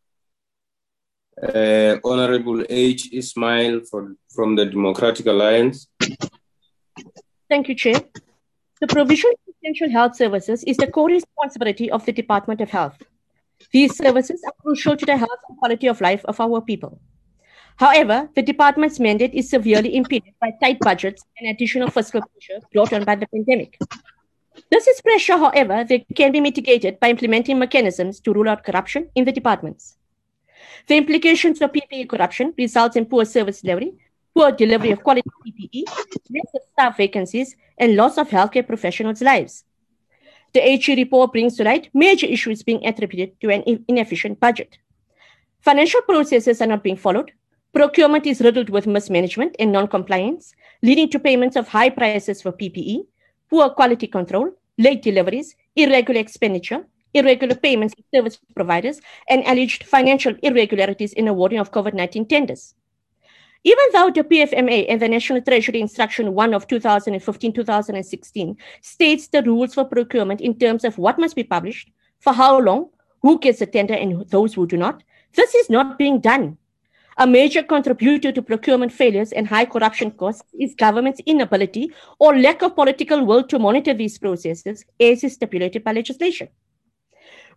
[1.41, 3.09] uh, Honorable H.
[3.11, 5.87] Ismail from, from the Democratic Alliance.
[7.49, 8.01] Thank you, Chair.
[8.79, 13.01] The provision of essential health services is the core responsibility of the Department of Health.
[13.71, 16.99] These services are crucial to the health and quality of life of our people.
[17.77, 22.93] However, the department's mandate is severely impeded by tight budgets and additional fiscal pressure brought
[22.93, 23.77] on by the pandemic.
[24.71, 29.09] This is pressure, however, that can be mitigated by implementing mechanisms to rule out corruption
[29.15, 29.97] in the departments.
[30.87, 33.93] The implications of PPE corruption results in poor service delivery,
[34.35, 35.83] poor delivery of quality PPE,
[36.29, 39.63] lesser staff vacancies, and loss of healthcare professionals' lives.
[40.53, 44.77] The HE report brings to light major issues being attributed to an in- inefficient budget.
[45.61, 47.31] Financial processes are not being followed.
[47.73, 53.07] Procurement is riddled with mismanagement and non-compliance, leading to payments of high prices for PPE,
[53.49, 56.85] poor quality control, late deliveries, irregular expenditure,
[57.15, 62.75] irregular payments to service providers, and alleged financial irregularities in awarding of COVID 19 tenders.
[63.63, 69.41] Even though the PFMA and the National Treasury Instruction 1 of 2015 2016 states the
[69.41, 71.89] rules for procurement in terms of what must be published,
[72.19, 72.89] for how long,
[73.23, 75.01] who gets a tender, and those who do not,
[75.33, 76.57] this is not being done.
[77.17, 82.63] A major contributor to procurement failures and high corruption costs is government's inability or lack
[82.63, 86.47] of political will to monitor these processes as is stipulated by legislation.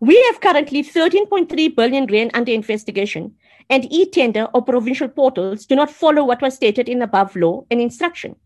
[0.01, 3.35] We have currently 13.3 billion rand under investigation,
[3.71, 7.65] and e-tender or provincial portals do not follow what was stated in the above law
[7.71, 8.37] and instruction.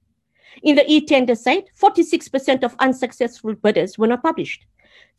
[0.62, 4.64] In the e-tender site, 46% of unsuccessful bidders were not published.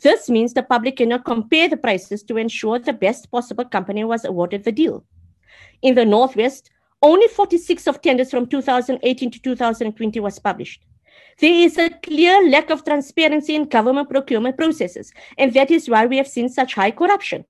[0.02, 4.24] This means the public cannot compare the prices to ensure the best possible company was
[4.24, 5.04] awarded the deal.
[5.82, 6.70] In the Northwest,
[7.02, 10.86] only 46 of tenders from 2018 to 2020 was published.
[11.40, 16.06] There is a clear lack of transparency in government procurement processes, and that is why
[16.06, 17.46] we have seen such high corruption.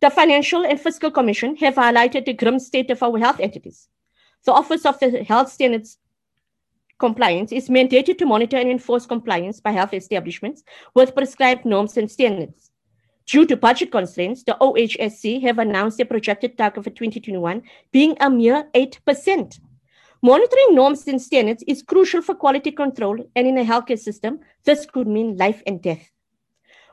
[0.00, 3.88] The Financial and Fiscal Commission have highlighted the grim state of our health entities.
[4.44, 5.98] The Office of the Health Standards
[6.98, 10.62] Compliance is mandated to monitor and enforce compliance by health establishments
[10.94, 12.70] with prescribed norms and standards.
[13.26, 18.30] Due to budget constraints, the OHSC have announced their projected target for 2021 being a
[18.30, 19.60] mere 8%.
[20.22, 24.86] Monitoring norms and standards is crucial for quality control, and in a healthcare system, this
[24.86, 26.10] could mean life and death.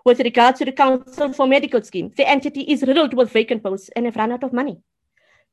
[0.06, 3.90] With regard to the Council for Medical Scheme, the entity is riddled with vacant posts
[3.96, 4.82] and have run out of money.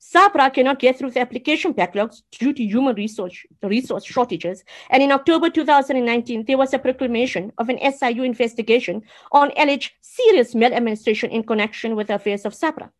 [0.00, 4.64] SAHPRA cannot get through the application backlogs due to human resource, resource shortages.
[4.88, 10.54] And in October 2019, there was a proclamation of an SIU investigation on alleged serious
[10.54, 12.90] maladministration in connection with the affairs of SAHPRA.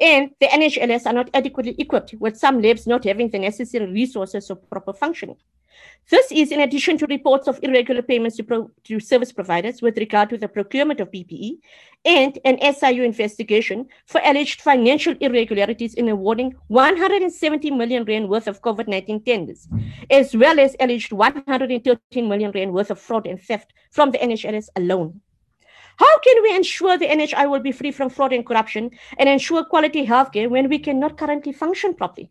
[0.00, 4.48] And the NHLS are not adequately equipped, with some labs not having the necessary resources
[4.48, 5.36] for proper functioning.
[6.08, 9.98] This is in addition to reports of irregular payments to, pro- to, service providers with
[9.98, 11.58] regard to the procurement of PPE
[12.04, 18.62] and an SIU investigation for alleged financial irregularities in awarding 170 million rand worth of
[18.62, 19.66] COVID 19 tenders,
[20.08, 24.68] as well as alleged 113 million rand worth of fraud and theft from the NHIS
[24.76, 25.20] alone.
[25.96, 29.64] How can we ensure the NHI will be free from fraud and corruption and ensure
[29.64, 32.30] quality healthcare when we cannot currently function properly?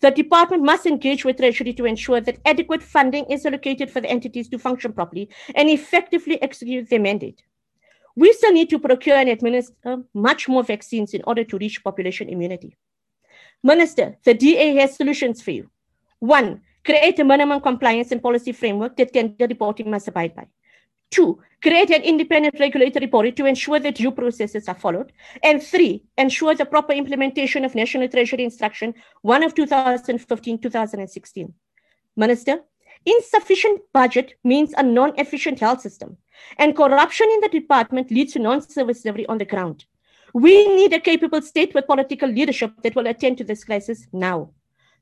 [0.00, 4.08] The department must engage with Treasury to ensure that adequate funding is allocated for the
[4.08, 7.42] entities to function properly and effectively execute their mandate.
[8.14, 12.28] We still need to procure and administer much more vaccines in order to reach population
[12.28, 12.76] immunity.
[13.62, 15.70] Minister, the DA has solutions for you.
[16.20, 20.46] One, create a minimum compliance and policy framework that tender reporting must abide by.
[21.10, 25.12] Two, create an independent regulatory body to ensure that due processes are followed.
[25.42, 31.52] And three, ensure the proper implementation of National Treasury Instruction 1 of 2015-2016.
[32.16, 32.60] Minister,
[33.06, 36.16] insufficient budget means a non-efficient health system.
[36.58, 39.86] And corruption in the department leads to non-service delivery on the ground.
[40.34, 44.50] We need a capable state with political leadership that will attend to this crisis now.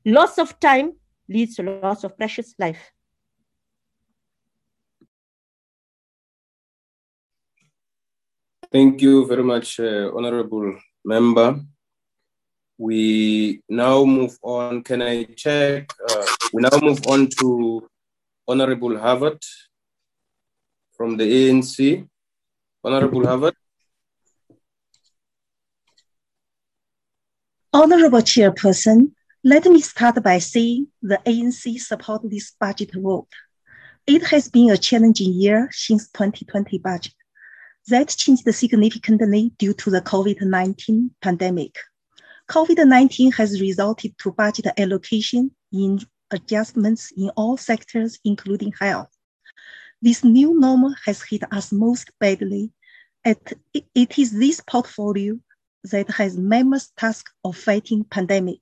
[0.05, 0.93] Loss of time
[1.27, 2.93] leads to loss of precious life.
[8.77, 11.61] Thank you very much, uh, Honorable Member.
[12.77, 14.83] We now move on.
[14.83, 15.89] Can I check?
[16.07, 17.89] Uh, we now move on to
[18.47, 19.41] Honorable Harvard
[20.95, 22.07] from the ANC.
[22.83, 23.55] Honorable Harvard.
[27.73, 29.11] Honorable Chairperson,
[29.43, 33.33] let me start by saying the ANC support this budget vote.
[34.05, 37.16] It has been a challenging year since 2020 budget.
[37.89, 41.77] That changed significantly due to the COVID-19 pandemic.
[42.49, 45.99] COVID-19 has resulted to budget allocation in
[46.31, 49.09] adjustments in all sectors, including health.
[50.01, 52.71] This new normal has hit us most badly.
[53.23, 55.39] It is this portfolio
[55.85, 58.61] that has mammoth task of fighting pandemic.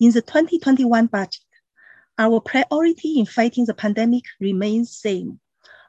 [0.00, 1.40] In the 2021 budget,
[2.18, 5.40] our priority in fighting the pandemic remains same.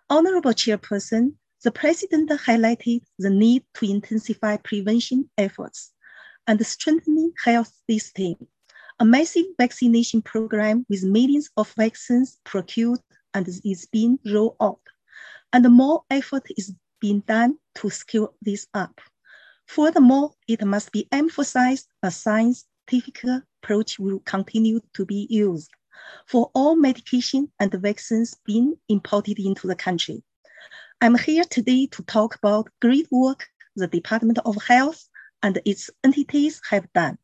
[0.10, 1.34] Honorable Chairperson,
[1.64, 5.92] the President highlighted the need to intensify prevention efforts
[6.48, 8.36] and strengthening health system.
[9.00, 13.00] A massive vaccination program with millions of vaccines procured
[13.34, 14.82] and is being rolled out.
[15.54, 19.00] And more effort is being done to scale this up.
[19.68, 23.24] Furthermore, it must be emphasized a scientific
[23.62, 25.70] approach will continue to be used
[26.26, 30.24] for all medication and vaccines being imported into the country.
[31.02, 33.48] I'm here today to talk about great work
[33.78, 35.08] the Department of Health
[35.42, 37.18] and its entities have done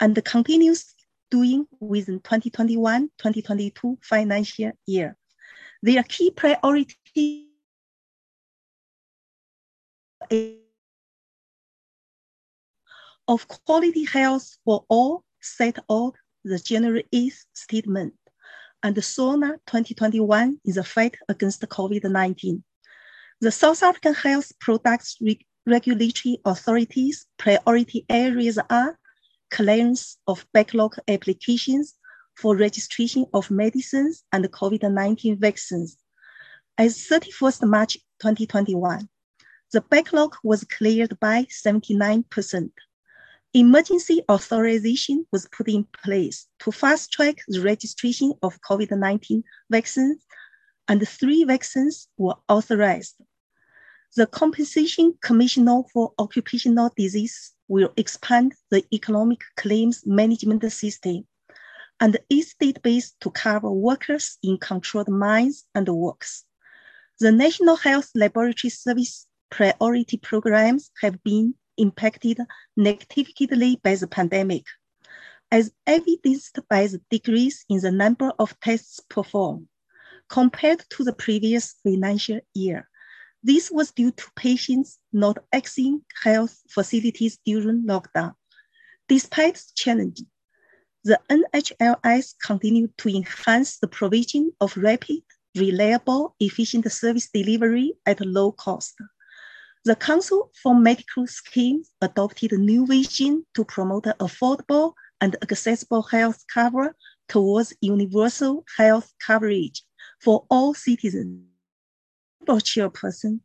[0.00, 0.96] and continues
[1.30, 5.16] doing within 2021-2022 financial year.
[5.80, 7.50] Their key priority
[13.28, 18.14] of quality health for all set out the General Eighth Statement
[18.82, 22.64] and the SONA 2021 is a fight against COVID-19.
[23.40, 28.98] The South African Health Products Re Regulatory Authority's priority areas are
[29.50, 31.94] clearance of backlog applications
[32.36, 35.96] for registration of medicines and COVID-19 vaccines.
[36.78, 39.08] As 31st March 2021,
[39.72, 42.70] the backlog was cleared by 79%.
[43.52, 50.24] Emergency authorization was put in place to fast track the registration of COVID-19 vaccines
[50.88, 53.16] and three vaccines were authorized.
[54.16, 61.26] The Compensation Commissioner for Occupational Disease will expand the economic claims management system
[62.00, 66.44] and its database to cover workers in controlled mines and works.
[67.20, 72.38] The National Health Laboratory Service priority programs have been impacted
[72.76, 74.64] negatively by the pandemic,
[75.50, 79.68] as evidenced by the decrease in the number of tests performed
[80.28, 82.88] compared to the previous financial year.
[83.42, 88.34] This was due to patients not accessing health facilities during lockdown.
[89.08, 90.22] Despite the challenge,
[91.04, 95.22] the NHLS continued to enhance the provision of rapid,
[95.54, 98.94] reliable, efficient service delivery at low cost.
[99.84, 106.42] The Council for Medical Schemes adopted a new vision to promote affordable and accessible health
[106.52, 106.96] cover
[107.28, 109.84] towards universal health coverage
[110.24, 111.44] for all citizens.
[112.46, 113.40] Chairperson,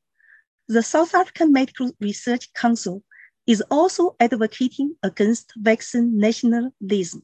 [0.68, 3.04] the South African Medical Research Council
[3.48, 7.24] is also advocating against vaccine nationalism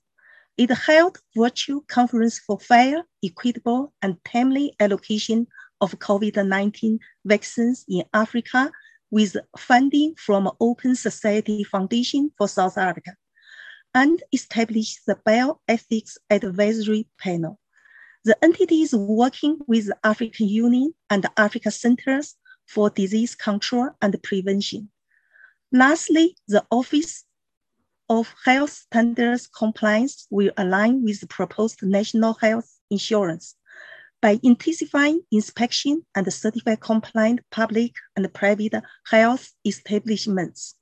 [0.57, 5.47] It held a virtual conference for fair, equitable, and timely allocation
[5.81, 8.71] of COVID-19 vaccines in Africa
[9.11, 13.15] with funding from Open Society Foundation for South Africa
[13.93, 17.59] and established the Bioethics Advisory Panel.
[18.25, 22.35] The entity is working with the African Union and the Africa Centers
[22.65, 24.89] for Disease Control and Prevention.
[25.71, 27.23] Lastly, the Office
[28.09, 33.53] of Health Standards Compliance will align with the proposed national health insurance
[34.23, 38.73] by intensifying inspection and certify compliant public and private
[39.05, 40.73] health establishments.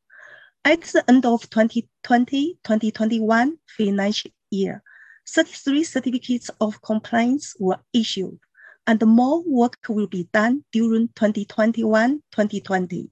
[0.63, 4.81] At the end of 2020-2021 financial year,
[5.27, 8.39] 33 certificates of compliance were issued,
[8.87, 13.09] and more work will be done during 2021-2020.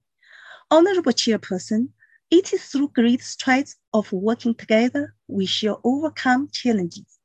[0.69, 1.89] Honorable Chairperson,
[2.29, 7.19] it is through great strides of working together we shall overcome challenges.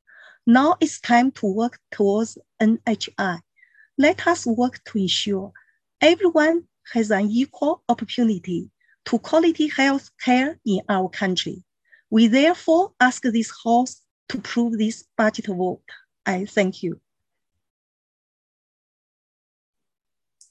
[0.46, 3.40] Now it's time to work towards NHI.
[3.98, 5.52] Let us work to ensure
[6.00, 8.70] everyone has an equal opportunity
[9.06, 11.64] to quality health care in our country.
[12.10, 15.82] We therefore ask this House to prove this budget vote.
[16.24, 17.00] I thank you.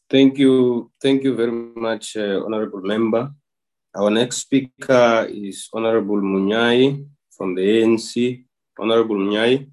[0.10, 0.92] Thank you.
[1.02, 3.34] Thank you very much, uh, Honorable Member.
[3.96, 8.46] Our next speaker is Honorable Munyai from the ANC.
[8.78, 9.72] Honorable Munyai.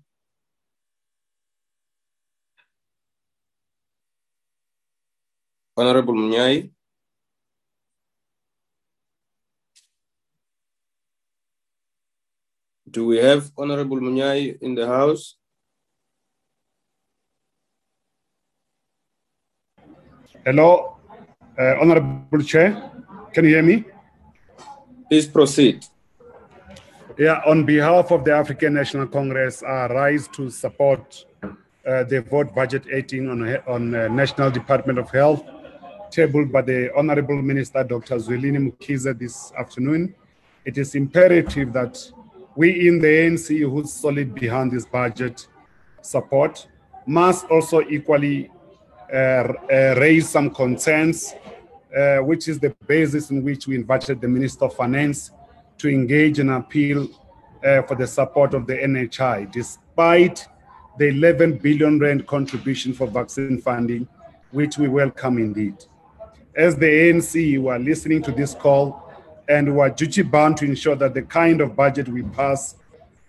[5.76, 6.70] Honorable Munyai.
[12.92, 15.36] Do we have Honorable Munyai in the house?
[20.44, 20.98] Hello,
[21.58, 22.90] uh, Honorable Chair.
[23.32, 23.84] Can you hear me?
[25.08, 25.86] Please proceed.
[27.16, 32.54] Yeah, on behalf of the African National Congress, I rise to support uh, the vote
[32.54, 35.42] budget 18 on, on uh, National Department of Health,
[36.10, 38.16] tabled by the Honorable Minister Dr.
[38.16, 40.14] Zwelini Mkhize this afternoon.
[40.66, 42.12] It is imperative that
[42.54, 45.46] we in the ANC who's solid behind this budget
[46.02, 46.66] support
[47.06, 48.50] must also equally
[49.12, 51.34] uh, uh, raise some concerns,
[51.96, 55.32] uh, which is the basis in which we invited the Minister of Finance
[55.78, 57.08] to engage an appeal
[57.64, 60.46] uh, for the support of the NHI, despite
[60.98, 64.06] the 11 billion rand contribution for vaccine funding,
[64.50, 65.74] which we welcome indeed.
[66.54, 69.11] As the ANC, we are listening to this call
[69.48, 72.76] and we are duty bound to ensure that the kind of budget we pass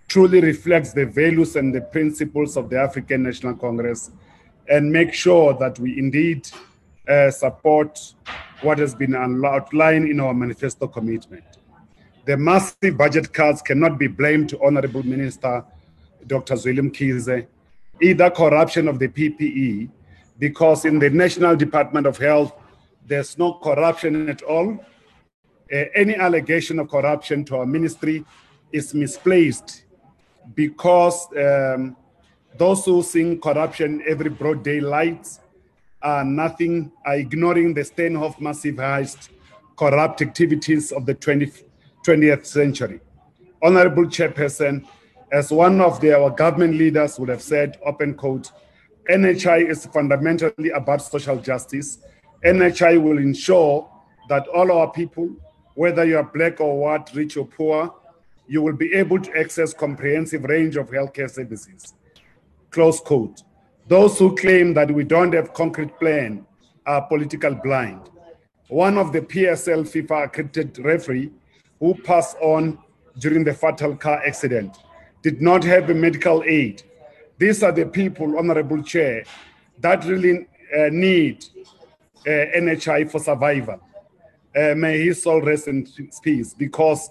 [0.08, 4.12] truly reflects the values and the principles of the African National Congress
[4.70, 6.50] and make sure that we indeed
[7.08, 8.14] uh, support
[8.62, 11.44] what has been outlined in our manifesto commitment.
[12.26, 15.66] The massive budget cuts cannot be blamed to Honorable Minister
[16.26, 16.54] Dr.
[16.54, 17.48] Zwelini Mkhize,
[18.02, 19.90] either corruption of the PPE,
[20.40, 22.54] because in the National Department of Health,
[23.06, 24.80] there's no corruption at all.
[25.74, 28.24] Any allegation of corruption to our ministry
[28.72, 29.86] is misplaced
[30.54, 31.96] because um,
[32.58, 35.28] those who sing corruption every broad daylight
[36.04, 39.30] are nothing, are ignoring the massive heist
[39.76, 41.52] corrupt activities of the 20,
[42.06, 43.00] 20th century.
[43.62, 44.86] Honorable Chairperson,
[45.32, 48.52] as one of the, our government leaders would have said, open quote,
[49.10, 51.98] NHI is fundamentally about social justice.
[52.46, 53.90] NHI will ensure
[54.30, 55.30] that all our people,
[55.76, 57.94] whether you are black or white, rich or poor,
[58.48, 61.94] you will be able to access comprehensive range of healthcare services.
[62.70, 63.44] Close quote.
[63.88, 66.46] Those who claim that we don't have concrete plan
[66.86, 68.10] are political blind.
[68.68, 71.32] One of the PSL FIFA accredited referee
[71.80, 72.80] who passed on
[73.20, 74.78] during the fatal car accident
[75.22, 76.84] did not have a medical aid.
[77.38, 79.24] These are the people, Honorable Chair,
[79.80, 80.48] that really
[80.78, 81.46] uh, need
[82.26, 83.80] uh, NHI for survival.
[84.56, 85.88] Uh, may his soul rest in
[86.22, 87.10] peace because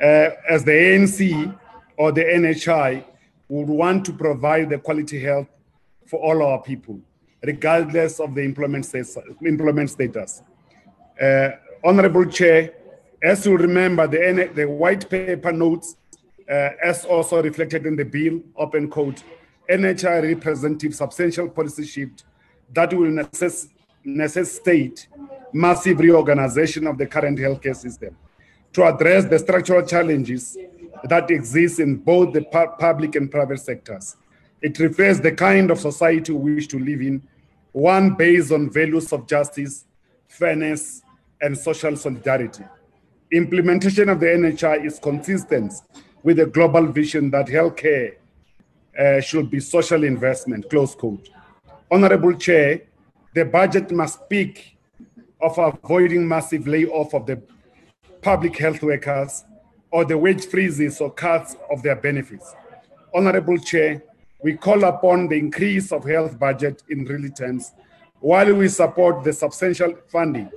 [0.00, 1.58] uh, as the ANC
[1.96, 3.04] or the NHI
[3.48, 5.48] would want to provide the quality health
[6.06, 7.00] for all our people,
[7.42, 9.18] regardless of the employment status.
[9.42, 10.42] Employment status.
[11.20, 11.50] Uh,
[11.84, 12.74] Honorable Chair,
[13.22, 15.96] as you remember, the, the white paper notes,
[16.50, 19.22] uh, as also reflected in the bill, open quote,
[19.68, 22.24] NHI representative substantial policy shift
[22.72, 23.68] that will necess
[24.04, 25.08] necessitate
[25.54, 28.16] massive reorganization of the current healthcare system
[28.72, 30.58] to address the structural challenges
[31.04, 34.16] that exist in both the pu public and private sectors.
[34.60, 37.22] It reflects the kind of society we wish to live in,
[37.72, 39.84] one based on values of justice,
[40.26, 41.02] fairness,
[41.40, 42.64] and social solidarity.
[43.30, 45.72] Implementation of the NHI is consistent
[46.22, 48.14] with a global vision that healthcare
[48.98, 51.28] uh, should be social investment, close quote.
[51.90, 52.82] Honorable Chair,
[53.34, 54.73] the budget must speak
[55.44, 57.40] of avoiding massive layoff of the
[58.22, 59.44] public health workers
[59.90, 62.54] or the wage freezes or cuts of their benefits.
[63.14, 64.02] Honorable Chair,
[64.42, 67.72] we call upon the increase of health budget in real terms
[68.20, 70.50] while we support the substantial funding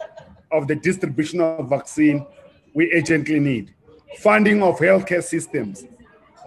[0.53, 2.25] of the distribution of vaccine
[2.73, 3.73] we urgently need.
[4.19, 5.83] Funding of healthcare systems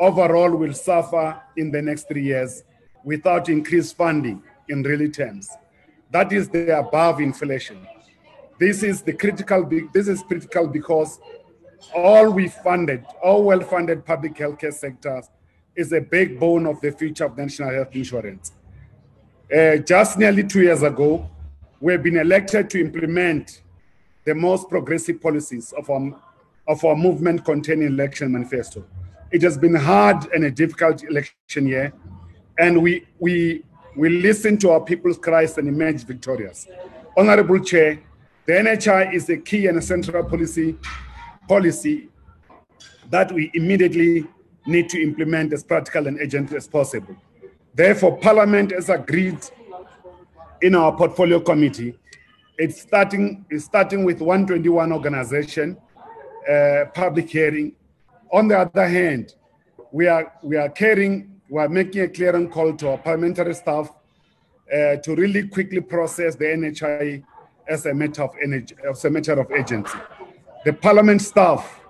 [0.01, 2.65] overall will suffer in the next three years
[3.05, 5.51] without increased funding in real terms.
[6.11, 7.87] That is the above inflation.
[8.61, 9.67] This is the critical.
[9.95, 11.19] This is critical because
[11.97, 15.31] all we funded, all well-funded public healthcare sectors
[15.75, 18.53] is a backbone of the future of national health insurance.
[19.51, 21.27] Uh, just nearly two years ago,
[21.81, 23.63] we've been elected to implement
[24.27, 26.21] the most progressive policies of our,
[26.69, 28.85] of our movement containing election manifesto.
[29.33, 31.95] It has been hard and a difficult election year,
[32.59, 33.65] and we, we,
[33.97, 36.69] we listen to our people's cries and emerge victorious.
[37.17, 38.01] Honorable Chair,
[38.51, 40.77] the NHI is a key and a central policy
[41.49, 42.09] policy
[43.09, 44.27] that we immediately
[44.67, 47.15] need to implement as practical and urgent as possible.
[47.73, 49.39] Therefore, Parliament has agreed
[50.63, 51.97] in our portfolio committee.
[52.59, 55.77] It's starting, it's starting with 121 organization,
[56.53, 57.77] uh, public hearing.
[58.33, 59.33] On the other hand,
[59.93, 63.55] we are, we are caring, we are making a clear and call to our parliamentary
[63.55, 63.93] staff
[64.75, 67.23] uh, to really quickly process the NHI
[67.71, 69.99] as a matter of energy, as a matter of urgency.
[70.65, 71.81] The parliament staff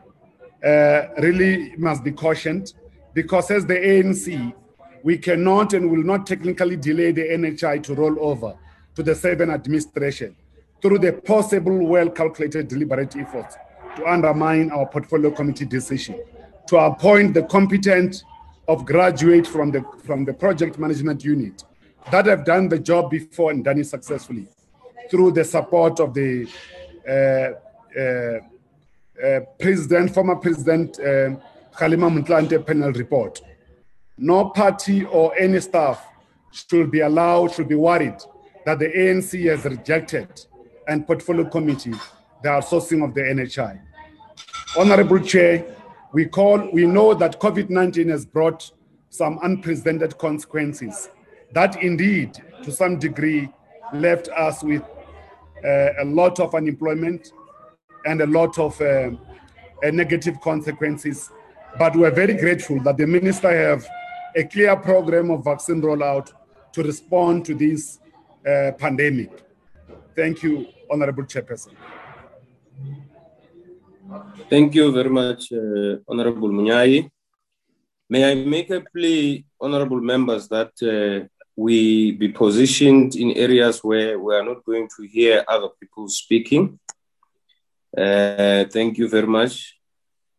[0.65, 2.75] uh, really must be cautioned
[3.15, 4.53] because as the ANC,
[5.03, 8.55] we cannot and will not technically delay the NHI to roll over
[8.95, 10.37] to the seven administration
[10.83, 13.57] through the possible well-calculated deliberate efforts
[13.97, 16.21] to undermine our portfolio committee decision
[16.69, 18.23] to appoint the competent
[18.69, 21.65] of graduate from the from the project management unit
[22.13, 24.47] that have done the job before and done it successfully
[25.11, 26.47] through the support of the
[27.09, 27.53] uh,
[27.99, 28.39] uh,
[29.27, 31.37] uh, President, former President uh,
[31.77, 33.41] Kgalema panel report.
[34.17, 36.07] No party or any staff
[36.53, 38.17] should be allowed, should be worried
[38.67, 40.29] that the ANC has rejected
[40.89, 41.95] and portfolio committee
[42.43, 43.81] the outsourcing of the NHI.
[44.77, 45.65] Honorable Chair,
[46.13, 48.71] we call, we know that COVID-19 has brought
[49.11, 51.11] some unprecedented consequences
[51.53, 53.49] that indeed, to some degree,
[53.93, 54.83] left us with
[55.65, 57.33] a lot of unemployment,
[58.05, 61.31] and a lot of uh, uh, negative consequences.
[61.79, 63.87] But we're very grateful that the minister have
[64.37, 66.33] a clear program of vaccine rollout
[66.73, 67.99] to respond to this
[68.47, 69.31] uh, pandemic.
[70.17, 71.75] Thank you, Honorable Chairperson.
[74.49, 77.09] Thank you very much, uh, Honorable Munyai.
[78.09, 81.29] May I make a plea, Honorable members, that uh,
[81.65, 86.65] we be positioned in areas where we are not going to hear other people speaking.
[88.05, 89.77] Uh, thank you very much.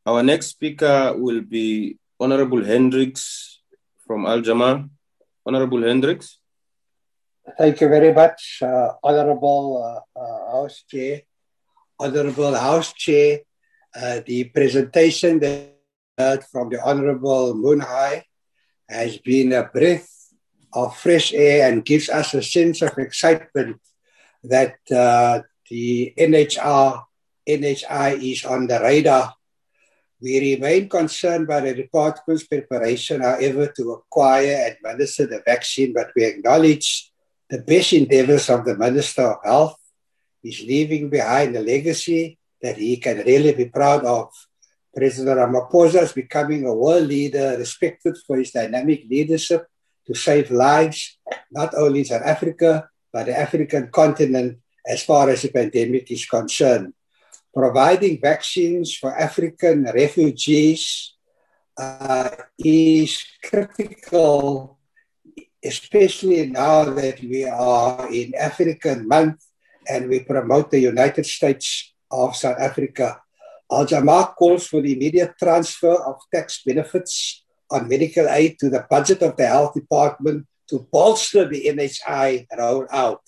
[0.03, 3.61] Our next speaker will be Honorable Hendricks
[4.05, 4.89] from Al Jamaa.
[5.45, 6.39] Honorable Hendricks.
[7.57, 11.21] Thank you very much, uh, Honorable uh, uh House Chair.
[11.99, 13.41] Honorable House Chair,
[13.95, 18.23] uh, the presentation that from the Honorable Munyai
[18.89, 20.20] has been a breath
[20.73, 23.79] of fresh air and gives us a sense of excitement
[24.43, 27.03] that uh, the NHR
[27.47, 29.33] NHI is on the radar.
[30.21, 36.11] We remain concerned by the department's preparation, however, to acquire and administer the vaccine, but
[36.15, 37.11] we acknowledge
[37.49, 39.77] the best endeavors of the Minister of Health.
[40.43, 44.29] He's leaving behind a legacy that he can really be proud of.
[44.95, 49.65] President Ramaphosa is becoming a world leader, respected for his dynamic leadership
[50.07, 51.17] to save lives,
[51.51, 56.25] not only in South Africa, but the African continent as far as the pandemic is
[56.25, 56.93] concerned
[57.53, 61.13] providing vaccines for African refugees
[61.77, 64.79] uh, is critical,
[65.63, 69.43] especially now that we are in African month
[69.87, 73.21] and we promote the United States of South Africa.
[73.71, 77.40] Al Jamaa calls for the immediate transfer of tax benefits
[77.71, 83.19] on medical aid to the budget of the health department to bolster the NHI rollout.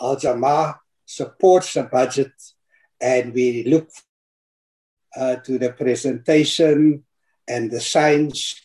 [0.00, 2.32] Al Jamaa supports the budget
[3.00, 3.88] and we look
[5.16, 7.04] uh, to the presentation
[7.48, 8.60] and the signs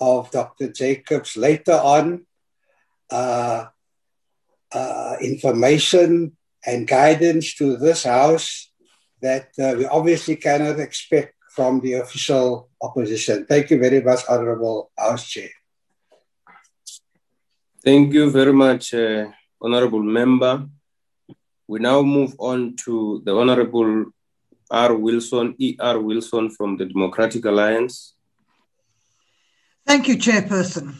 [0.00, 0.68] of Dr.
[0.72, 2.26] Jacobs later on,
[3.10, 3.66] uh,
[4.72, 6.36] uh, information
[6.66, 8.70] and guidance to this house
[9.22, 13.46] that uh, we obviously cannot expect from the official opposition.
[13.46, 15.50] Thank you very much, Honorable House Chair.
[17.84, 19.26] Thank you very much, uh,
[19.62, 20.66] Honorable Member.
[21.68, 24.06] We now move on to the Honorable
[24.70, 24.94] R.
[24.94, 26.00] Wilson, E.R.
[26.00, 28.14] Wilson from the Democratic Alliance.
[29.86, 30.94] Thank you, Chairperson.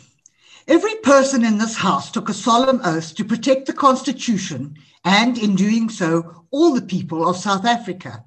[0.68, 5.56] Every person in this House took a solemn oath to protect the Constitution and, in
[5.56, 8.24] doing so, all the people of South Africa.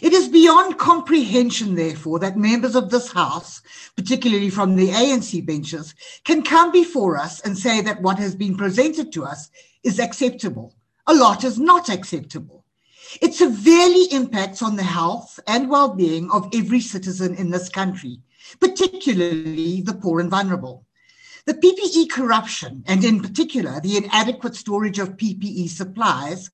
[0.00, 3.60] It is beyond comprehension, therefore, that members of this House,
[3.96, 5.94] particularly from the ANC benches,
[6.24, 9.50] can come before us and say that what has been presented to us
[9.82, 10.74] is acceptable.
[11.06, 12.64] A lot is not acceptable.
[13.22, 18.20] It severely impacts on the health and well being of every citizen in this country,
[18.60, 20.84] particularly the poor and vulnerable.
[21.46, 26.50] The PPE corruption, and in particular the inadequate storage of PPE supplies,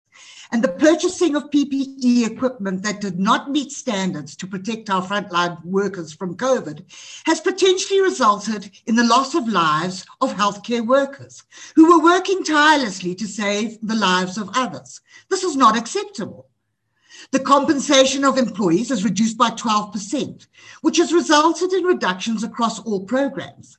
[0.53, 5.65] and the purchasing of PPE equipment that did not meet standards to protect our frontline
[5.65, 6.85] workers from COVID
[7.27, 11.43] has potentially resulted in the loss of lives of healthcare workers
[11.75, 15.01] who were working tirelessly to save the lives of others.
[15.29, 16.49] This is not acceptable.
[17.31, 20.47] The compensation of employees is reduced by 12%,
[20.83, 23.79] which has resulted in reductions across all programs.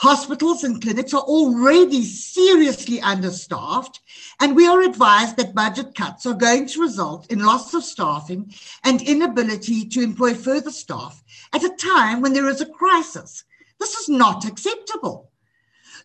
[0.00, 4.00] Hospitals and clinics are already seriously understaffed,
[4.40, 8.52] and we are advised that budget cuts are going to result in loss of staffing
[8.84, 11.22] and inability to employ further staff
[11.52, 13.44] at a time when there is a crisis.
[13.78, 15.30] This is not acceptable.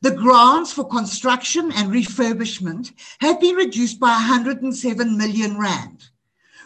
[0.01, 6.10] The grants for construction and refurbishment have been reduced by 107 million rand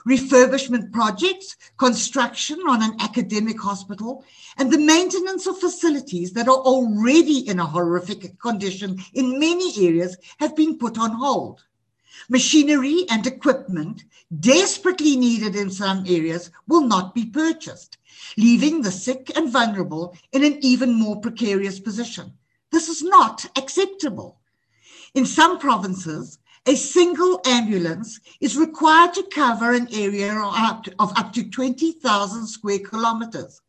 [0.07, 4.23] refurbishment projects, construction on an academic hospital,
[4.57, 10.17] and the maintenance of facilities that are already in a horrific condition in many areas
[10.39, 11.63] have been put on hold.
[12.29, 14.03] Machinery and equipment
[14.39, 17.97] desperately needed in some areas will not be purchased,
[18.37, 22.33] leaving the sick and vulnerable in an even more precarious position.
[22.71, 24.39] This is not acceptable.
[25.13, 30.33] In some provinces, a single ambulance is required to cover an area
[30.99, 33.61] of up to 20,000 square kilometers.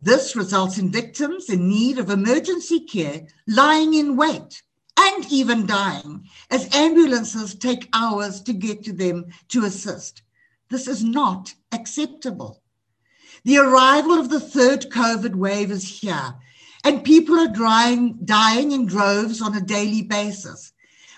[0.00, 4.62] This results in victims in need of emergency care lying in wait
[4.98, 10.22] and even dying as ambulances take hours to get to them to assist.
[10.68, 12.62] This is not acceptable.
[13.44, 16.34] The arrival of the third COVID wave is here,
[16.84, 20.72] and people are dying, dying in droves on a daily basis.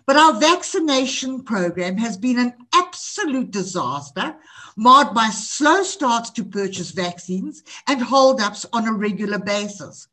[0.07, 4.37] But our vaccination program has been an absolute disaster,
[4.77, 10.09] marred by slow starts to purchase vaccines and holdups on a regular basis.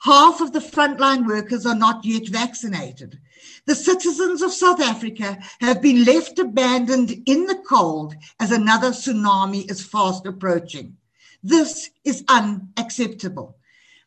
[0.00, 3.18] Half of the frontline workers are not yet vaccinated.
[3.66, 9.70] The citizens of South Africa have been left abandoned in the cold as another tsunami
[9.70, 10.96] is fast approaching.
[11.42, 13.56] This is unacceptable.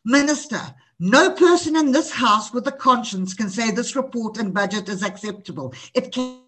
[0.04, 4.88] Minister, no person in this House with a conscience can say this report and budget
[4.88, 5.72] is acceptable.
[5.94, 6.42] It can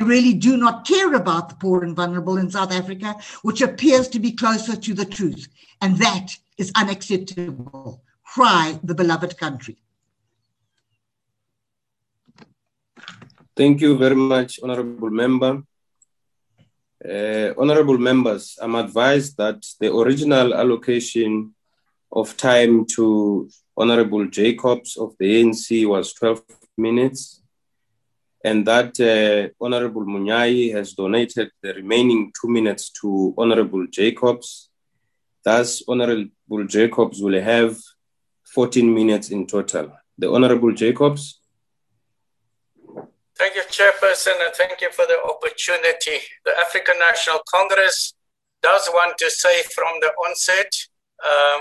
[0.00, 4.18] really do not care about the poor and vulnerable in South Africa, which appears to
[4.18, 5.48] be closer to the truth.
[5.82, 8.02] And that is unacceptable.
[8.24, 9.76] Cry the beloved country.
[13.54, 15.62] Thank you very much, Honorable Member.
[17.04, 21.54] Uh, honorable members, I'm advised that the original allocation
[22.12, 26.42] of time to Honorable Jacobs of the ANC was 12
[26.78, 27.42] minutes,
[28.44, 34.70] and that uh, Honorable Munyai has donated the remaining two minutes to Honorable Jacobs.
[35.44, 37.76] Thus, Honorable Jacobs will have
[38.44, 39.92] 14 minutes in total.
[40.18, 41.40] The Honorable Jacobs.
[43.36, 46.24] Thank you, Chairperson, and thank you for the opportunity.
[46.46, 48.14] The African National Congress
[48.62, 50.72] does want to say from the onset
[51.22, 51.60] that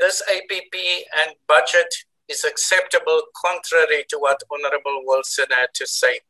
[0.00, 0.74] this APP
[1.20, 1.92] and budget
[2.28, 6.20] is acceptable contrary to what Honorable Wilson had to say.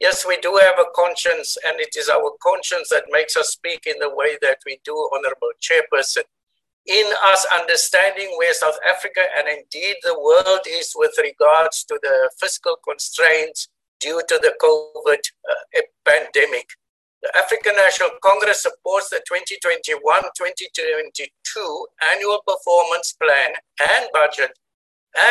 [0.00, 3.86] Yes, we do have a conscience, and it is our conscience that makes us speak
[3.86, 6.22] in the way that we do, Honorable Chairperson.
[6.86, 12.30] In us understanding where South Africa and indeed the world is with regards to the
[12.40, 13.68] fiscal constraints
[14.00, 15.18] due to the COVID
[15.50, 16.70] uh, pandemic.
[17.22, 24.58] The African National Congress supports the 2021-2022 annual performance plan and budget,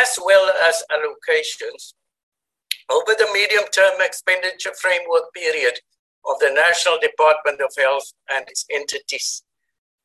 [0.01, 1.93] as well as allocations
[2.91, 5.79] over the medium-term expenditure framework period
[6.25, 9.43] of the National Department of Health and its entities.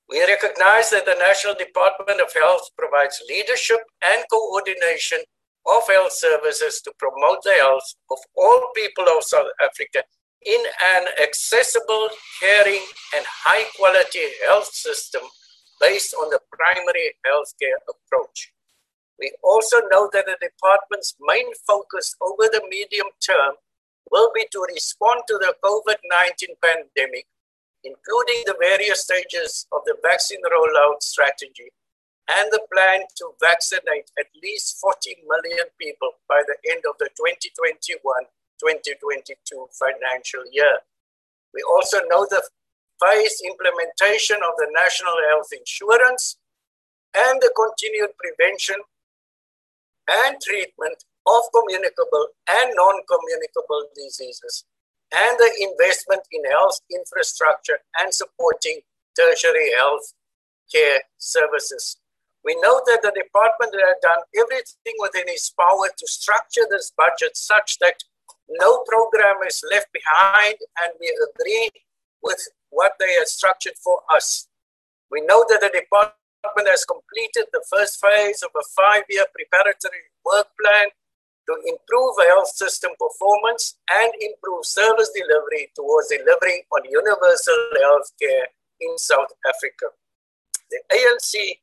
[0.09, 5.19] We recognize that the National Department of Health provides leadership and coordination
[5.67, 10.05] of health services to promote the health of all people of South Africa
[10.45, 10.63] in
[10.97, 12.09] an accessible,
[12.41, 12.85] caring,
[13.15, 15.23] and high quality health system
[15.81, 18.53] based on the primary healthcare approach.
[19.19, 23.55] We also know that the department's main focus over the medium term
[24.11, 27.27] will be to respond to the COVID 19 pandemic,
[27.85, 31.71] including the various stages of the vaccine rollout strategy
[32.29, 37.09] and the plan to vaccinate at least 40 million people by the end of the
[37.17, 38.01] 2021
[38.61, 39.35] 2022
[39.73, 40.83] financial year.
[41.53, 42.43] We also know the
[43.03, 46.37] phased implementation of the National Health Insurance
[47.15, 48.77] and the continued prevention
[50.11, 54.65] and treatment of communicable and non communicable diseases,
[55.13, 58.81] and the investment in health infrastructure and supporting
[59.17, 60.13] tertiary health
[60.73, 61.97] care services.
[62.45, 67.37] We know that the department has done everything within its power to structure this budget
[67.37, 68.05] such that
[68.49, 71.71] no program is left behind, and we agree
[72.23, 72.41] with
[72.71, 74.49] what they have structured for us.
[75.11, 80.11] We know that the department has completed the first phase of a five year preparatory
[80.25, 80.89] work plan
[81.47, 88.49] to improve health system performance and improve service delivery towards delivering on universal health care
[88.81, 89.93] in South Africa.
[90.71, 91.61] The ANC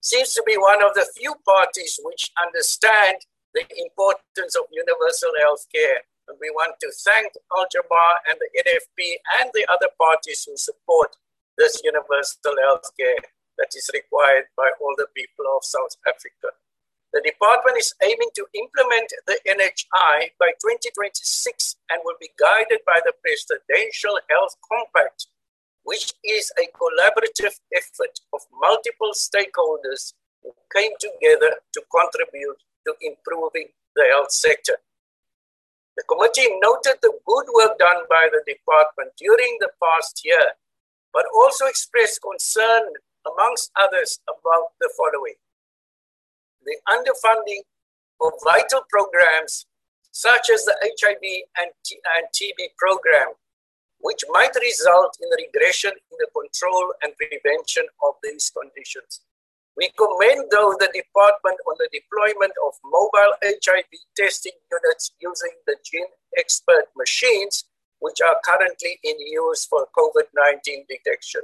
[0.00, 3.16] seems to be one of the few parties which understand
[3.54, 6.02] the importance of universal health care.
[6.28, 10.56] And we want to thank Al Jamaa and the NFP and the other parties who
[10.56, 11.16] support
[11.58, 13.18] this universal health care
[13.58, 16.54] that is required by all the people of South Africa.
[17.12, 23.02] The department is aiming to implement the NHI by 2026 and will be guided by
[23.02, 25.26] the Presidential Health Compact,
[25.82, 33.68] which is a collaborative effort of multiple stakeholders who came together to contribute to improving
[33.94, 34.78] the health sector.
[35.96, 40.54] The committee noted the good work done by the department during the past year,
[41.12, 42.94] but also expressed concern,
[43.26, 45.34] amongst others, about the following
[46.64, 47.62] the underfunding
[48.20, 49.66] of vital programs
[50.12, 51.22] such as the HIV
[51.58, 53.34] and, T- and TB program,
[54.00, 59.20] which might result in regression in the control and prevention of these conditions.
[59.80, 65.76] We commend, though, the department on the deployment of mobile HIV testing units using the
[65.82, 67.64] Gene Expert machines,
[68.00, 71.42] which are currently in use for COVID 19 detection.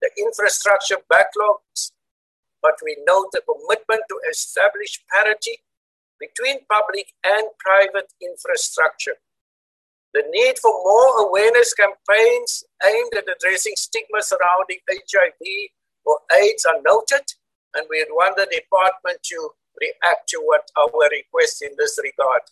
[0.00, 1.90] The infrastructure backlogs
[2.62, 5.62] but we note the commitment to establish parity
[6.18, 9.14] between public and private infrastructure.
[10.14, 15.70] The need for more awareness campaigns aimed at addressing stigma surrounding HIV
[16.04, 17.26] or AIDS are noted,
[17.74, 19.50] and we want the department to
[19.80, 22.42] react to what our request in this regard.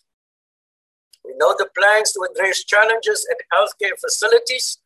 [1.24, 4.78] We know the plans to address challenges at healthcare facilities,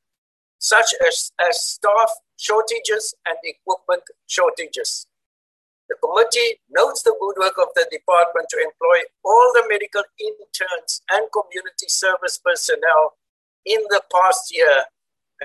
[0.58, 5.06] such as, as staff shortages and equipment shortages.
[5.90, 11.02] The committee notes the good work of the department to employ all the medical interns
[11.10, 13.18] and community service personnel
[13.66, 14.84] in the past year,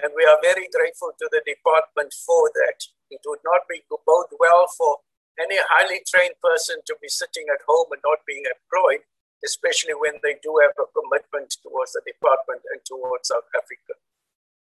[0.02, 2.80] and we are very grateful to the department for that.
[3.12, 5.00] It would not be bode well for
[5.40, 9.08] any highly trained person to be sitting at home and not being employed,
[9.44, 13.96] especially when they do have a commitment towards the department and towards South Africa.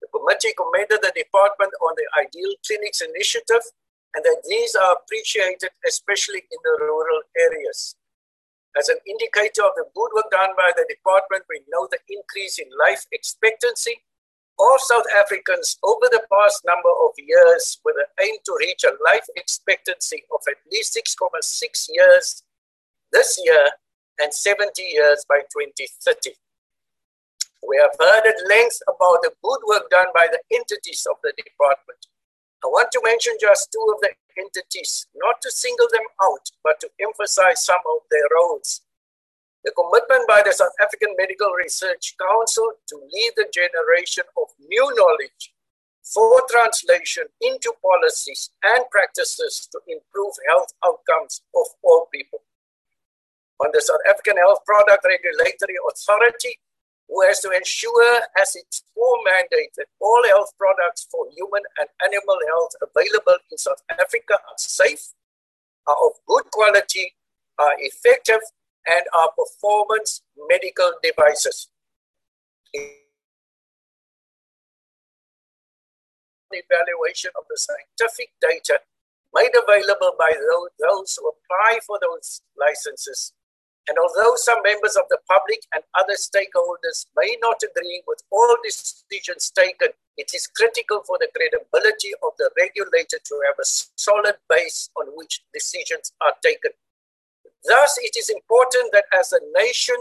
[0.03, 3.63] The committee commended the department on the Ideal Clinics initiative
[4.15, 7.95] and that these are appreciated, especially in the rural areas.
[8.77, 12.57] As an indicator of the good work done by the department, we know the increase
[12.59, 14.01] in life expectancy
[14.59, 18.93] of South Africans over the past number of years with an aim to reach a
[19.03, 22.43] life expectancy of at least 6.6 years
[23.11, 23.67] this year
[24.19, 26.35] and 70 years by 2030.
[27.67, 31.34] We have heard at length about the good work done by the entities of the
[31.38, 32.07] department
[32.63, 36.80] I want to mention just two of the entities, not to single them out, but
[36.80, 38.81] to emphasize some of their roles.
[39.64, 44.91] The commitment by the South African Medical Research Council to lead the generation of new
[44.95, 45.53] knowledge
[46.03, 52.40] for translation into policies and practices to improve health outcomes of all people.
[53.64, 56.60] On the South African Health Product Regulatory Authority,
[57.07, 61.88] who has to ensure, as its core mandate, that all health products for human and
[62.03, 65.14] animal health available in South Africa are safe,
[65.88, 67.15] are of good quality,
[67.60, 68.44] are effective,
[68.88, 71.69] and our performance medical devices.
[76.51, 78.80] Evaluation of the scientific data
[79.34, 80.34] made available by
[80.80, 83.34] those, who apply for those licenses
[83.89, 88.55] And although some members of the public and other stakeholders may not agree with all
[88.64, 93.65] decisions taken, it is critical for the credibility of the regulator to have a
[93.97, 96.72] solid base on which decisions are taken.
[97.65, 99.95] Thus, it is important that as a nation,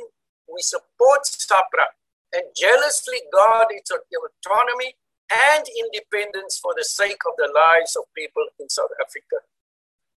[0.53, 1.87] we support SAHPRA
[2.35, 4.97] and jealously guard its autonomy
[5.31, 9.47] and independence for the sake of the lives of people in South Africa.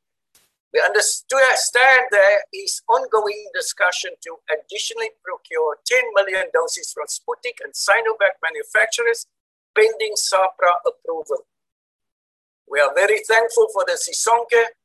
[0.75, 7.71] We understand there is ongoing discussion to additionally procure 10 million doses from Sputnik and
[7.71, 9.25] Sinovac manufacturers
[9.73, 11.47] pending SAHPRA approval.
[12.67, 14.75] We are very thankful for the Sisonke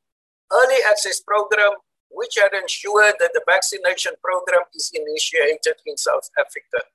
[0.52, 1.72] early access program,
[2.08, 6.86] which had ensured that the vaccination program is initiated in South Africa.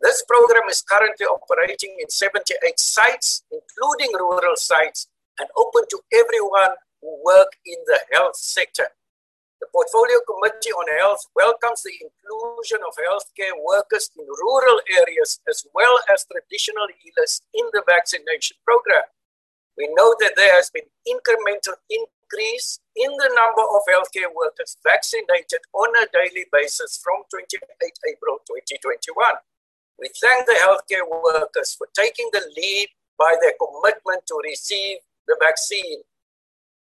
[0.00, 5.08] This program is currently operating in 78 sites, including rural sites,
[5.40, 6.78] and open to everyone
[7.08, 8.92] who work in the health sector.
[9.60, 15.64] The Portfolio Committee on Health welcomes the inclusion of healthcare workers in rural areas as
[15.74, 19.08] well as traditional healers in the vaccination program.
[19.76, 25.64] We know that there has been incremental increase in the number of healthcare workers vaccinated
[25.72, 27.58] on a daily basis from 28
[28.14, 29.10] April 2021.
[29.98, 35.36] We thank the healthcare workers for taking the lead by their commitment to receive the
[35.40, 36.02] vaccine.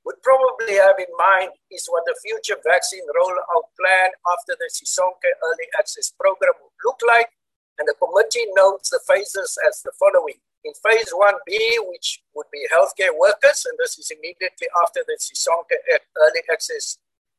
[0.05, 5.31] would probably have in mind is what the future vaccine rollout plan after the Sisonke
[5.43, 7.31] Early Access Program would look like,
[7.79, 10.37] and the committee notes the phases as the following.
[10.65, 15.75] In phase 1B, which would be healthcare workers, and this is immediately after the Sisonke
[16.19, 16.99] Early Access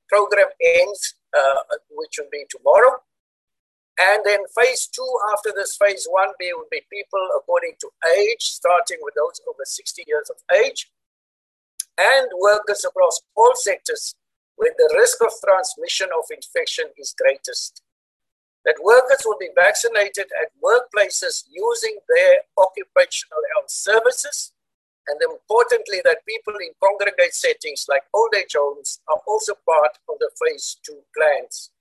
[0.10, 1.56] Program ends, uh,
[1.92, 3.00] which will be tomorrow.
[4.00, 8.98] And then phase two after this phase 1B would be people according to age, starting
[9.02, 10.90] with those over 60 years of age,
[11.98, 14.16] and workers across all sectors
[14.56, 17.84] where the risk of transmission of infection is greatest
[18.66, 24.54] that workers will be vaccinated at workplaces using their occupational health services,
[25.08, 30.16] and importantly, that people in congregate settings like old age homes are also part of
[30.20, 31.72] the phase two plans.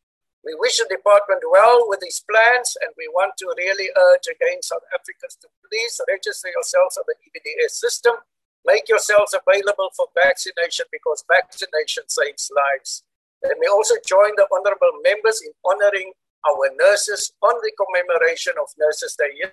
[0.43, 4.59] We wish the department well with these plans, and we want to really urge again
[4.63, 8.19] South Africans to please register yourselves on the EVDS system.
[8.67, 13.03] Make yourselves available for vaccination because vaccination saves lives.
[13.43, 16.11] Let me also join the honorable members in honoring
[16.47, 19.47] our nurses on the commemoration of Nurses Day.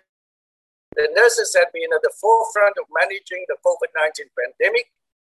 [0.95, 4.89] The nurses have been at the forefront of managing the COVID 19 pandemic,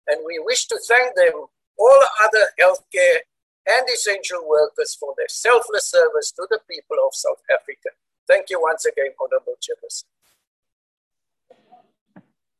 [0.07, 1.47] and we wish to thank them,
[1.79, 3.23] all other healthcare
[3.67, 7.89] and essential workers, for their selfless service to the people of South Africa.
[8.27, 10.05] Thank you once again, Honorable Chairperson.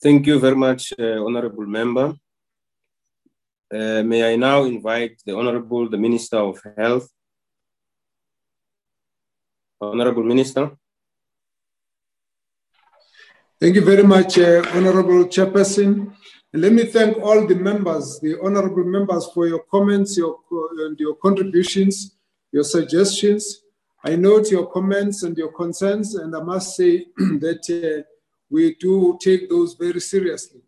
[0.02, 2.16] Thank you very much, uh, Honorable Member.
[3.74, 7.10] Uh, may I now invite the Honorable, the Minister of Health.
[9.82, 10.72] Honorable Minister.
[13.60, 16.14] Thank you very much, uh, Honorable Chairperson.
[16.56, 20.40] And let me thank all the members, the honorable members, for your comments, your,
[20.86, 22.16] and your contributions,
[22.50, 23.64] your suggestions.
[24.06, 28.08] I note your comments and your concerns, and I must say that uh,
[28.50, 30.62] we do take those very seriously.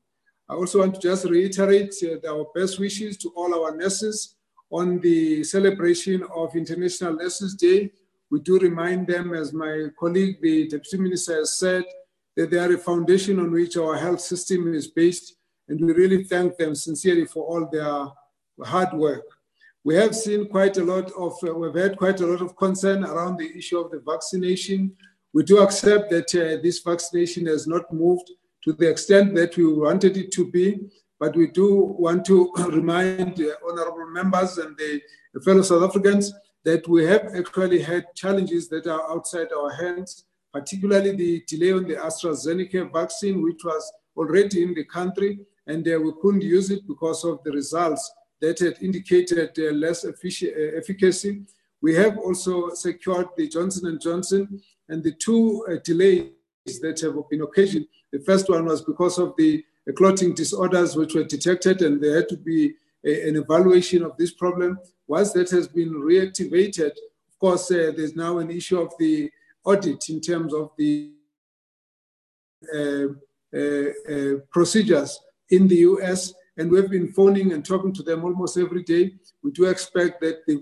[0.50, 4.36] I also want to just reiterate uh, our best wishes to all our nurses
[4.70, 7.92] on the celebration of International Nurses Day.
[8.30, 11.86] We do remind them, as my colleague, the Deputy Minister, has said,
[12.36, 15.36] that they are a foundation on which our health system is based.
[15.70, 18.08] And we really thank them sincerely for all their
[18.66, 19.24] hard work.
[19.84, 23.04] We have seen quite a lot of, uh, we've had quite a lot of concern
[23.04, 24.96] around the issue of the vaccination.
[25.34, 28.32] We do accept that uh, this vaccination has not moved
[28.64, 30.90] to the extent that we wanted it to be.
[31.20, 35.02] But we do want to remind the honorable members and the
[35.42, 36.34] fellow South Africans
[36.64, 41.88] that we have actually had challenges that are outside our hands, particularly the delay on
[41.88, 46.88] the AstraZeneca vaccine, which was already in the country, and uh, we couldn't use it
[46.88, 48.12] because of the results
[48.42, 50.12] that had indicated uh, less uh,
[50.76, 51.42] efficacy.
[51.82, 56.32] We have also secured the Johnson & Johnson, and the two delays
[56.82, 59.64] that have been occasioned the first one was because of the
[59.96, 62.74] clotting disorders which were detected, and there had to be
[63.06, 64.80] a, an evaluation of this problem.
[65.08, 69.30] Once that has been reactivated, of course, uh, there's now an issue of the
[69.64, 71.12] audit in terms of the
[72.74, 73.08] uh,
[73.56, 75.20] uh procedures
[75.50, 76.34] in the US.
[76.58, 79.16] And we've been phoning and talking to them almost every day.
[79.44, 80.56] We do expect that the,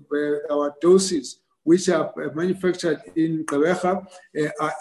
[0.49, 4.73] uh, our doses, which are manufactured in Gqeberha, uh, are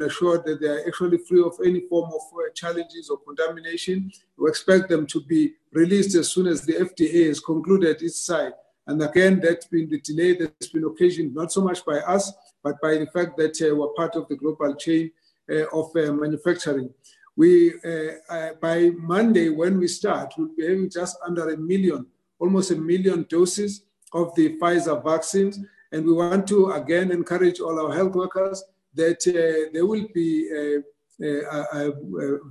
[0.00, 4.10] assured that they are actually free of any form of uh, challenges or contamination.
[4.36, 8.52] We expect them to be released as soon as the FDA has concluded its side.
[8.86, 12.32] And again, that's been the delay that's been occasioned not so much by us,
[12.62, 15.10] but by the fact that uh, we're part of the global chain
[15.50, 16.92] uh, of uh, manufacturing.
[17.36, 22.06] We, uh, uh, by Monday, when we start, we'll be having just under a million,
[22.38, 25.58] almost a million doses of the Pfizer vaccines.
[25.90, 28.62] And we want to again encourage all our health workers
[28.94, 30.82] that uh, they will be
[31.22, 31.90] uh, uh,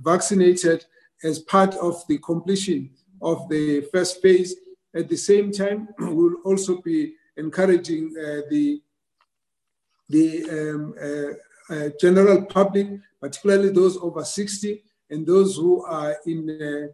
[0.02, 0.84] vaccinated
[1.22, 2.90] as part of the completion
[3.22, 4.54] of the first phase.
[4.94, 8.80] At the same time, we will also be encouraging the,
[10.10, 10.44] the
[11.70, 12.88] um, general public,
[13.24, 16.90] particularly those over 60 and those who are in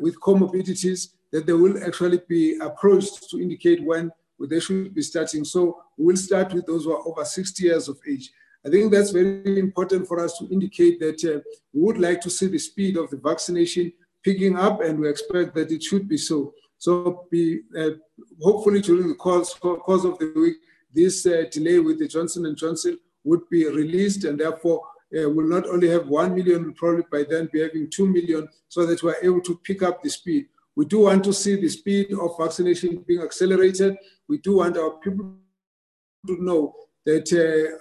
[0.00, 5.44] with comorbidities, that they will actually be approached to indicate when they should be starting.
[5.44, 8.30] So we'll start with those who are over 60 years of age.
[8.64, 11.40] I think that's very important for us to indicate that uh,
[11.72, 13.92] we would like to see the speed of the vaccination
[14.22, 16.54] picking up, and we expect that it should be so.
[16.78, 17.90] So, be, uh,
[18.40, 20.56] hopefully, during the course, course of the week,
[20.92, 24.82] this uh, delay with the Johnson and Johnson would be released, and therefore
[25.16, 28.48] uh, we'll not only have one million, we'll probably by then be having two million,
[28.68, 30.46] so that we're able to pick up the speed.
[30.74, 33.96] We do want to see the speed of vaccination being accelerated.
[34.28, 35.34] We do want our people
[36.26, 36.74] to know
[37.04, 37.28] that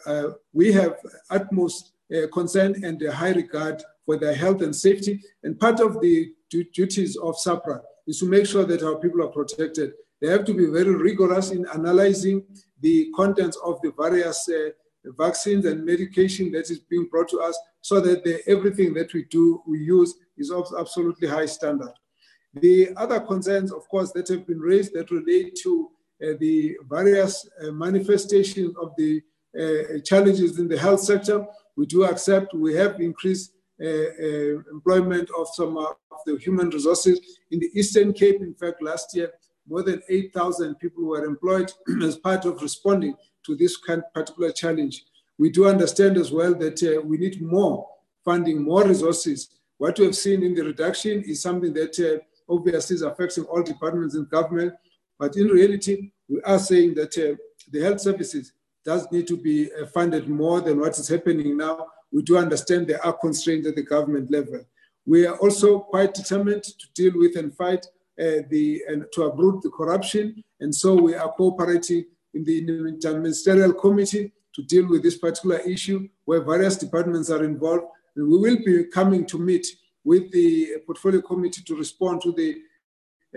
[0.05, 0.97] uh, uh, we have
[1.29, 5.21] utmost uh, concern and a high regard for their health and safety.
[5.43, 9.29] And part of the duties of SAHPRA is to make sure that our people are
[9.29, 9.93] protected.
[10.19, 12.43] They have to be very rigorous in analyzing
[12.81, 14.71] the contents of the various uh,
[15.05, 19.23] vaccines and medication that is being brought to us so that the, everything that we
[19.25, 21.93] do, we use is of absolutely high standard.
[22.53, 25.89] The other concerns, of course, that have been raised that relate to
[26.21, 29.21] uh, the various uh, manifestations of the
[29.59, 31.45] uh, challenges in the health sector.
[31.75, 35.95] We do accept we have increased employment of some of
[36.27, 37.19] the human resources
[37.49, 38.39] in the Eastern Cape.
[38.41, 39.31] In fact, last year,
[39.67, 41.71] more than 8,000 people were employed
[42.03, 43.15] as part of responding
[43.45, 43.77] to this
[44.13, 45.05] particular challenge.
[45.37, 47.87] We do understand as well that uh, we need more
[48.23, 49.49] funding, more resources.
[49.77, 53.63] What we have seen in the reduction is something that uh, obviously is affecting all
[53.63, 54.73] departments in government.
[55.17, 57.35] But in reality, we are saying that uh,
[57.71, 58.53] the health services
[58.85, 61.87] does need to be uh, funded more than what is happening now.
[62.11, 64.61] We do understand there are constraints at the government level.
[65.05, 67.85] We are also quite determined to deal with and fight
[68.19, 73.79] uh, the and to uproot the corruption, and so we are cooperating in the interministerial
[73.79, 77.85] committee to deal with this particular issue where various departments are involved.
[78.15, 79.67] And we will be coming to meet
[80.03, 82.61] with the portfolio committee to respond to the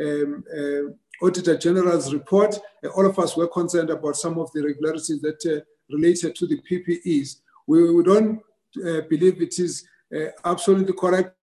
[0.01, 2.59] um, uh, Auditor General's report.
[2.85, 6.47] Uh, all of us were concerned about some of the irregularities that uh, related to
[6.47, 7.37] the PPEs.
[7.67, 8.41] We, we don't
[8.85, 11.37] uh, believe it is uh, absolutely correct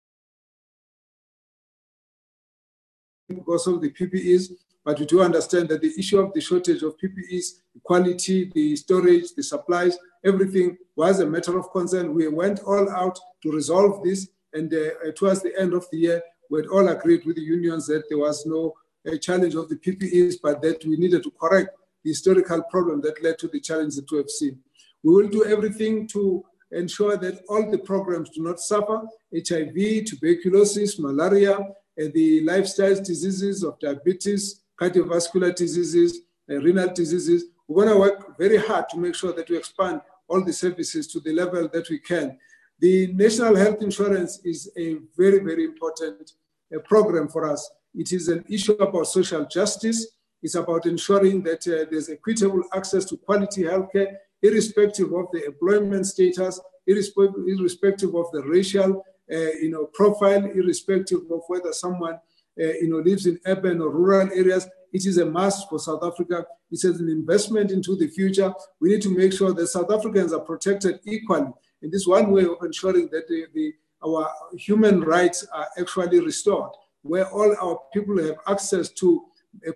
[3.28, 4.50] because of the PPEs,
[4.84, 8.76] but we do understand that the issue of the shortage of PPEs, the quality, the
[8.76, 12.14] storage, the supplies, everything was a matter of concern.
[12.14, 16.22] We went all out to resolve this, and uh, towards the end of the year,
[16.50, 18.74] we had all agreed with the unions that there was no
[19.06, 21.70] uh, challenge of the PPEs, but that we needed to correct
[22.02, 24.58] the historical problem that led to the challenge that we have seen.
[25.02, 29.02] We will do everything to ensure that all the programs do not suffer
[29.34, 31.58] HIV, tuberculosis, malaria,
[31.96, 37.44] and the lifestyle diseases of diabetes, cardiovascular diseases, renal diseases.
[37.68, 41.06] We're going to work very hard to make sure that we expand all the services
[41.08, 42.38] to the level that we can.
[42.78, 46.32] The national health insurance is a very, very important
[46.74, 47.70] uh, program for us.
[47.94, 50.06] It is an issue about social justice.
[50.42, 56.06] It's about ensuring that uh, there's equitable access to quality healthcare, irrespective of the employment
[56.06, 62.18] status, irrespective of the racial uh, you know, profile, irrespective of whether someone uh,
[62.60, 64.68] Uh, you know, lives in urban or rural areas.
[64.92, 66.44] It is a must for South Africa.
[66.70, 68.52] It is an investment into the future.
[68.80, 71.52] We need to make sure that South Africans are protected equally.
[71.80, 73.72] And this one way of ensuring that the, the,
[74.04, 74.28] our
[74.58, 76.70] human rights are actually restored,
[77.02, 79.24] where all our people have access to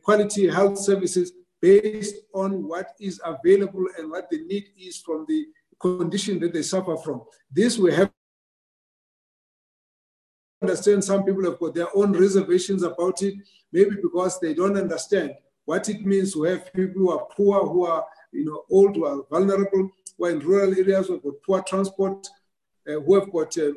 [0.03, 1.33] quality health services
[1.63, 5.47] based on what is available and what the need is from the
[5.81, 7.23] condition that they suffer from.
[7.51, 8.11] This we have
[10.65, 13.35] understand some people have got their own reservations about it,
[13.73, 15.35] maybe because they don't understand
[15.65, 19.05] what it means to have people who are poor, who are you know old, who
[19.05, 22.27] are vulnerable, who are in rural areas, who have got poor transport,
[22.89, 23.73] uh, who have got uh,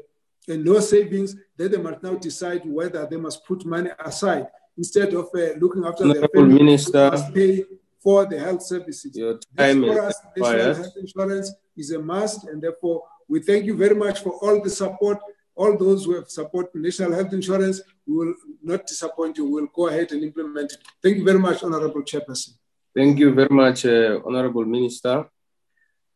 [0.48, 1.36] no savings.
[1.58, 4.48] Then they must now decide whether they must put money aside
[4.78, 6.54] instead of uh, looking after their family.
[6.64, 7.66] Minister, must pay
[8.00, 9.16] for the health services.
[9.16, 13.42] Your time this is for us, national health insurance is a must, and therefore we
[13.42, 15.20] thank you very much for all the support
[15.58, 19.46] all those who have supported national health insurance, we will not disappoint you.
[19.46, 20.78] We'll go ahead and implement it.
[21.04, 22.52] Thank you very much, Honorable Chairperson.
[22.96, 25.26] Thank you very much, uh, Honorable Minister.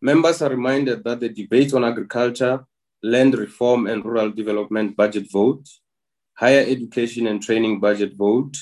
[0.02, 2.66] Members are reminded that the debate on agriculture,
[3.04, 5.68] land reform and rural development budget vote,
[6.36, 8.56] higher education and training budget vote,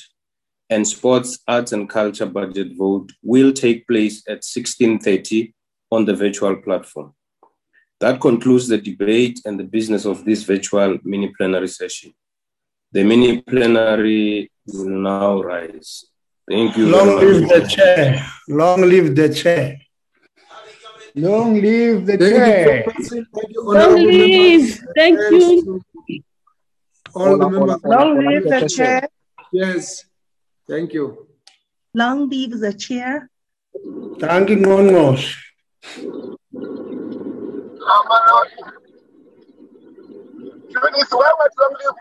[0.69, 5.53] and sports, arts and culture budget vote will take place at 1630
[5.91, 7.13] on the virtual platform.
[7.99, 12.13] That concludes the debate and the business of this virtual mini plenary session.
[12.91, 16.05] The mini plenary will now rise.
[16.49, 16.87] Thank you.
[16.87, 17.51] Long very live much.
[17.51, 18.25] the chair.
[18.47, 19.77] Long live the chair.
[21.15, 22.83] Long live the Thank chair.
[22.83, 23.25] Chairperson.
[23.35, 24.79] Thank you, Long live.
[24.95, 25.81] Thank you.
[27.13, 27.83] All the members.
[27.83, 29.09] Long live the chair.
[29.51, 30.05] Yes,
[30.67, 31.27] thank you.
[31.93, 33.29] Long live the chair.
[34.19, 34.57] Thank you,
[37.89, 38.63] Ngongqoshe.
[40.69, 41.97] Judith, why would you leave